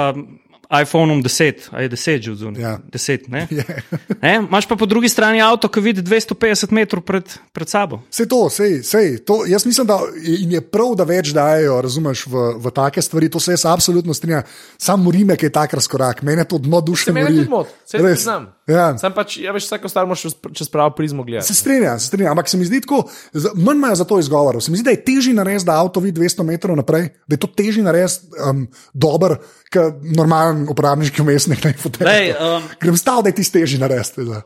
[0.69, 2.61] iPhoneom 10, ali je 10 že odzunaj.
[2.63, 2.79] Ja.
[2.93, 3.49] 10, ne?
[4.23, 4.35] ne?
[4.37, 8.03] Imaš pa po drugi strani avto, ki vidi 250 metrov pred, pred sabo.
[8.11, 12.27] Vse to, sej, sej, to, jaz mislim, da jim je prav, da več dajo, razumeš,
[12.27, 13.31] v, v take stvari.
[13.33, 14.43] To se jaz absolutno strinjam.
[14.79, 17.37] Sam Murime, ki je tak razkorak, mene to dno duše Se meni mori.
[17.39, 18.05] tudi moti, se Res.
[18.21, 18.53] priznam.
[18.69, 18.99] Ja.
[19.01, 21.55] Sam pač, ja, veš, vsako stvar moraš čez- pravo prizmo Se gledati.
[21.55, 23.09] strinjam, se strinjam, ampak se mi zdi tako,
[23.55, 24.61] manj imajo za to izgovorov.
[24.61, 27.41] Se mi zdi, da je težje narediti, da avto vidi 200 metrov naprej, da je
[27.41, 29.39] to težje narediti um, dober,
[29.73, 32.35] kot normalen uporabniški umestnik na infotehnologiji.
[32.41, 34.43] um, Grem stav, da je ti težje narediti, da,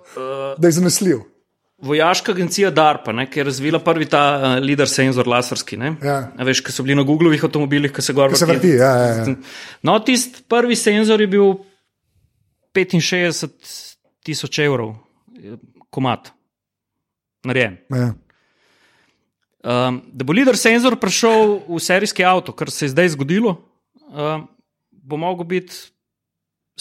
[0.58, 1.18] da je zanesljiv.
[1.82, 5.76] vojaška agencija DARPA, ne, ki je razvila prvi ta uh, lider senzor laserski.
[5.76, 6.32] Ne, Ja.
[6.38, 9.14] A veš, ki so bili na Googlovih avtomobilih, ki se gor se vrti, ja, ja,
[9.16, 9.34] ja.
[9.82, 11.54] No, tisti prvi senzor je bil
[12.74, 14.94] 65 tisoč evrov,
[15.36, 15.56] eh,
[15.90, 16.30] komat,
[17.44, 17.78] narejen.
[17.90, 18.12] ja.
[19.62, 23.52] Um, da bo lider senzor prišel v serijski avto, kar se je zdaj zgodilo,
[24.10, 24.48] um,
[24.90, 25.76] bo mogel biti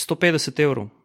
[0.02, 1.01] 150 evrov.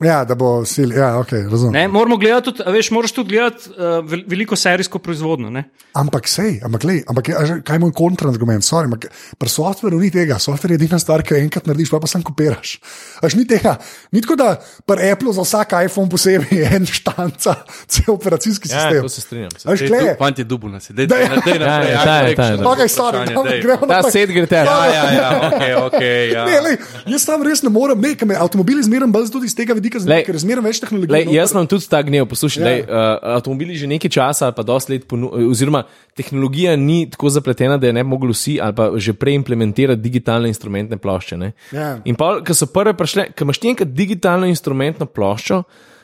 [0.00, 1.72] Ja, da bo sil, ja, ok, razumem.
[1.72, 5.46] Ne, moramo gledati tudi, a veš, moraš tudi gledati uh, vel- veliko serijsko proizvodnjo.
[5.48, 5.62] Ne?
[5.92, 8.62] Ampak sej, ampak, lej, ampak že- kaj je moj kontraargument?
[8.62, 9.06] Sorry, ampak
[9.38, 12.18] Pri softveru ni tega, softver je edina stvar, ki jo enkrat narediš, pa pa sam
[12.20, 12.80] kopiraš.
[13.20, 13.76] Až ni tega,
[14.10, 14.48] ni tako, da
[14.82, 17.54] pri Apple za vsak iPhone posebej je en štanca,
[17.86, 19.02] cel operacijski Ja, sistem.
[19.02, 19.50] to se strinjam.
[19.52, 19.68] se.
[19.68, 20.16] Veš, kle je.
[20.16, 20.94] Fantje, dubu nas je.
[20.94, 21.28] Dej, Da, ja.
[21.28, 22.56] dej, dej naprej, Ja, ajde, ta je, reči, ta je.
[22.56, 23.60] no, Ok, sorry, vprašanje, damo- dej.
[23.60, 24.12] gremo Ta naprej.
[24.12, 24.64] set gre ter.
[24.64, 26.00] Ja, ja, ja, ok, ok.
[26.32, 26.42] Ja.
[26.44, 26.76] Ne, lej,
[27.06, 29.91] jaz tam res ne morem, ne, ker me avtomobili zmeraj bolj tudi iz tega vidika,
[29.98, 30.24] zanima, Lej.
[30.24, 31.12] ker je zmeraj več tehnologije.
[31.14, 32.66] Lej, jaz imam tudi ta gnev, poslušaj, Ja.
[32.66, 32.88] lej, uh,
[33.34, 35.84] avtomobili že nekaj časa ali pa dosti let, ponu, oziroma
[36.14, 40.00] tehnologija ni tako zapletena, da je ne bi mogli vsi ali pa že prej implementirati
[40.00, 41.36] digitalne instrumentne plošče.
[41.36, 41.52] ne.
[41.72, 41.98] Ja.
[42.04, 45.62] In pa, ko so prve prišle, ko imaš ti enkrat digitalno instrumentno ploščo.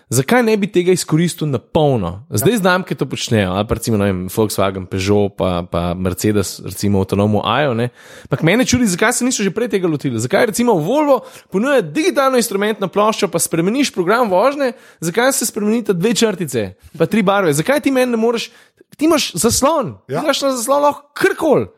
[0.08, 2.24] Zakaj ne bi tega izkoristil na polno?
[2.30, 2.58] Zdaj ja.
[2.58, 7.42] znamke to počnejo, ali pa recimo vem, Volkswagen, Peugeot, pa, pa Mercedes, recimo avtonomo
[7.74, 7.88] ne.
[8.22, 10.20] Ampak mene čudi, zakaj se niso že prej tega lotili.
[10.20, 11.20] Zakaj recimo Volvo
[11.52, 17.22] ponuja digitalno instrumentno ploščo, pa spremeniš program vožnje, zakaj se spremenita dve črtice, pa tri
[17.22, 17.52] barve.
[17.52, 18.50] Zakaj ti meni ne moreš,
[18.96, 20.14] ti imaš zaslon, Ja.
[20.14, 20.20] ja.
[20.20, 21.68] ti imaš na zaslon lahko karkoli.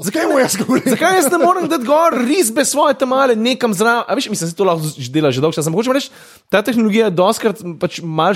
[0.00, 0.82] Zakaj mu jaz govorim?
[0.86, 4.04] Zakaj jaz ne morem dati gor risbe svoje tamale nekam zraven?
[4.08, 5.70] A Veš, mislim, da se to lahko že dela že dolgo časa.
[5.70, 6.10] Hočem reči,
[6.48, 8.34] ta tehnologija doskrat pač mal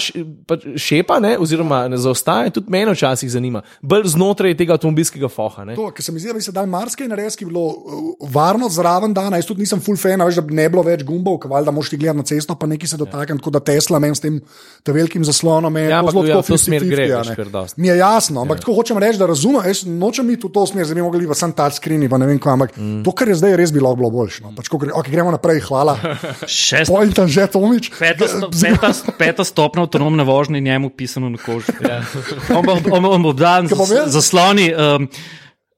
[0.49, 3.63] pač šepa, ne, oziroma ne zaostaja, tudi mene včasih zanima.
[3.83, 5.65] Bolj znotraj tega avtomobilskega foha.
[5.65, 5.77] Ne.
[5.79, 8.29] To, ker se mi zdi, da bi se dal marsikaj narediti, ki bi bilo uh,
[8.35, 9.41] varno zraven dana.
[9.41, 11.73] Jaz tudi nisem full fan, a veš, da bi ne bilo več gumbov, ker valjda
[11.75, 14.41] moš ti gledati na cesto, pa neki se dotaknem, tako da Tesla meni s tem
[14.85, 15.81] te velikim zaslonom.
[15.81, 17.81] je Ja, ampak zelo ja, v to smer 50-50, gre, veš, kar dosti.
[17.81, 20.85] Mi je jasno, ampak tako hočem reči, da razumem, jaz nočem iti v to smer,
[20.85, 23.03] zdaj bi mogli pa sem touchscreen, pa ne vem kaj, ampak mm.
[23.07, 24.43] to, kar je zdaj, je res bilo, bilo boljše.
[24.45, 24.53] No.
[24.59, 25.95] Pač, ko gre, okay, gremo naprej, hvala.
[26.51, 27.93] Šest, Pointam že, Tomič.
[27.97, 31.73] peta, sto, peta, peta stopna avtonomne vožnje njemu pisano na kožu.
[31.81, 32.03] Ja.
[32.51, 33.71] On bo- on bo- bo dan
[34.07, 34.75] zasloni.
[34.75, 35.09] Um,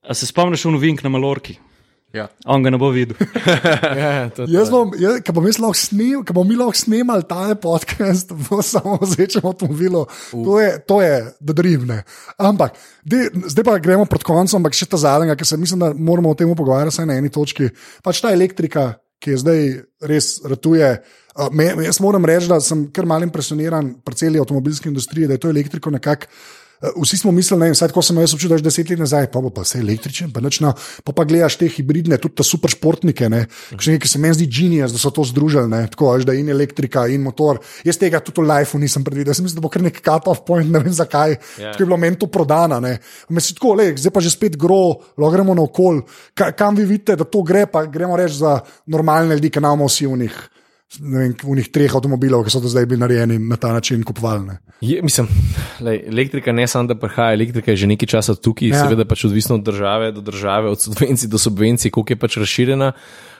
[0.07, 1.59] a se spomniš v novink na Malorki?
[2.15, 2.27] Ja.
[2.47, 3.19] On ga ne bo videl.
[3.97, 7.27] Ja, to, Jaz bom, jaz, ko bom jaz lahko snemal, ko bomo mi lahko snemali
[7.29, 12.03] ta podcast v samo vozečem avtomobilu, to je, to je drivne.
[12.39, 15.93] Ampak, de, zdaj pa gremo proti koncu, ampak še ta zadnja, ker se mislim, da
[15.93, 17.71] moramo o tem pogovarjati na eni točki.
[18.05, 18.93] Pač ta elektrika,
[19.23, 19.63] ki je zdaj
[20.11, 20.93] res ratuje.
[21.37, 25.37] Uh, me, jaz moram reči, da sem kar mal impresioniran pri celi avtomobilski industriji, da
[25.37, 26.31] je to elektriko nekako.
[26.83, 29.01] Uh, Vsi smo mislili, ne vem, vsaj tako sem jaz občutil, da je deset let
[29.01, 30.74] nazaj, pa bo pa vse električen, pa nič no,
[31.05, 34.49] pa, pa gledaš te hibridne, tudi te super športnike, ne, še nekaj se meni zdi
[34.59, 37.62] genijus, da so to združili, ne, tako veš, da in elektrika in motor.
[37.87, 40.68] Jaz tega tudi v lifeu nisem predvidel, jaz mislim, da bo kar nek cut-off point,
[40.68, 41.72] ne vem zakaj, yeah.
[41.72, 42.81] tako je bilo meni to prodano.
[43.33, 44.83] Mislim, tako, le, zdaj pa že spet gro,
[45.16, 46.05] lo gremo naokol,
[46.35, 49.89] Ka, kam vi vidite, da to gre, pa gremo reči za normalne ljudi, ki imamo
[49.89, 50.37] vsi v njih.
[51.01, 54.59] Vem, v njih treh avtomobilov, ki so do zdaj bili narejeni na ta način kupovalne.
[54.80, 55.28] Je, mislim,
[55.80, 58.82] lej, elektrika ne samo, da prihaja, elektrika je že nekaj časa tukaj, Ja.
[58.84, 62.93] seveda pač odvisno od države do države, od subvencij do subvencij, koliko je pač razširjena.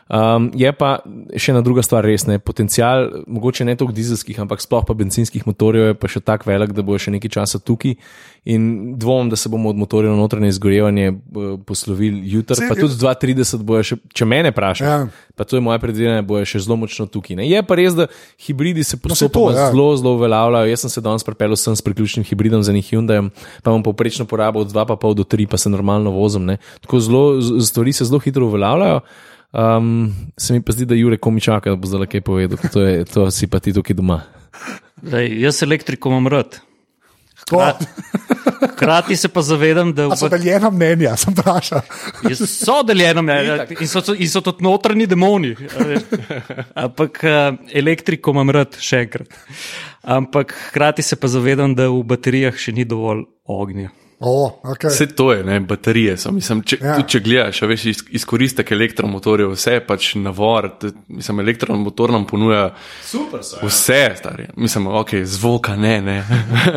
[0.07, 1.01] Um, je pa
[1.35, 2.39] še ena druga stvar, res ne.
[2.39, 6.71] Potencial, mogoče ne toliko dizelskih, ampak sploh pa benzinskih motorjev je pa še tako velik,
[6.77, 7.97] da bo še nekaj časa tukaj.
[8.47, 11.19] In dvomim, da se bomo od motorjev na notranje izgorevanje eh,
[11.67, 15.11] poslovili jutri, pa tudi 230 bojo še, če mene vprašaš, Ja.
[15.35, 17.43] pa to je moje predvidevanje, bojo še zelo močno tukaj.
[17.43, 17.51] Ne.
[17.51, 18.07] Je pa res, da
[18.47, 19.69] hibridi se to, postopoma ja.
[19.75, 20.71] zelo, zelo uveljavljajo.
[20.71, 23.25] Jaz sem se danes pripeljal sem s priključnim hibridom za njih Hyundai,
[23.67, 26.47] pa imam povprečno porabo od 2,5 do 3, pa se normalno vozim.
[26.47, 26.63] Ne.
[26.87, 27.25] Tako zelo,
[27.59, 29.03] stvari se zelo hitro uveljavljajo.
[29.57, 32.83] Um, se mi pa zdi, da Jure komi čaka, da bo zdaj kaj povedal, to,
[32.85, 34.21] je, to si pa ti tukaj doma.
[35.01, 36.59] Daj, jaz elektriko imam rad.
[37.49, 37.63] Ko,
[38.73, 41.81] Hkrati se pa zavedam, da a so deljena mnenja, sem vprašal.
[42.37, 45.55] So deljeno mnenje in so, in so tudi notranji demoni.
[46.75, 49.37] Ampak eh, elektriko imam rad, še enkrat.
[50.03, 53.93] Ampak hkrati se pa zavedam, da v baterijah še ni dovolj ognja.
[54.19, 54.33] O,
[54.65, 54.89] okay.
[54.89, 56.31] Vse to je, ne, baterije so.
[56.33, 56.87] Mislim, če, Ja.
[56.87, 56.95] ja.
[56.95, 60.71] tudi, če gledaš, a veš, iz, izkoristek elektromotorjev, vse je pač navor.
[61.09, 62.71] Mislim, elektromotor nam ponuja
[63.03, 63.61] Super so.
[63.63, 64.47] vse, stari.
[64.57, 66.17] Mislim, ok, zvoka ne, ne.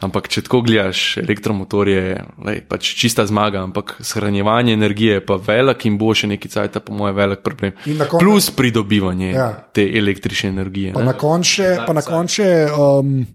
[0.00, 2.04] ampak če tako gledaš, elektromotor je
[2.40, 6.78] lej, pač čista zmaga, ampak shranjevanje energije je pa velik in bo še neki cajt,
[6.80, 7.74] po mojem, velik problem.
[7.84, 9.38] Koncu- Plus pridobivanje Ja.
[9.38, 9.50] ja.
[9.72, 10.92] te električne energije.
[10.92, 11.06] Pa ne.
[11.06, 13.26] na koncu še- pa na koncu še um,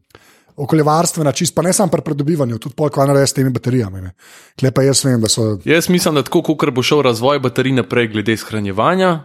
[0.56, 4.02] okoljevarstvena, čist, pa ne samo pri pridobivanju, tudi pol, kaj naredi s temi baterijami.
[4.02, 4.12] ne.
[4.56, 5.58] Tule pa jaz vem, da so.
[5.66, 9.24] Jaz mislim, da tako, kot bo šel razvoj baterij naprej, glede shranjevanja,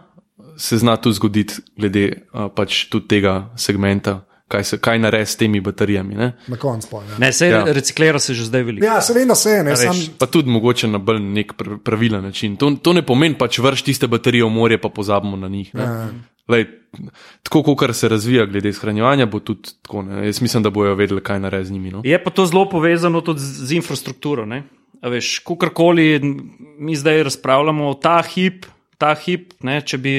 [0.57, 5.37] se zna tu zgoditi, glede uh, pač tudi tega segmenta, kaj, se, kaj naredi s
[5.37, 6.14] temi baterijami.
[6.14, 6.33] Ne?
[6.47, 7.03] Na koncu pa.
[7.03, 7.18] Ja.
[7.18, 7.64] Ne, se Ja.
[7.64, 8.87] reciklira se že zdaj veliko.
[8.87, 9.77] ja, se vem, da se ne.
[9.77, 12.57] Sam, Pa tudi mogoče na bolj nek pr pravilen način.
[12.57, 15.70] To, to ne pomeni pač vrš tiste baterije v morje, pa pozabimo na njih.
[15.74, 16.09] Ja.
[16.49, 16.66] Lej,
[17.42, 20.03] tako, kot se razvija glede shranjevanja, bo tudi tako.
[20.07, 20.26] Ne?
[20.26, 21.90] Jaz mislim, da bojo vedeli, kaj naredi z njimi.
[21.90, 22.03] No?
[22.05, 24.47] Je pa to zelo povezano tudi z, infrastrukturo.
[25.03, 26.20] Veš, kakorkoli
[26.78, 28.66] mi zdaj razpravljamo, ta hip,
[28.99, 30.14] ta hip ne, če bi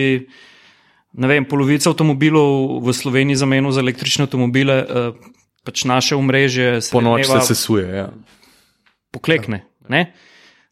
[1.13, 5.31] vem, polovica avtomobilov v Sloveniji zamenil za električne avtomobile, eh,
[5.65, 7.87] pač naše omrežje se Po noč se sesuje.
[7.87, 8.09] Ja.
[9.11, 9.63] poklekne.
[9.89, 10.11] Ne?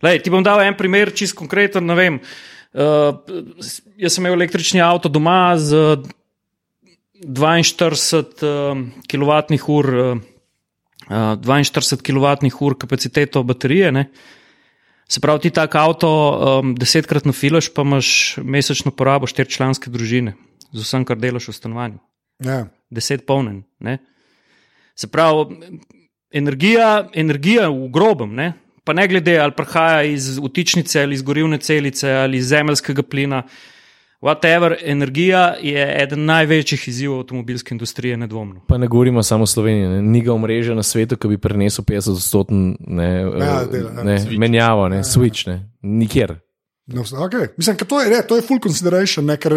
[0.04, 1.86] Lej, ti bom dal en primer, čist konkreten.
[1.86, 5.98] ne vem, Uh, jaz sem imel električni avto doma z
[7.26, 10.18] 42 kWh,
[11.10, 13.92] uh, 42 kWh kapaciteto baterije.
[13.92, 14.10] Ne?
[15.08, 20.36] Se pravi, ti tak avto um, desetkrat nafilaš, pa imaš mesečno porabo štirčlanske družine,
[20.74, 22.02] z vsem, kar delaš v stanovanju
[22.44, 22.66] ja.
[22.90, 23.64] deset polnen.
[23.80, 24.00] Ne?
[24.96, 25.56] Se pravi,
[26.34, 28.54] energija, energija v grobem, ne?
[28.86, 33.44] Pa ne glede ali prihaja iz utičnice ali iz gorivne celice ali iz zemeljskega plina.
[34.22, 38.62] Whatever, energija je eden največjih izzivov avtomobilske industrije, nedvomno.
[38.68, 40.02] Pa ne govorimo samo o Sloveniji, ne.
[40.02, 42.76] ni ga omrežja na svetu, ki bi prenesel 50-odstotno
[43.40, 44.04] Ja, dela, ja.
[44.04, 45.70] ne, menjavo, ne, switch, ne.
[45.82, 46.36] nikjer.
[46.88, 47.48] No, okay.
[47.58, 49.54] Mislim, da to je, ne, to je full consideration, ne, ker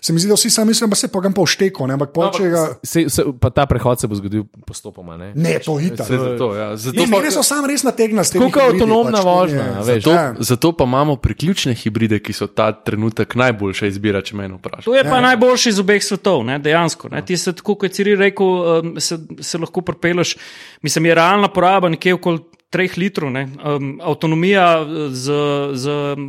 [0.00, 2.10] se mi zdi, da vsi sami mislijo, da se pa ga pa všteko, ne, ampak
[2.16, 2.66] No, ga.
[2.82, 5.16] Se, se, pa ta prehod se bo zgodil postopoma.
[5.16, 5.32] Ne.
[5.34, 6.04] Ne, to hita.
[6.04, 6.76] Vse zato, ja.
[6.76, 8.42] zato, Ne, mene so sam res nategnili s tem.
[8.42, 10.04] Kot avtonomna vožnja, a veš.
[10.04, 10.34] zato, Ja.
[10.38, 14.84] zato pa imamo priključne hibride, ki so ta trenutek najboljša izbira, če me vprašaš.
[14.84, 17.08] To je pa najboljši iz obeh svetov, ne, dejansko.
[17.08, 17.24] Ne.
[17.26, 20.36] Ti se, tako kot je Ciri rekel, um, se, se lahko prepeleš.
[20.82, 22.38] Mislim, je realna poraba nekje okoli
[22.70, 23.30] 3 litrov.
[23.30, 23.46] ne.
[23.64, 25.32] Um, avtonomija z,
[25.74, 25.84] z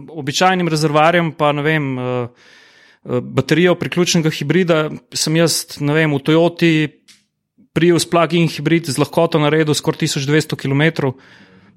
[0.10, 1.98] običajnim rezervarjem, pa ne vem.
[1.98, 2.48] Uh,
[3.10, 6.72] Baterijo priključnega hibrida sem jaz, ne vem, v Toyoti
[7.74, 11.14] Prius plug-in hibrid z lahkoto naredil skoraj 1200 km,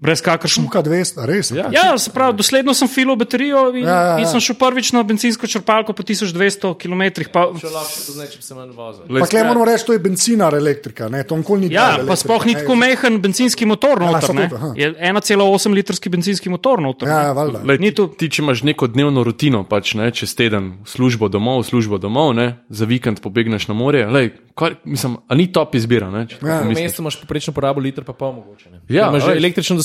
[0.02, 1.50] brez kakršnih Šuka 200, res.
[1.52, 1.68] Ja.
[1.70, 4.16] Ja, se pravi, dosledno sem filil baterijo in, Ja, ja, ja.
[4.18, 6.34] in sem šel prvič na benzinsko črpalko po 1200
[6.76, 7.02] km.
[7.30, 9.06] Pa, Če lahko to znači, če se manj vozil.
[9.08, 12.16] Pa klej moramo reči, to je benzinar elektrika, ne, to nikoli ni ja, dizel pa
[12.16, 14.34] sploh ni tako mehen benzinski motor Ja, noter.
[14.34, 14.48] ne.
[14.48, 14.72] tudi, aha.
[14.76, 15.38] Je 1,8
[15.72, 17.08] litrski benzinski motor noter.
[17.08, 17.46] Ja, ne.
[17.48, 17.62] ja.
[17.64, 20.88] Lej, Ni ti, to- ti, če imaš neko dnevno rutino, pač ne, čez teden, v
[20.88, 25.46] službo domov, službo domov, ne, za vikend pobegneš na morje, lej, kar, mislim, a ni
[25.46, 26.10] top izbira.
[26.10, 26.60] Ne, Ja.
[26.62, 28.70] V mestu imaš poprečno porabo liter, pa pol mogoče.
[28.70, 28.78] Ne.
[28.88, 29.42] Ja, imaš že veš.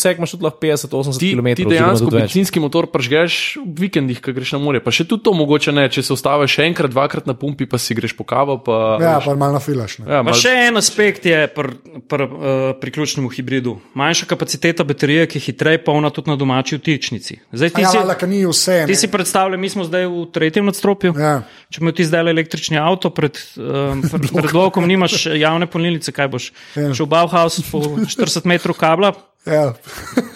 [0.07, 1.47] Doseg, imaš tudi lahko 50-80 Ti, km.
[1.53, 4.79] ti dejansko benzinski motor pržgeš v vikendih, ko greš na morje.
[4.79, 7.77] Pa še tudi to mogoče ne, če se ustaviš še enkrat, dvakrat na pumpi, pa
[7.77, 8.57] si greš po kavo.
[8.59, 9.99] Pa, Ja, veš, pa malo nafilaš.
[9.99, 10.05] ne.
[10.07, 12.29] ja, Pa mal, še en aspekt je pri pr, uh,
[12.77, 13.77] priključnem hibridu.
[13.93, 17.39] Manjša kapaciteta baterije, ki je hitreje polna tudi na domači vtičnici.
[17.51, 18.85] Zdaj, ti, Ja, si, ker ni vse.
[18.85, 18.95] ti ne.
[18.95, 21.13] si predstavljaj, mi smo zdaj v tretjem nadstropju.
[21.13, 21.41] Ja.
[21.67, 26.27] Če imaš ti zdaj električni avto, pred, um, pred, pred blokom nimaš javne polnilnice, kaj
[26.29, 26.45] boš?
[26.73, 26.89] Ja.
[26.89, 29.11] Šel v Bauhaus po 40 metrov kabla,
[29.47, 29.73] Ja.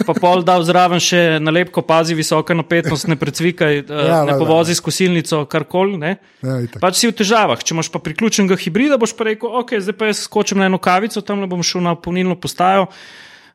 [0.07, 4.75] pa pol dal zraven še nalepko, pazi visoka napetnost, ne precvikaj, uh, Ja, ne povozi
[4.77, 5.99] s kosilnico, karkoli.
[6.01, 6.79] Ja, itak.
[6.83, 7.59] Pač si v težavah.
[7.59, 10.79] Če imaš pa priključenega hibrida, boš pa rekel, ok, zdaj pa jaz skočim na eno
[10.81, 12.87] kavico, tam ne bom šel na polnilno postajo.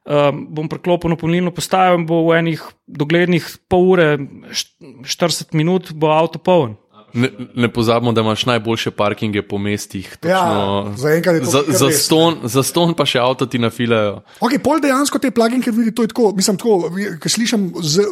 [0.06, 4.10] Um, bom preklopil na polnilno postajo in bo v enih doglednih pol ure,
[4.54, 6.76] št- 40 minut, bo avto poln.
[7.16, 10.06] Ne, ne pozabimo, da imaš najboljše parkinge po mestih.
[10.22, 14.20] Ja, točno- zaenkrat je to za, za, ston, za ston pa še avto ti nafilajo.
[14.40, 18.04] Ok, pol dejansko te plugin, ker vidi, to je tako, mislim, tako, ki slišim z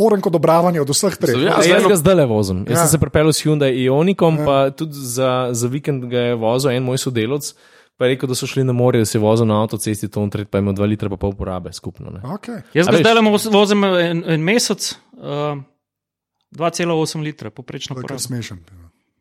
[0.00, 1.34] orenko odobravanja od vseh treh.
[1.38, 2.58] Ja, Ja, jaz ga zdaj le vozim.
[2.60, 2.74] Jaz Ja.
[2.74, 2.80] ja.
[2.80, 4.44] sem se pripeljal s Hyundai Ionikom, ja.
[4.44, 7.54] pa tudi za, za vikend ga je vozil en moj sodelovec.
[7.96, 10.30] Pa je rekel, da so šli na morje, da se vozil na avtocesti, to on
[10.30, 12.10] tret pa ima 2 litra pa pol porabe skupno.
[12.10, 12.20] Ne.
[12.22, 12.60] Okay.
[12.72, 14.78] Jaz zdaj le voz- vozim en, en mesec,
[15.14, 15.58] uh,
[16.50, 16.84] 2,8
[17.20, 18.58] litra, poprečno To je smešen.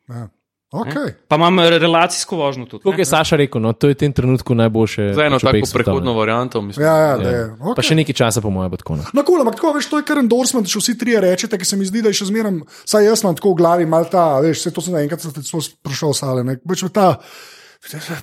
[0.07, 0.29] Ja.
[0.69, 1.15] Okay.
[1.27, 2.83] Pa imam re- relacijsko vožnjo tudi.
[2.83, 5.13] Kot je Saša rekel, no, to je v tem trenutku najboljše.
[5.15, 6.59] Za eno tako prehodno varianto.
[6.61, 7.37] Mislim, Ja, ja, da Ja.
[7.37, 7.43] je.
[7.55, 7.81] Pa Okay.
[7.81, 8.95] še nekaj časa, po mojem, bo tako.
[8.97, 9.23] no.
[9.23, 11.85] Cool, ampak tako, veš, to je kar endorsement, če vsi trije rečete, ker se mi
[11.85, 12.51] zdi, da je še zmeraj,
[12.83, 16.43] saj jaz imam tako v glavi, mal ta, veš, vse to sem enkrat sprašal, sale,
[16.43, 17.15] ne, več ta,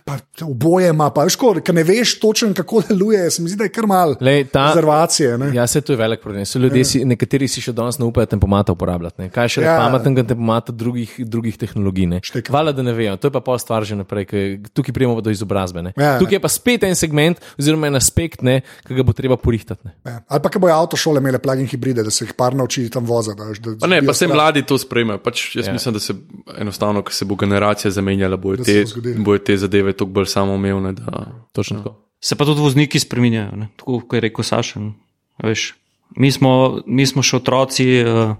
[0.05, 3.64] Pa, oboje ima, pa veš, ko ne veš točno, kako deluje, se mi zdi, da
[3.64, 5.39] je kar malo rezervacije.
[5.39, 5.55] ne.
[5.55, 6.47] Ja, se to je velik problem.
[6.47, 9.22] So ljudje, si, nekateri si še danes ne upajo tempomata uporabljati.
[9.22, 9.28] Ne?
[9.31, 9.72] Kaj še Ja.
[9.72, 9.78] ja.
[9.78, 12.06] pametnega tempomata drugih, drugih tehnologij.
[12.06, 12.20] Ne?
[12.22, 12.52] Štekam.
[12.52, 13.16] Hvala, da ne vejo.
[13.16, 15.82] To je pa pol stvar že naprej, ker tukaj prijemo do izobrazbe.
[15.82, 15.93] Ne?
[15.97, 16.18] Ja.
[16.18, 19.81] Tukaj je pa spet en segment, oziroma en aspekt, ne, ki ga bo treba porihtati.
[19.85, 19.94] Ne?
[20.05, 20.20] Ja.
[20.28, 23.36] Ali pa, ki bojo avtošole imele plug-in hibride, da se jih par nauči tam voziti.
[23.36, 24.35] da veš, da Pa ne, pa se strah.
[24.35, 25.18] mladi to sprejmejo.
[25.18, 25.70] Pač jaz Ja.
[25.70, 25.72] ja.
[25.72, 26.14] mislim, da se
[26.59, 28.85] enostavno, ko se bo generacija zamenjala, bojo te,
[29.18, 30.93] bojo te zadeve toliko bolj samoumevne.
[30.99, 31.27] Da...
[31.53, 32.01] Točno tako.
[32.25, 33.69] Se pa tudi vozniki spremenjajo, ne?
[33.77, 34.45] tako kot je rekel.
[34.55, 35.75] A Veš,
[36.16, 38.37] mi, smo, mi smo še otroci uh,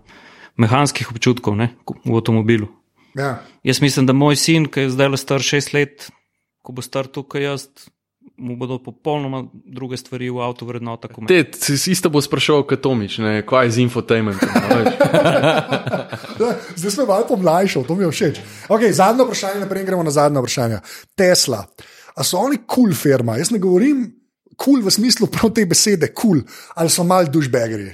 [0.57, 1.75] mehanskih občutkov ne?
[1.85, 2.71] v avtomobilu.
[3.19, 3.43] Ja.
[3.67, 6.09] Jaz mislim, da moj sin, ki je zdaj star šest let,
[6.63, 7.67] ko bo star tukaj jaz,
[8.37, 11.09] mu bodo popolnoma druge stvari v avtu vrednota.
[11.29, 11.45] Te,
[11.87, 14.49] isto bo spraševal, kot Tomič, ne, kaj je z infotainmentom.
[16.79, 18.41] Zdaj smo malo pomlajši, to mi je všeč.
[18.69, 20.83] Okay, zadnje vprašanje, naprej gremo na zadnje vprašanje.
[21.15, 21.63] Tesla.
[22.15, 23.39] A so oni kul cool firma?
[23.39, 24.07] Jaz ne govorim
[24.55, 27.91] kul cool v smislu prav te besede kul, cool, ali so mal dušbegri.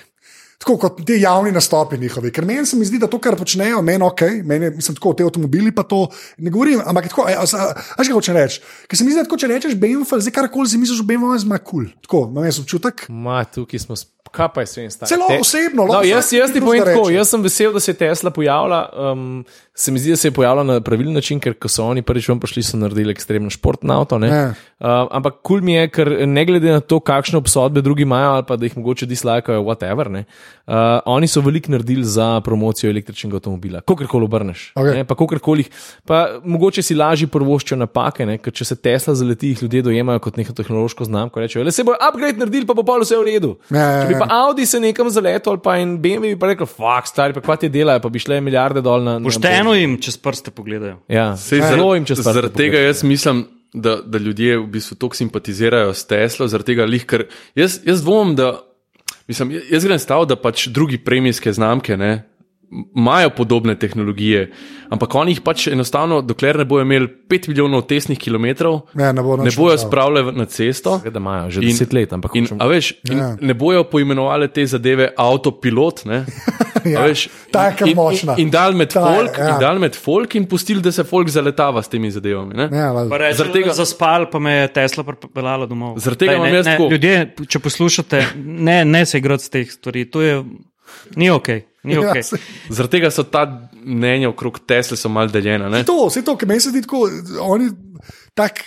[0.60, 2.30] Tako kot ti javni nastopi njihovi.
[2.36, 5.24] Ker meni se mi zdi, da to, kar počnejo, meni ok, meni mislim, tako te
[5.24, 6.02] avtomobili pa to
[6.36, 8.60] ne govorim, ampak tako, a, a, a, kaj hoče reči?
[8.86, 11.46] Ker se mi zdi, da tako, če rečeš BMW, zdaj karkoli si misliš, BMW je
[11.46, 11.86] zma kul.
[11.88, 11.92] Cool.
[12.04, 13.06] Tako, imam jaz občutek.
[13.08, 13.96] Ma, tukaj smo,
[14.30, 15.08] kaj pa je svem stari.
[15.08, 17.90] Celo osebno, No, lahko jaz, vsak jaz ti povem tako, jaz sem vesel, da se
[17.90, 18.80] je Tesla pojavila.
[19.12, 22.02] Um, se mi zdi, da se je pojavila na pravilen način, ker ko so oni
[22.02, 24.18] prvič ven prišli, so naredili ekstremno športno avto.
[24.18, 24.28] ne.
[24.28, 24.44] Ja.
[24.80, 28.30] Uh, ampak kul cool mi je, ker ne glede na to, kakšne obsodbe drugi imajo,
[28.38, 30.08] ali pa da jih mogoče dislikajo, whatever.
[30.08, 30.24] Ne,
[30.66, 30.74] uh,
[31.04, 34.72] oni so veliko naredili za promocijo električnega avtomobila, kakorkoli obrneš.
[34.74, 34.84] Ok.
[34.94, 35.64] Ne, pa kakorkoli
[36.06, 40.18] pa mogoče si lažje prvoščijo napake, ne, ker če se Tesla zaleti, jih ljudje dojemajo
[40.18, 41.40] kot neko tehnološko znamko.
[41.40, 43.54] Rečejo, le se bojo upgrade naredili, pa bo pa vse v redu.
[43.70, 44.22] Ja, ja, Če bi ja.
[44.24, 47.56] pa Audi se nekam zaletel, pa en BMW, bi pa rekel, fuck, stari, pa kva
[47.56, 49.18] ti delajo, pa bi šle milijarde dol na.
[49.18, 50.98] na- Pošteno jim čez prste pogledajo.
[51.08, 54.96] Ja, Sej zelo jim čez prste Zaradi tega jaz mislim, da, da ljudje v bistvu
[54.98, 58.60] tako simpatizirajo s Teslo, zaradi tega lih, ker jaz, jaz dvomim, da.
[59.30, 62.29] Mislim, jaz- grem stav, da pač drugi premijske znamke ne,
[62.96, 64.50] imajo podobne tehnologije,
[64.88, 69.22] ampak oni jih pač enostavno, dokler ne bojo imeli 5 milijonov tesnih kilometrov, Ja, ne
[69.22, 70.98] bo ne bojo spravljali na cesto.
[70.98, 73.36] Seveda imajo že deset let, ampak in, hočem- a veš, in Ja.
[73.40, 76.04] ne bojo poimenovali te zadeve avtopilot.
[76.04, 76.24] Ne,
[76.82, 78.34] Ja, a veš, ta je kar in- močna.
[78.34, 79.48] In, in dal med Ta folk, ja.
[79.50, 82.54] in dal med folk in pustili, da se folk zaletava s temi zadevami.
[82.54, 82.68] Ne.
[82.72, 82.92] Ja,
[83.32, 83.72] Zaradi tega...
[83.72, 85.98] Zaspal, pa me je Tesla pripeljala domov.
[85.98, 89.70] Zaradi tega imam jaz ne, tako- Ljudje, če poslušate, ne, ne se igrati z teh
[89.70, 90.04] stvari.
[90.06, 90.40] To je,
[91.16, 91.48] ni ok.
[91.84, 92.22] Ni Ja, okay.
[92.22, 93.46] saj- Zaradi tega so ta
[93.84, 95.68] mnenja okrog Tesla so mal deljena.
[95.68, 95.84] Ne?
[95.84, 97.06] To, vse to, ki meni se zdi tako,
[97.40, 97.70] oni.
[98.34, 98.60] Tak,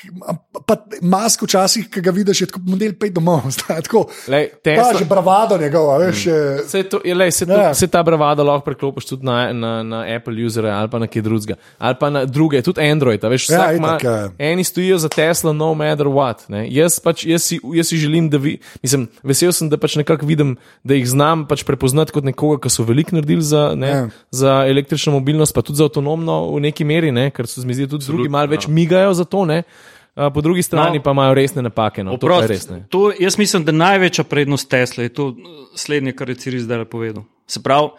[0.65, 3.41] pa mask včasih, ki ga vidiš, je tako model 5 domov.
[3.53, 6.25] zdaj, Tako, Lej, Tesla- že bravado njegov, a veš.
[6.25, 7.61] je- Se, to, je, lej, se, to, Ja.
[7.63, 7.73] ja.
[7.73, 11.21] se ta bravada lahko preklopiš tudi na, na, na Apple usere ali pa na kaj
[11.21, 11.55] drugega.
[11.77, 13.23] Ali pa na druge, tudi Android.
[13.23, 14.29] Veš, Ja, itak, ima, ja.
[14.39, 16.45] eni stojijo za Tesla, no matter what.
[16.47, 16.67] Ne.
[16.67, 20.25] Jaz, pač, jaz, si, jaz si želim, da vi, mislim, vesel sem, da pač nekako
[20.25, 23.95] vidim, da jih znam pač prepoznati kot nekoga, ki so veliko naredili za, ne, Ja.
[23.95, 24.09] ja.
[24.31, 27.73] za električno mobilnost, pa tudi za avtonomno v neki meri, ne, ker so se mi
[27.73, 29.45] zdi tudi drugi malo več migajo za to.
[29.45, 29.63] Ne.
[30.13, 31.03] Po drugi strani No.
[31.03, 32.03] pa imajo resne napake.
[32.03, 32.85] No, to je res, ne.
[32.89, 35.37] to, jaz mislim, da največja prednost Tesla je to uh,
[35.75, 37.23] slednje, kar je Ciri zdaj povedal.
[37.47, 37.89] Se pravi,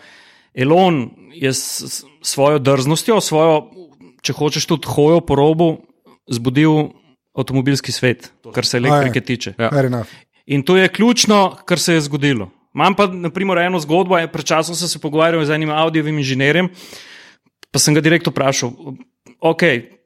[0.54, 3.70] Elon je s svojo drznostjo, svojo,
[4.22, 5.76] če hočeš tudi hojo po robu,
[6.30, 6.94] zbudil
[7.34, 9.54] avtomobilski svet, kar se elektrike tiče.
[9.58, 9.70] Ja.
[9.74, 10.10] Fair enough.
[10.46, 12.50] In to je ključno, kar se je zgodilo.
[12.74, 14.18] Imam pa, naprimer, eno zgodbo.
[14.32, 16.68] Pred časom sem se pogovarjal z enim avdiovim inženirjem,
[17.70, 18.70] pa sem ga direktno vprašal,
[19.40, 19.62] ok,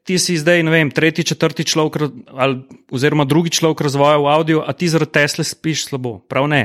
[0.09, 4.61] ti si zdaj, ne vem, tretji, četrti človek, ali, oziroma drugi človek razvoja v avdiu,
[4.65, 6.17] a ti zaradi Tesla spiš slabo.
[6.25, 6.63] Prav ne.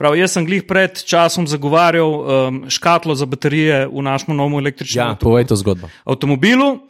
[0.00, 5.12] Prav, jaz sem glih pred časom zagovarjal um, škatlo za baterije v našem novem električnem
[5.12, 5.92] Ja, povej to zgodbo.
[6.08, 6.88] avtomobilu.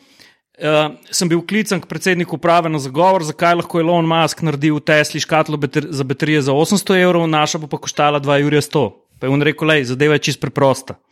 [0.63, 4.79] Uh, sem bil klican k predsedniku uprave na zagovor, zakaj lahko Elon Musk naredi v
[4.79, 8.85] Tesli škatlo bater za baterije za 800 evrov, naša bo pa koštala 2 Jurja 100.
[9.19, 11.03] Pa je on rekel, lej, zadeva je čist preprosta.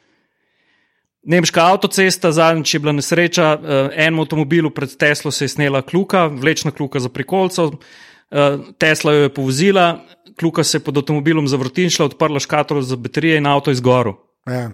[1.22, 6.26] Nemška avtocesta, zadnjič je bila nesreča, uh, enemu avtomobilu pred Teslo se je snela kluka,
[6.26, 7.76] vlečna kluka za prikolcev, uh,
[8.78, 10.00] Tesla jo je povozila,
[10.40, 14.16] kluka se je pod avtomobilom zavrtinčila, odprla škatlo za baterije in avto je zgoril.
[14.48, 14.70] Ja.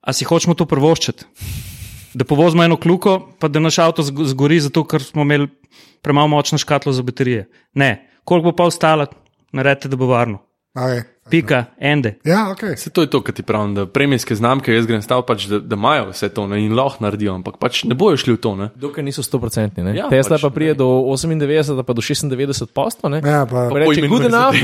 [0.00, 1.26] A si hočemo to prvoščiti?
[2.14, 5.48] Da povozimo eno kluko, pa da naš avto zg- zgori, zato ker smo imeli
[6.02, 7.48] premalo močno škatlo za baterije.
[7.74, 9.06] Ne, koliko bo pa ostalo,
[9.52, 10.42] naredite, da bo varno.
[10.74, 11.02] Okay.
[11.30, 12.14] Pika, ende.
[12.24, 12.62] Ja, ok.
[12.74, 15.58] Vse to je to, kar ti pravim, da premijske znamke, jaz grem stav, pač, da,
[15.60, 18.54] da imajo vse to ne, in lahko naredijo, ampak pač ne bojo šli v to.
[18.56, 18.70] Ne.
[18.74, 19.84] Dokaj niso 100%.
[19.94, 23.12] Ja, Tesla pač pa prije do 98, pa do 96 postov.
[23.14, 24.56] Ja, pa, Pa reče, good enough,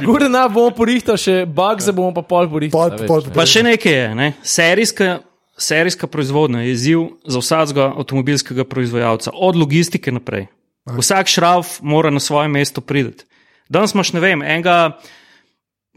[0.00, 3.06] good enough bomo porihtali, še bug se bomo pa pol Pol- porihtali.
[3.06, 3.36] pol- a veš.
[3.36, 4.32] Pa še nekaj je, ne?
[4.42, 5.20] serijska
[5.56, 10.48] serijska proizvodnja je izziv za vsakega avtomobilskega proizvajalca, od logistike naprej.
[10.88, 13.24] Vsak šrauf mora na svoje mesto priti.
[13.68, 14.96] Danes imaš, ne vem, enega,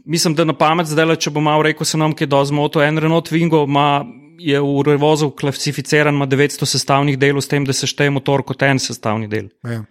[0.06, 2.82] mislim, da na pamet zdaj, če bo malo rekel, se nam kaj dozmoto.
[2.82, 4.04] En Renault Twingo ima,
[4.38, 8.62] je v revozu klasificiran, ima 900 sestavnih delov, s tem, da se šteje motor kot
[8.62, 9.50] en sestavni del.
[9.66, 9.82] Ja.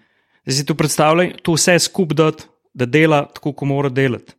[0.46, 2.42] Zdaj si tu predstavljaj, tu vse skupaj
[2.76, 4.36] da dela tako, kot mora delati.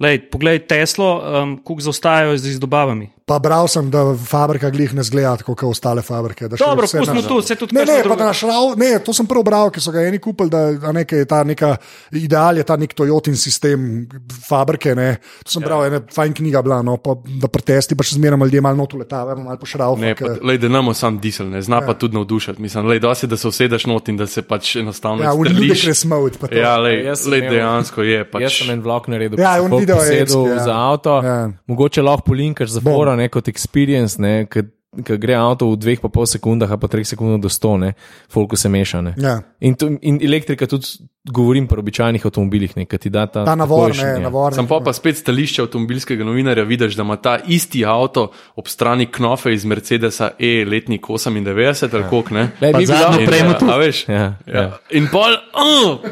[0.00, 3.10] Lej, poglej Teslo, um, kako zaostajajo z izdobavami.
[3.32, 6.48] Pa bral sem, da fabrika glih ne zgleda tako kot ostale fabrike.
[6.50, 8.76] Dobro, vse pustimo na- tu, vse tudi Ne, ne, so pa druge- da naš rav,
[8.76, 11.40] ne, to sem prvo bral, ki so ga eni kupili, da a ne, je ta
[11.42, 11.76] neka
[12.12, 14.04] ideal, je ta nek Toyotin sistem
[14.42, 14.94] fabrike.
[14.94, 15.16] Ne.
[15.44, 18.60] To sem bral, ena fajn knjiga bila, no, pa, da protesti pa še zmeraj ljudje
[18.60, 19.96] malo notu letavajo, malo pošrav.
[19.98, 22.60] Ne, pa, lej, da nam sam diesel, ne, zna pa tudi navdušiti.
[22.60, 26.36] Mislim, lej, dosti, da se usedeš not in da se pač enostavno Ja, v mode.
[26.36, 26.54] pa to.
[26.54, 28.24] Ja, lej, Jaz sem lej, dejansko je.
[28.24, 30.58] Pač, Jaz sem en vlog naredil, Ja, on video je epski, ja.
[30.60, 31.22] za avto.
[31.22, 31.50] Ja.
[31.66, 32.92] Mogoče lahko polinkaš za Bom.
[33.22, 37.40] Ne kot experience, ne, ki gre avto v dveh pa pol sekundah, pa treh sekundah
[37.40, 37.94] do sto, ne,
[38.28, 39.00] folko se meša.
[39.00, 39.12] Ne.
[39.16, 39.38] Ja.
[39.64, 40.84] In, to, in elektrika tudi
[41.24, 43.46] govorim pri običajnih avtomobilih, ne, ki ti da ta.
[43.46, 44.24] Ta navor, takojšnji, ne, ja.
[44.26, 44.52] navor.
[44.52, 49.08] Sam pa, pa spet stališče avtomobilskega novinarja vidiš, da ima ta isti avto ob strani
[49.08, 52.44] knofe iz Mercedesa E letnik 98 ali koliko ne.
[52.60, 53.70] Lej, Pa mi bi zadnjo lahko- In, premo eh, tu.
[53.70, 54.60] a veš, Ja, ja.
[54.60, 54.68] ja.
[54.92, 56.04] In pol, uh,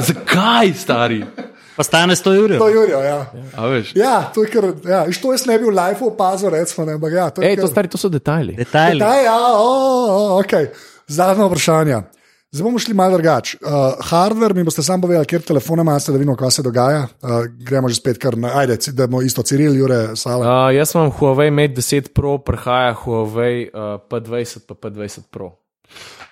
[0.00, 1.22] zakaj stari?
[1.76, 2.54] Pa stane 100 ur.
[2.58, 3.20] To je Jurijo, ja.
[3.58, 3.92] A veš?
[3.98, 7.12] Ja, to je kar, ja, to jaz ne bi v live opazil, recimo, ne, ampak
[7.12, 8.54] ja, to Ej, kar- to, stari, to so detajli.
[8.54, 9.00] Detajli.
[9.02, 9.72] Da, ja, o,
[10.06, 10.68] o, okay.
[11.10, 12.02] Zadnje vprašanje.
[12.54, 13.58] Zdaj bomo šli malo drugače.
[13.66, 17.08] Uh, hardware, mi boste sam povedali, kjer telefone imate, da vidimo, kaj se dogaja.
[17.18, 20.46] Uh, gremo že spet kar na, ajde, da bomo isto Ciril, Jure, Sala.
[20.46, 25.50] Uh, jaz imam Huawei Mate 10 Pro, prihaja Huawei uh, P20 pa P20 Pro.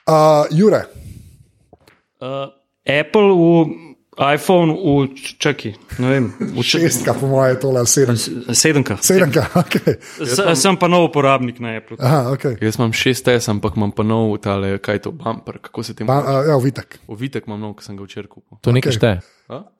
[0.07, 0.85] Uh, Jure,
[2.23, 2.47] Uh,
[2.87, 5.09] Apple v iPhone, v
[5.39, 8.17] čaki, ne vem, v č- šestka, po mojem, tole, sedem.
[8.53, 8.99] sedemka.
[9.01, 9.75] Sedemka, ok.
[10.21, 11.97] S- Sem pa nov uporabnik na Apple.
[11.97, 12.61] Aha, ok.
[12.61, 16.09] Jaz imam 6S, ampak imam pa nov tale, kaj je to, bumper, kako se temu
[16.09, 16.45] Pa, reče.
[16.47, 16.89] ja, vitek.
[17.07, 18.61] Ovitek imam nov, ki sem ga včeraj kupil.
[18.61, 18.99] To nekaj Okej.
[18.99, 19.17] šteje.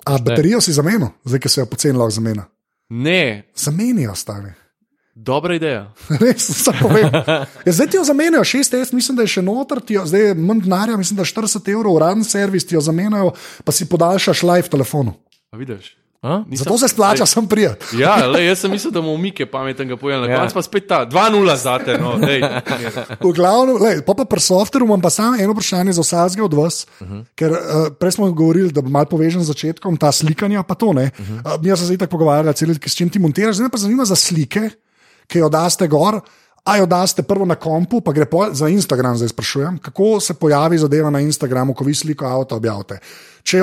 [0.03, 2.49] A baterijo si zamenil, zdaj, ki se jo poceni lahko zamenja.
[2.91, 4.55] Ne, Zamenijo, stane.
[5.15, 5.93] Dobra ideja.
[6.21, 7.11] Res, vse povem.
[7.67, 10.21] Ja, zdaj ti jo zamenjajo, 6 S, mislim, da je še noter, ti jo, zdaj
[10.21, 13.33] je manj denarja, mislim, da 40 evrov, uraden servis ti jo zamenjajo,
[13.65, 15.15] pa si podaljšaš live telefonu.
[15.53, 15.97] A vidiš?
[16.23, 16.45] A?
[16.47, 17.83] Nisem- Zato se splača sem prijet.
[17.99, 20.39] Ja, le, jaz sem mislil, da bomo umike pametnega pojela, na Ja.
[20.39, 21.99] koncu pa spet ta 2-0 zate.
[21.99, 22.39] No, dej.
[23.21, 26.55] V glavnem, lej, pa, pa pri softveru imam pa samo eno vprašanje za vsakega od
[26.55, 27.25] vas, uh -huh.
[27.35, 27.59] ker uh,
[27.99, 31.11] prej smo govorili, da bo malo povežen z začetkom, ta slikanja, pa to ne.
[31.19, 31.55] Uh -huh.
[31.55, 34.05] uh, mi smo se zdaj tako pogovarjali, cel, s čim ti montiraš, zdaj pa zanima
[34.05, 34.71] za slike,
[35.27, 36.21] ki jo daste gor.
[36.63, 40.79] A jo daste prvo na kompu, pa gre za Instagram, zdaj sprašujem, kako se pojavi
[40.79, 43.01] zadeva na Instagramu, ko vi sliko avto objavite.
[43.43, 43.59] Če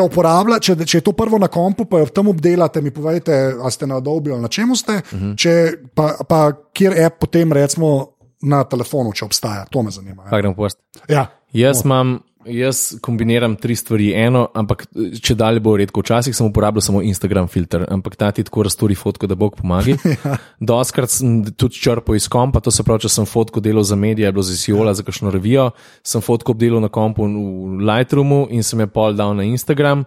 [0.61, 3.87] če, če je to prvo na kompu, pa jo tam obdelate, mi povejte, ali ste
[3.87, 5.37] na Adobe ali na čemu ste, uh -huh.
[5.37, 10.27] če, pa, pa kjer app potem recimo na telefonu, če obstaja, to me zanima.
[10.29, 10.79] Pa gremo post.
[11.07, 11.27] Ja.
[11.53, 12.19] Jaz imam.
[12.45, 14.13] Jaz kombiniram tri stvari.
[14.15, 14.85] Eno, ampak
[15.21, 15.99] če dalje bo redko.
[15.99, 19.97] Včasih sem uporabljal samo Instagram filter, ampak ta ti tako razturi fotko, da Bog pomaga.
[20.09, 20.37] Ja.
[20.59, 24.27] Doskrat sem tudi črpal iz kompa, to se pravi, če sem fotko delal za medije,
[24.27, 25.69] je bilo za Siola, za kakšno revijo,
[26.03, 30.05] sem fotko obdelal na kompu v Lightroomu in sem jo pol dal na Instagram.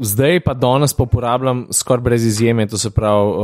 [0.00, 3.38] Zdaj pa danes pa uporabljam skoraj brez izjeme, to se pravi uh,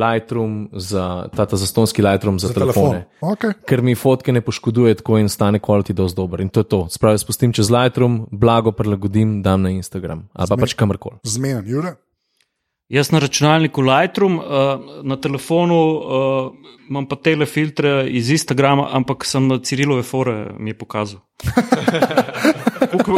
[0.00, 2.90] Lightroom za ta, ta zastonski Lightroom za, za telefone.
[2.90, 3.30] Telefon.
[3.34, 3.52] Okay.
[3.66, 6.40] Ker mi fotke ne poškoduje tako in stane kvaliteti dosti dober.
[6.40, 6.86] In to je to.
[6.90, 11.18] Spravi, spustim čez Lightroom, blago prilagodim, dam na Instagram ali pa pač kamorkoli.
[11.22, 11.96] Zmeden, Jure.
[12.88, 14.44] Jaz na računalniku Lightroom, uh,
[15.02, 16.52] na telefonu uh,
[16.88, 21.20] imam pa tele filtre iz Instagrama, ampak sem na Cirilove fore mi je pokazal.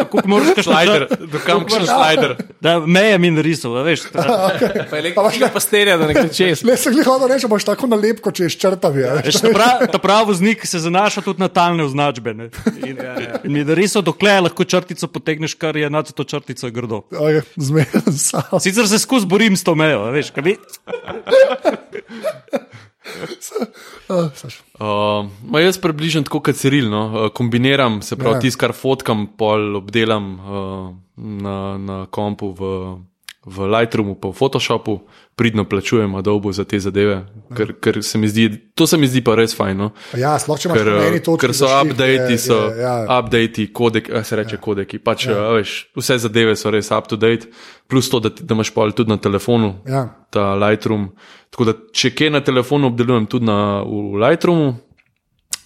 [0.09, 2.35] Kako moraš Slider, dokam še slider.
[2.65, 4.07] Da, meje mi narisal, a veš.
[4.91, 6.63] Pa električna pastelja, da ne gre čez.
[6.67, 9.05] Le se hoče reči, boš tako nalepko, če je ščrtavi.
[9.05, 9.27] a veš.
[9.29, 12.35] Veš, ta, prav, ta pravi voznik se zanaša tudi na talne označbe.
[12.35, 12.49] ne.
[12.85, 12.97] In,
[13.45, 17.03] in mi je narisal, dokler lahko črtico potegneš, kar je nad to črtico je grdo.
[17.13, 18.61] Okay, Zmeden, sam.
[18.61, 20.57] Sicer se skozi borim s to mejo, a veš, kaj bi.
[24.09, 24.31] Uh.
[24.81, 27.03] Uh, jaz približno tako kot Ciril, no?
[27.07, 28.41] uh, kombiniram, se pravi, ja.
[28.41, 30.87] tisto, kar fotkam, pol obdelam uh,
[31.17, 32.71] na, na kompu v,
[33.45, 35.03] v Lightroomu, pa v Photoshopu,
[35.39, 37.21] pridno plačujem Adobe za te zadeve,
[37.57, 39.79] ker, ker se mi zdi, to se mi zdi pa res fajn.
[39.79, 39.91] No?
[40.19, 42.95] Ja, sploh če imaš Ker, eni uh, točki ker so updati, so ja.
[43.19, 45.39] updati, kodek, eh, se reče kodeki, pač ja.
[45.55, 47.51] veš, vse zadeve so res up to date,
[47.89, 50.09] plus to, da, da imaš pol tudi na telefonu Ja.
[50.35, 51.11] ta Lightroom.
[51.55, 54.73] Tako da, če kje na telefonu obdelujem, tudi na, v Lightroomu.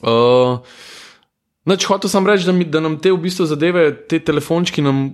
[0.03, 0.61] Uh,
[1.63, 5.13] Nač, hotel sem reči, da, mi, da nam te v bistvu zadeve, te telefončki nam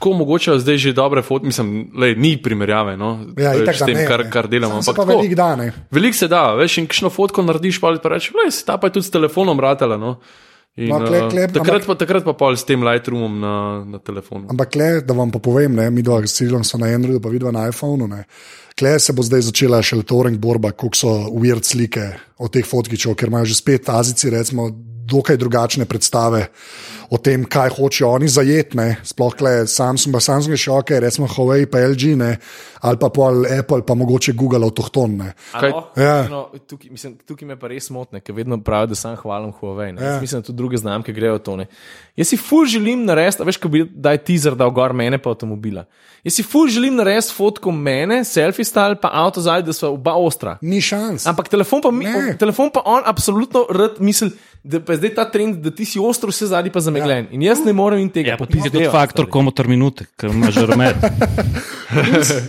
[0.00, 3.94] tako mogoče zdaj že dobre fotke, mislim, lej, ni primerjave no, Ja, itak, s tem,
[4.00, 4.80] ne, kar, kar delamo.
[4.80, 5.72] Ampak pa tako, veliko da, ne.
[5.92, 9.06] Veliko se da, veš, in kakšno fotko narediš, pa rečeš, le, ta pa je tudi
[9.06, 10.00] s telefonom ratela.
[10.00, 10.16] No.
[10.80, 13.54] In, No, kle- eh, kle- takrat, ampak- pa, takrat pa pol s tem Lightroomom na,
[13.84, 14.46] na telefonu.
[14.48, 17.28] Ampak, le, da vam pa povem, ne, mi dva s Cirilom so na Androidu, pa
[17.28, 18.06] vidva na iPhonu.
[18.08, 18.24] Ne.
[18.78, 22.06] Kle se bo zdaj začela še torrent borba, koliko so weird slike
[22.38, 24.70] od teh fotkičev, ker imajo že spet Azici, recimo,
[25.10, 26.48] dokaj drugačne predstave
[27.10, 28.86] o tem, kaj hočejo oni zajetne.
[29.02, 32.30] Sploh le Samsung, pa Samsung je še ok, recimo Huawei, pa LG, ne,
[32.86, 35.32] ali pa pol Apple, pa mogoče Google avtohtone.
[35.98, 36.14] Ja.
[36.30, 39.90] No, tukaj, mislim, tukaj me pa res motne, ker vedno pravijo, da sem hvalim Huawei.
[39.96, 40.04] Ne.
[40.04, 40.14] Ja.
[40.14, 41.56] Jaz Mislim, da tudi druge znamke grejo v to.
[41.58, 41.66] Ne.
[42.20, 45.34] Jaz si ful želim narediti, a veš, ko bi daj teaser dal gor mene pa
[45.34, 45.86] avtomobila.
[46.22, 50.14] Jaz si ful želim narediti fotko mene, selfie style, pa avto zadaj, da so oba
[50.20, 50.58] ostra.
[50.62, 51.26] Ni šans.
[51.30, 52.06] Ampak telefon pa, mi,
[52.38, 54.30] telefon pa on absolutno rad misli,
[54.64, 57.24] da pa je zdaj ta trend, da ti si ostro, vse zadnji pa zamegljen.
[57.24, 57.32] Ja.
[57.32, 59.30] In jaz ne morem in tega Ja, pa ti je tudi faktor stari.
[59.30, 60.96] komotor minute, ker imaš že rumet.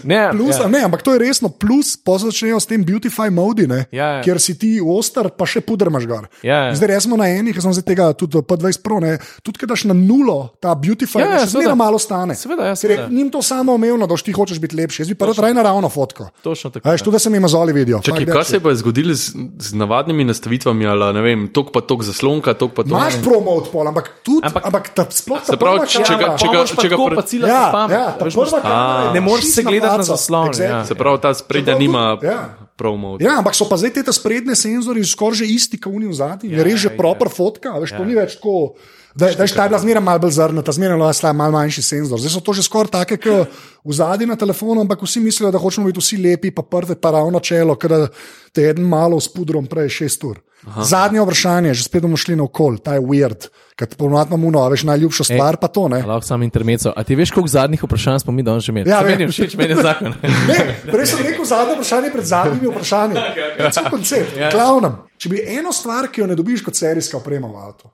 [0.03, 0.61] Ne, Plus, ja.
[0.61, 0.67] ja.
[0.69, 4.21] ne, ampak to je resno, plus pa začnejo s tem beautify modi, ne, Ja, ja.
[4.21, 6.27] kjer si ti oster, pa še puder imaš gor.
[6.45, 6.75] Ja, ja.
[6.77, 9.65] Zdaj smo na enih, ki smo zdaj tega tudi pa 20 pro, ne, tudi ker
[9.65, 12.37] daš na nulo, ta beautify, Ja, ja, ja, ja, še zmeraj malo stane.
[12.37, 13.07] Seveda, ja, Ker seveda.
[13.09, 15.01] njim to samo omejeno, da ti hočeš biti lepši.
[15.01, 16.29] Jaz bi pa rad raje naravno fotko.
[16.41, 16.85] Točno tako.
[16.85, 18.01] Veš, tudi da se mi mazoli vidijo.
[18.01, 21.73] Čakaj, kaj that se je pa zgodilo z, z navadnimi nastavitvami, ali ne vem, tok
[21.73, 22.91] pa tok zaslonka, tok pa tok.
[22.91, 26.47] Imaš promo odpol, ampak tudi, ampak, Ampak- ta, sploh ta Se pravi, če- ga- če
[26.47, 27.91] ga- če ga pa cilja Ja, ja, pamet.
[27.93, 30.47] ja, ta prva kamera je Ne moreš se gledati na zaslon.
[30.49, 30.69] Exactly.
[30.69, 30.85] Ja.
[30.85, 32.57] Se pravi, ta sprednja nima ja.
[32.75, 33.17] promo.
[33.19, 36.51] Ja, ampak so pa zdaj te sprednje senzorji skoraj že isti, kot v zadnji.
[36.51, 36.97] Ja, je res že ja.
[36.97, 37.97] proper fotka, a veš, ja.
[37.97, 38.75] to ni več tako.
[39.15, 42.19] Da, da je ta bila zmeraj malo bolj zrnata, zmeraj slaba, malo manjši senzor.
[42.19, 43.47] Zdaj so to že skoraj take, kot
[43.83, 47.11] v zadnji na telefonu, ampak vsi mislijo, da hočemo biti vsi lepi, pa prve, pa
[47.11, 48.07] ravno čelo, ker
[48.53, 50.39] te en malo s pudrom prej šest ur.
[50.67, 50.83] Aha.
[50.85, 54.61] Zadnje vprašanje, že spet bomo šli na okol, ta je weird, ker ponovadi imamo uno,
[54.61, 56.03] a veš, najljubša stvar pa to, ne.
[56.05, 56.93] Lahko sam intermezzo.
[56.93, 58.89] A ti veš, koliko zadnjih vprašanj smo mi danes že imeli?
[58.89, 60.13] Ja, meni je všeč, meni je zakon.
[60.51, 63.15] Ne, prej sem rekel zadnje vprašanje pred zadnjimi vprašanji.
[63.57, 64.37] To je koncept.
[64.37, 64.51] Ja.
[64.53, 67.89] Glavnem, če bi eno stvar, ki jo ne dobiš kot serijska oprema v avtu,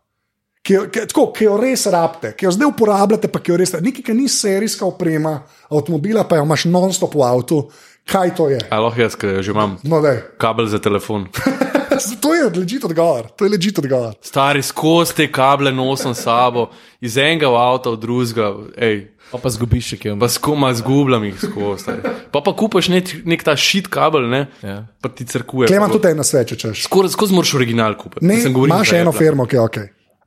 [0.68, 3.58] ki jo, ki, tako, ki jo res rabite, ki jo zdaj uporabljate, pa ki jo
[3.58, 5.38] res nekaj, ki ni serijska oprema
[5.72, 7.62] avtomobila, pa jo imaš non-stop v avtu,
[8.04, 8.60] kaj to je?
[8.68, 10.04] Ali lahko jaz, ker že imam No,
[10.38, 11.30] kabel za telefon.
[12.24, 13.32] to je ležit odgovor.
[13.32, 14.14] To je ležit odgovor.
[14.22, 16.68] Stari skozi te kable nosim s sabo,
[17.02, 20.14] iz enega v avto, v drugega, ej, Pa pa zgubiš še kaj.
[20.20, 21.92] pa skoma zgubljam jih skozi.
[22.32, 24.88] Pa pa kupaš nek, nek ta šit kabel, ne, Ja.
[25.04, 25.68] pa ti crkuje.
[25.68, 26.88] Klema tudi ena svet, če češ.
[26.88, 28.24] Skozi skozi moraš original kupiti.
[28.24, 29.78] Ne, Mislim, govorim imaš eno firmo, ki je ok.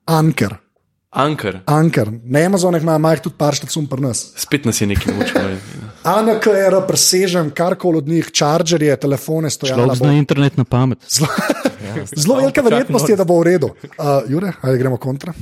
[0.06, 0.56] Anker.
[1.10, 2.06] Anker, Anker.
[2.24, 4.32] Na Amazonih ima majh tudi par štacun pri nas.
[4.36, 5.42] spet nas je nekaj mučilo.
[6.04, 9.76] ANKR, presežem karkoli od njih, čaržerje, telefone, stojala.
[9.76, 10.98] Človek bo- zna internet na pamet.
[12.14, 13.66] Zelo velika verjetnost je, da bo v redu.
[13.98, 15.32] Uh, Jure, ali gremo kontra?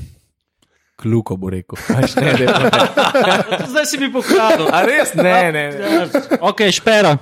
[0.96, 1.76] Kluko bo rekel.
[1.90, 2.48] Ne, ne, ne.
[3.70, 4.66] Zdaj si mi pokazal.
[4.68, 5.12] A res?
[5.14, 5.22] Ne,
[5.52, 5.64] ne.
[5.68, 6.08] ne.
[6.40, 7.18] Ok, špera,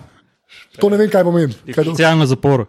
[0.78, 1.54] To ne vem, kaj pomeni.
[1.74, 2.64] Socialna zapora.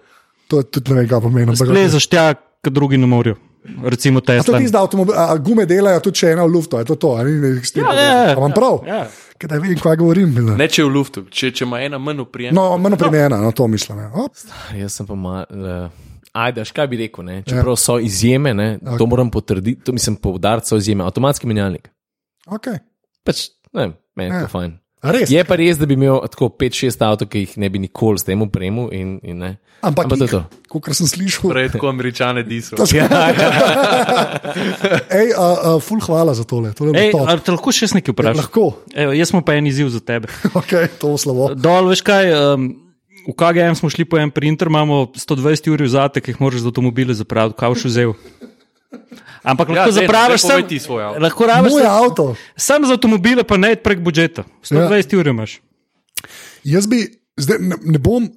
[0.48, 1.52] to tudi ne vem, kaj pomeni.
[1.52, 3.36] ampak- Lezaš tja, kot drugi ne morajo.
[3.84, 4.58] Recimo Tesla.
[4.60, 7.32] ti zdaj avtomobil, a gume delajo tudi če ena v luftu, je to to, ali
[7.32, 7.50] ne?
[7.76, 8.34] Ja, ja, ja.
[8.34, 8.80] Imam prav.
[8.88, 9.08] Ja.
[9.38, 10.32] Kaj da vem, kaj govorim.
[10.34, 10.56] Bila.
[10.58, 12.56] Ne če je v luftu, če, če ima ena manj uprijem.
[12.56, 14.00] No, manj primerna, no to mislim.
[14.00, 14.12] ja.
[14.16, 14.34] Op,
[14.74, 15.46] Jaz sem pa mal.
[15.50, 15.90] Uh,
[16.38, 17.42] Ajde, až kaj bi rekel, ne?
[17.42, 18.78] čeprav so izjeme, ne?
[18.98, 21.04] to moram potrditi, to mislim poudariti, so izjeme.
[21.04, 21.88] Avtomatski menjalnik.
[22.46, 22.78] Okay.
[23.26, 24.44] Pač, ne, vem, meni je Ja.
[24.46, 24.76] to fajn.
[25.06, 25.30] A res?
[25.30, 28.26] Je pa res, da bi imel tako 5-6 avtomobilov, ki jih ne bi nikoli s
[28.26, 28.90] tem upremil.
[28.98, 29.52] In, in ne.
[29.86, 30.42] Ampak, Ampak to je to.
[30.74, 32.74] kot sem slišal, Prej tako američane diso.
[32.80, 33.06] to je.
[35.14, 36.74] Ej, uh, uh, ful hvala za tole.
[36.74, 38.42] tole je Ej, ali te lahko še nekaj vprašam?
[38.42, 38.66] Lahko,
[38.98, 40.34] Evo, jaz sem pa en izziv za tebe.
[40.60, 41.54] okay, to bo slabo.
[41.54, 42.74] Dol, veš kaj, um,
[43.30, 46.74] v KGM smo šli po en printer, imamo 120 ur vzate, ki jih moraš za
[46.74, 48.18] avtomobile zapraviti, kaj boš vzel.
[49.44, 51.20] Ampak lahko zdaj- zapraviš sam, ti svoj avto.
[51.20, 52.36] lahko rabiš sam, avto.
[52.56, 54.44] sam za avtomobile, pa ne prek budžeta.
[54.64, 55.20] 120 ja.
[55.20, 55.60] ur imaš.
[56.64, 57.04] Jaz bi,
[57.38, 58.30] zdaj ne, ne bom.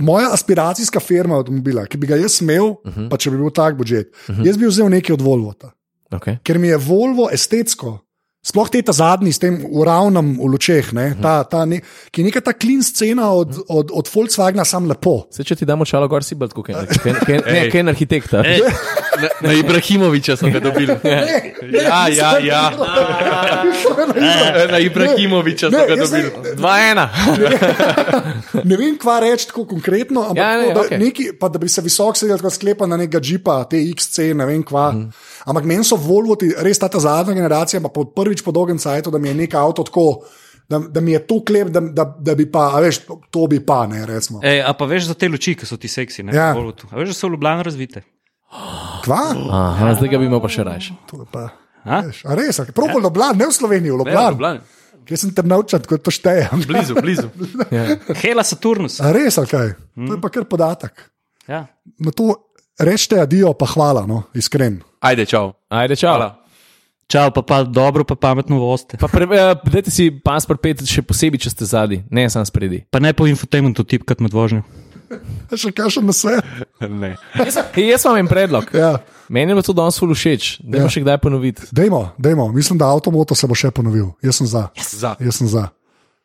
[0.00, 3.08] Moja aspiracijska firma avtomobila, ki bi ga jaz imel, uh -huh.
[3.10, 4.46] pa če bi bil tak budžet, uh -huh.
[4.46, 5.70] jaz bi vzel nekaj od Volvota.
[6.10, 6.38] Okay.
[6.42, 7.98] Ker mi je Volvo estetsko,
[8.42, 12.24] sploh te ta zadnji s tem uravnom v lučeh, ne, ta, ta ne, ki je
[12.24, 15.26] neka ta klin scena od, od, od Volkswagena, sam lepo.
[15.30, 18.32] Se, če ti damo čalo gor, si bolj kot en arhitekt.
[18.34, 18.62] Ej,
[19.18, 20.94] Na, na Ibrahimoviča smo ga dobili.
[21.02, 21.26] Ne,
[21.62, 22.70] ne, Ja, ja, ja.
[22.70, 22.86] videl.
[24.70, 26.30] Na Ibrahimoviča Ne, smo ga dobili.
[26.44, 27.10] ne- Dva ena.
[28.64, 30.98] Ne vem, kva reči tako konkretno, ampak Ja, ne, tako, da, okej.
[30.98, 34.62] neki, pa, da bi se visoko sedel, sklepa na nekega džipa, te XC, ne vem
[34.62, 34.92] kva.
[34.92, 35.00] Mhm.
[35.00, 35.10] Mm.
[35.46, 39.10] Ampak meni so Volvoti, res ta, ta zadnja generacija, pa po, prvič po dolgem cajtu,
[39.10, 40.20] da mi je nek avto tako.
[40.68, 43.46] Da, da mi je to klep, da, da, da bi pa, a veš, to, to
[43.48, 44.42] bi pa, ne recimo.
[44.44, 46.34] Ej, a pa veš za te luči, ki so ti seksi, ne?
[46.36, 46.50] Ja.
[46.52, 46.90] v Volvotu?
[46.92, 48.02] A veš, da so v Ljubljani razvite.
[49.06, 49.22] Kva?
[49.32, 50.92] Aha, zdaj ga bi imel pa še raje.
[51.08, 51.46] To je pa.
[51.88, 52.02] A?
[52.04, 54.60] Veš, a res, prav v Ljubljani, ne v Sloveniji, v Ne, Ljubljani.
[55.08, 56.66] Jaz sem te naučil, kot to štejem.
[56.68, 57.30] Blizu, blizu.
[57.76, 57.96] Ja.
[58.20, 58.98] Hela Saturnus.
[59.00, 59.72] A res, ali kaj?
[59.96, 61.00] To je pa kar podatek.
[61.48, 61.64] Ja.
[62.04, 62.34] Na to
[62.76, 64.82] rečete adijo, pa hvala, no, iskren.
[65.00, 65.54] Ajde, čau.
[65.72, 66.12] Ajde, čau.
[66.12, 66.28] Hvala.
[67.08, 69.00] Čau, pa, pa dobro, pa pametno voste.
[69.00, 72.82] Pa pre, uh, dajte si pasport pet, še posebej, če ste zadnji, ne sam spredi.
[72.92, 74.60] Pa ne po infotainmentu tipkat med vožnjo.
[75.56, 76.34] Še kaj na vse?
[76.84, 77.14] Ne.
[77.40, 78.68] Jaz, jaz imam predlog.
[78.76, 78.98] Ja.
[79.32, 80.88] Meni je to danes ful všeč, da Ja.
[80.92, 81.64] še kdaj ponoviti.
[81.72, 82.52] Dajmo, dajmo.
[82.52, 84.12] Mislim, da avtomoto se bo še ponovil.
[84.20, 84.68] Jaz sem za.
[84.76, 85.16] Za.
[85.16, 85.72] Jaz sem za.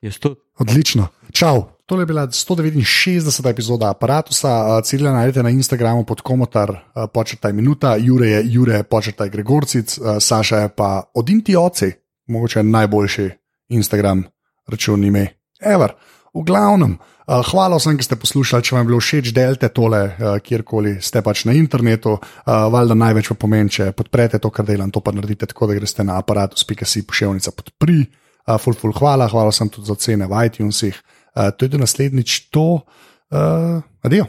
[0.03, 0.35] Jaz tudi.
[0.60, 1.07] Odlično.
[1.31, 1.72] Čau.
[1.94, 3.49] Tole je bila 169.
[3.49, 4.82] epizoda aparata.
[4.84, 6.80] Cilje najdete na Instagramu pod komentar,
[7.14, 11.91] počrtaj minuta, Jure je Jure, počrtaj Gregorcic, Saša je pa odinti oci,
[12.28, 13.30] mogoče najboljši
[13.70, 14.24] Instagram
[14.68, 15.28] račun ime.
[15.61, 15.94] Ever.
[16.34, 16.98] V glavnem,
[17.52, 18.64] hvala vsem, ki ste poslušali.
[18.64, 20.02] Če vam je bilo všeč, delite tole,
[20.41, 22.18] kjerkoli ste pač na internetu.
[22.48, 26.02] Valjda največ pa pomeni, če podprete to, kar delam, to pa naredite tako, da greste
[26.02, 28.02] na aparatus.si pošiljnica podpri.
[28.44, 30.98] Uh, ful, ful, hvala, hvala sem tudi za ocene v iTunesih.
[31.35, 32.85] Uh, to je do naslednjič to.
[33.34, 34.26] Uh, adijo.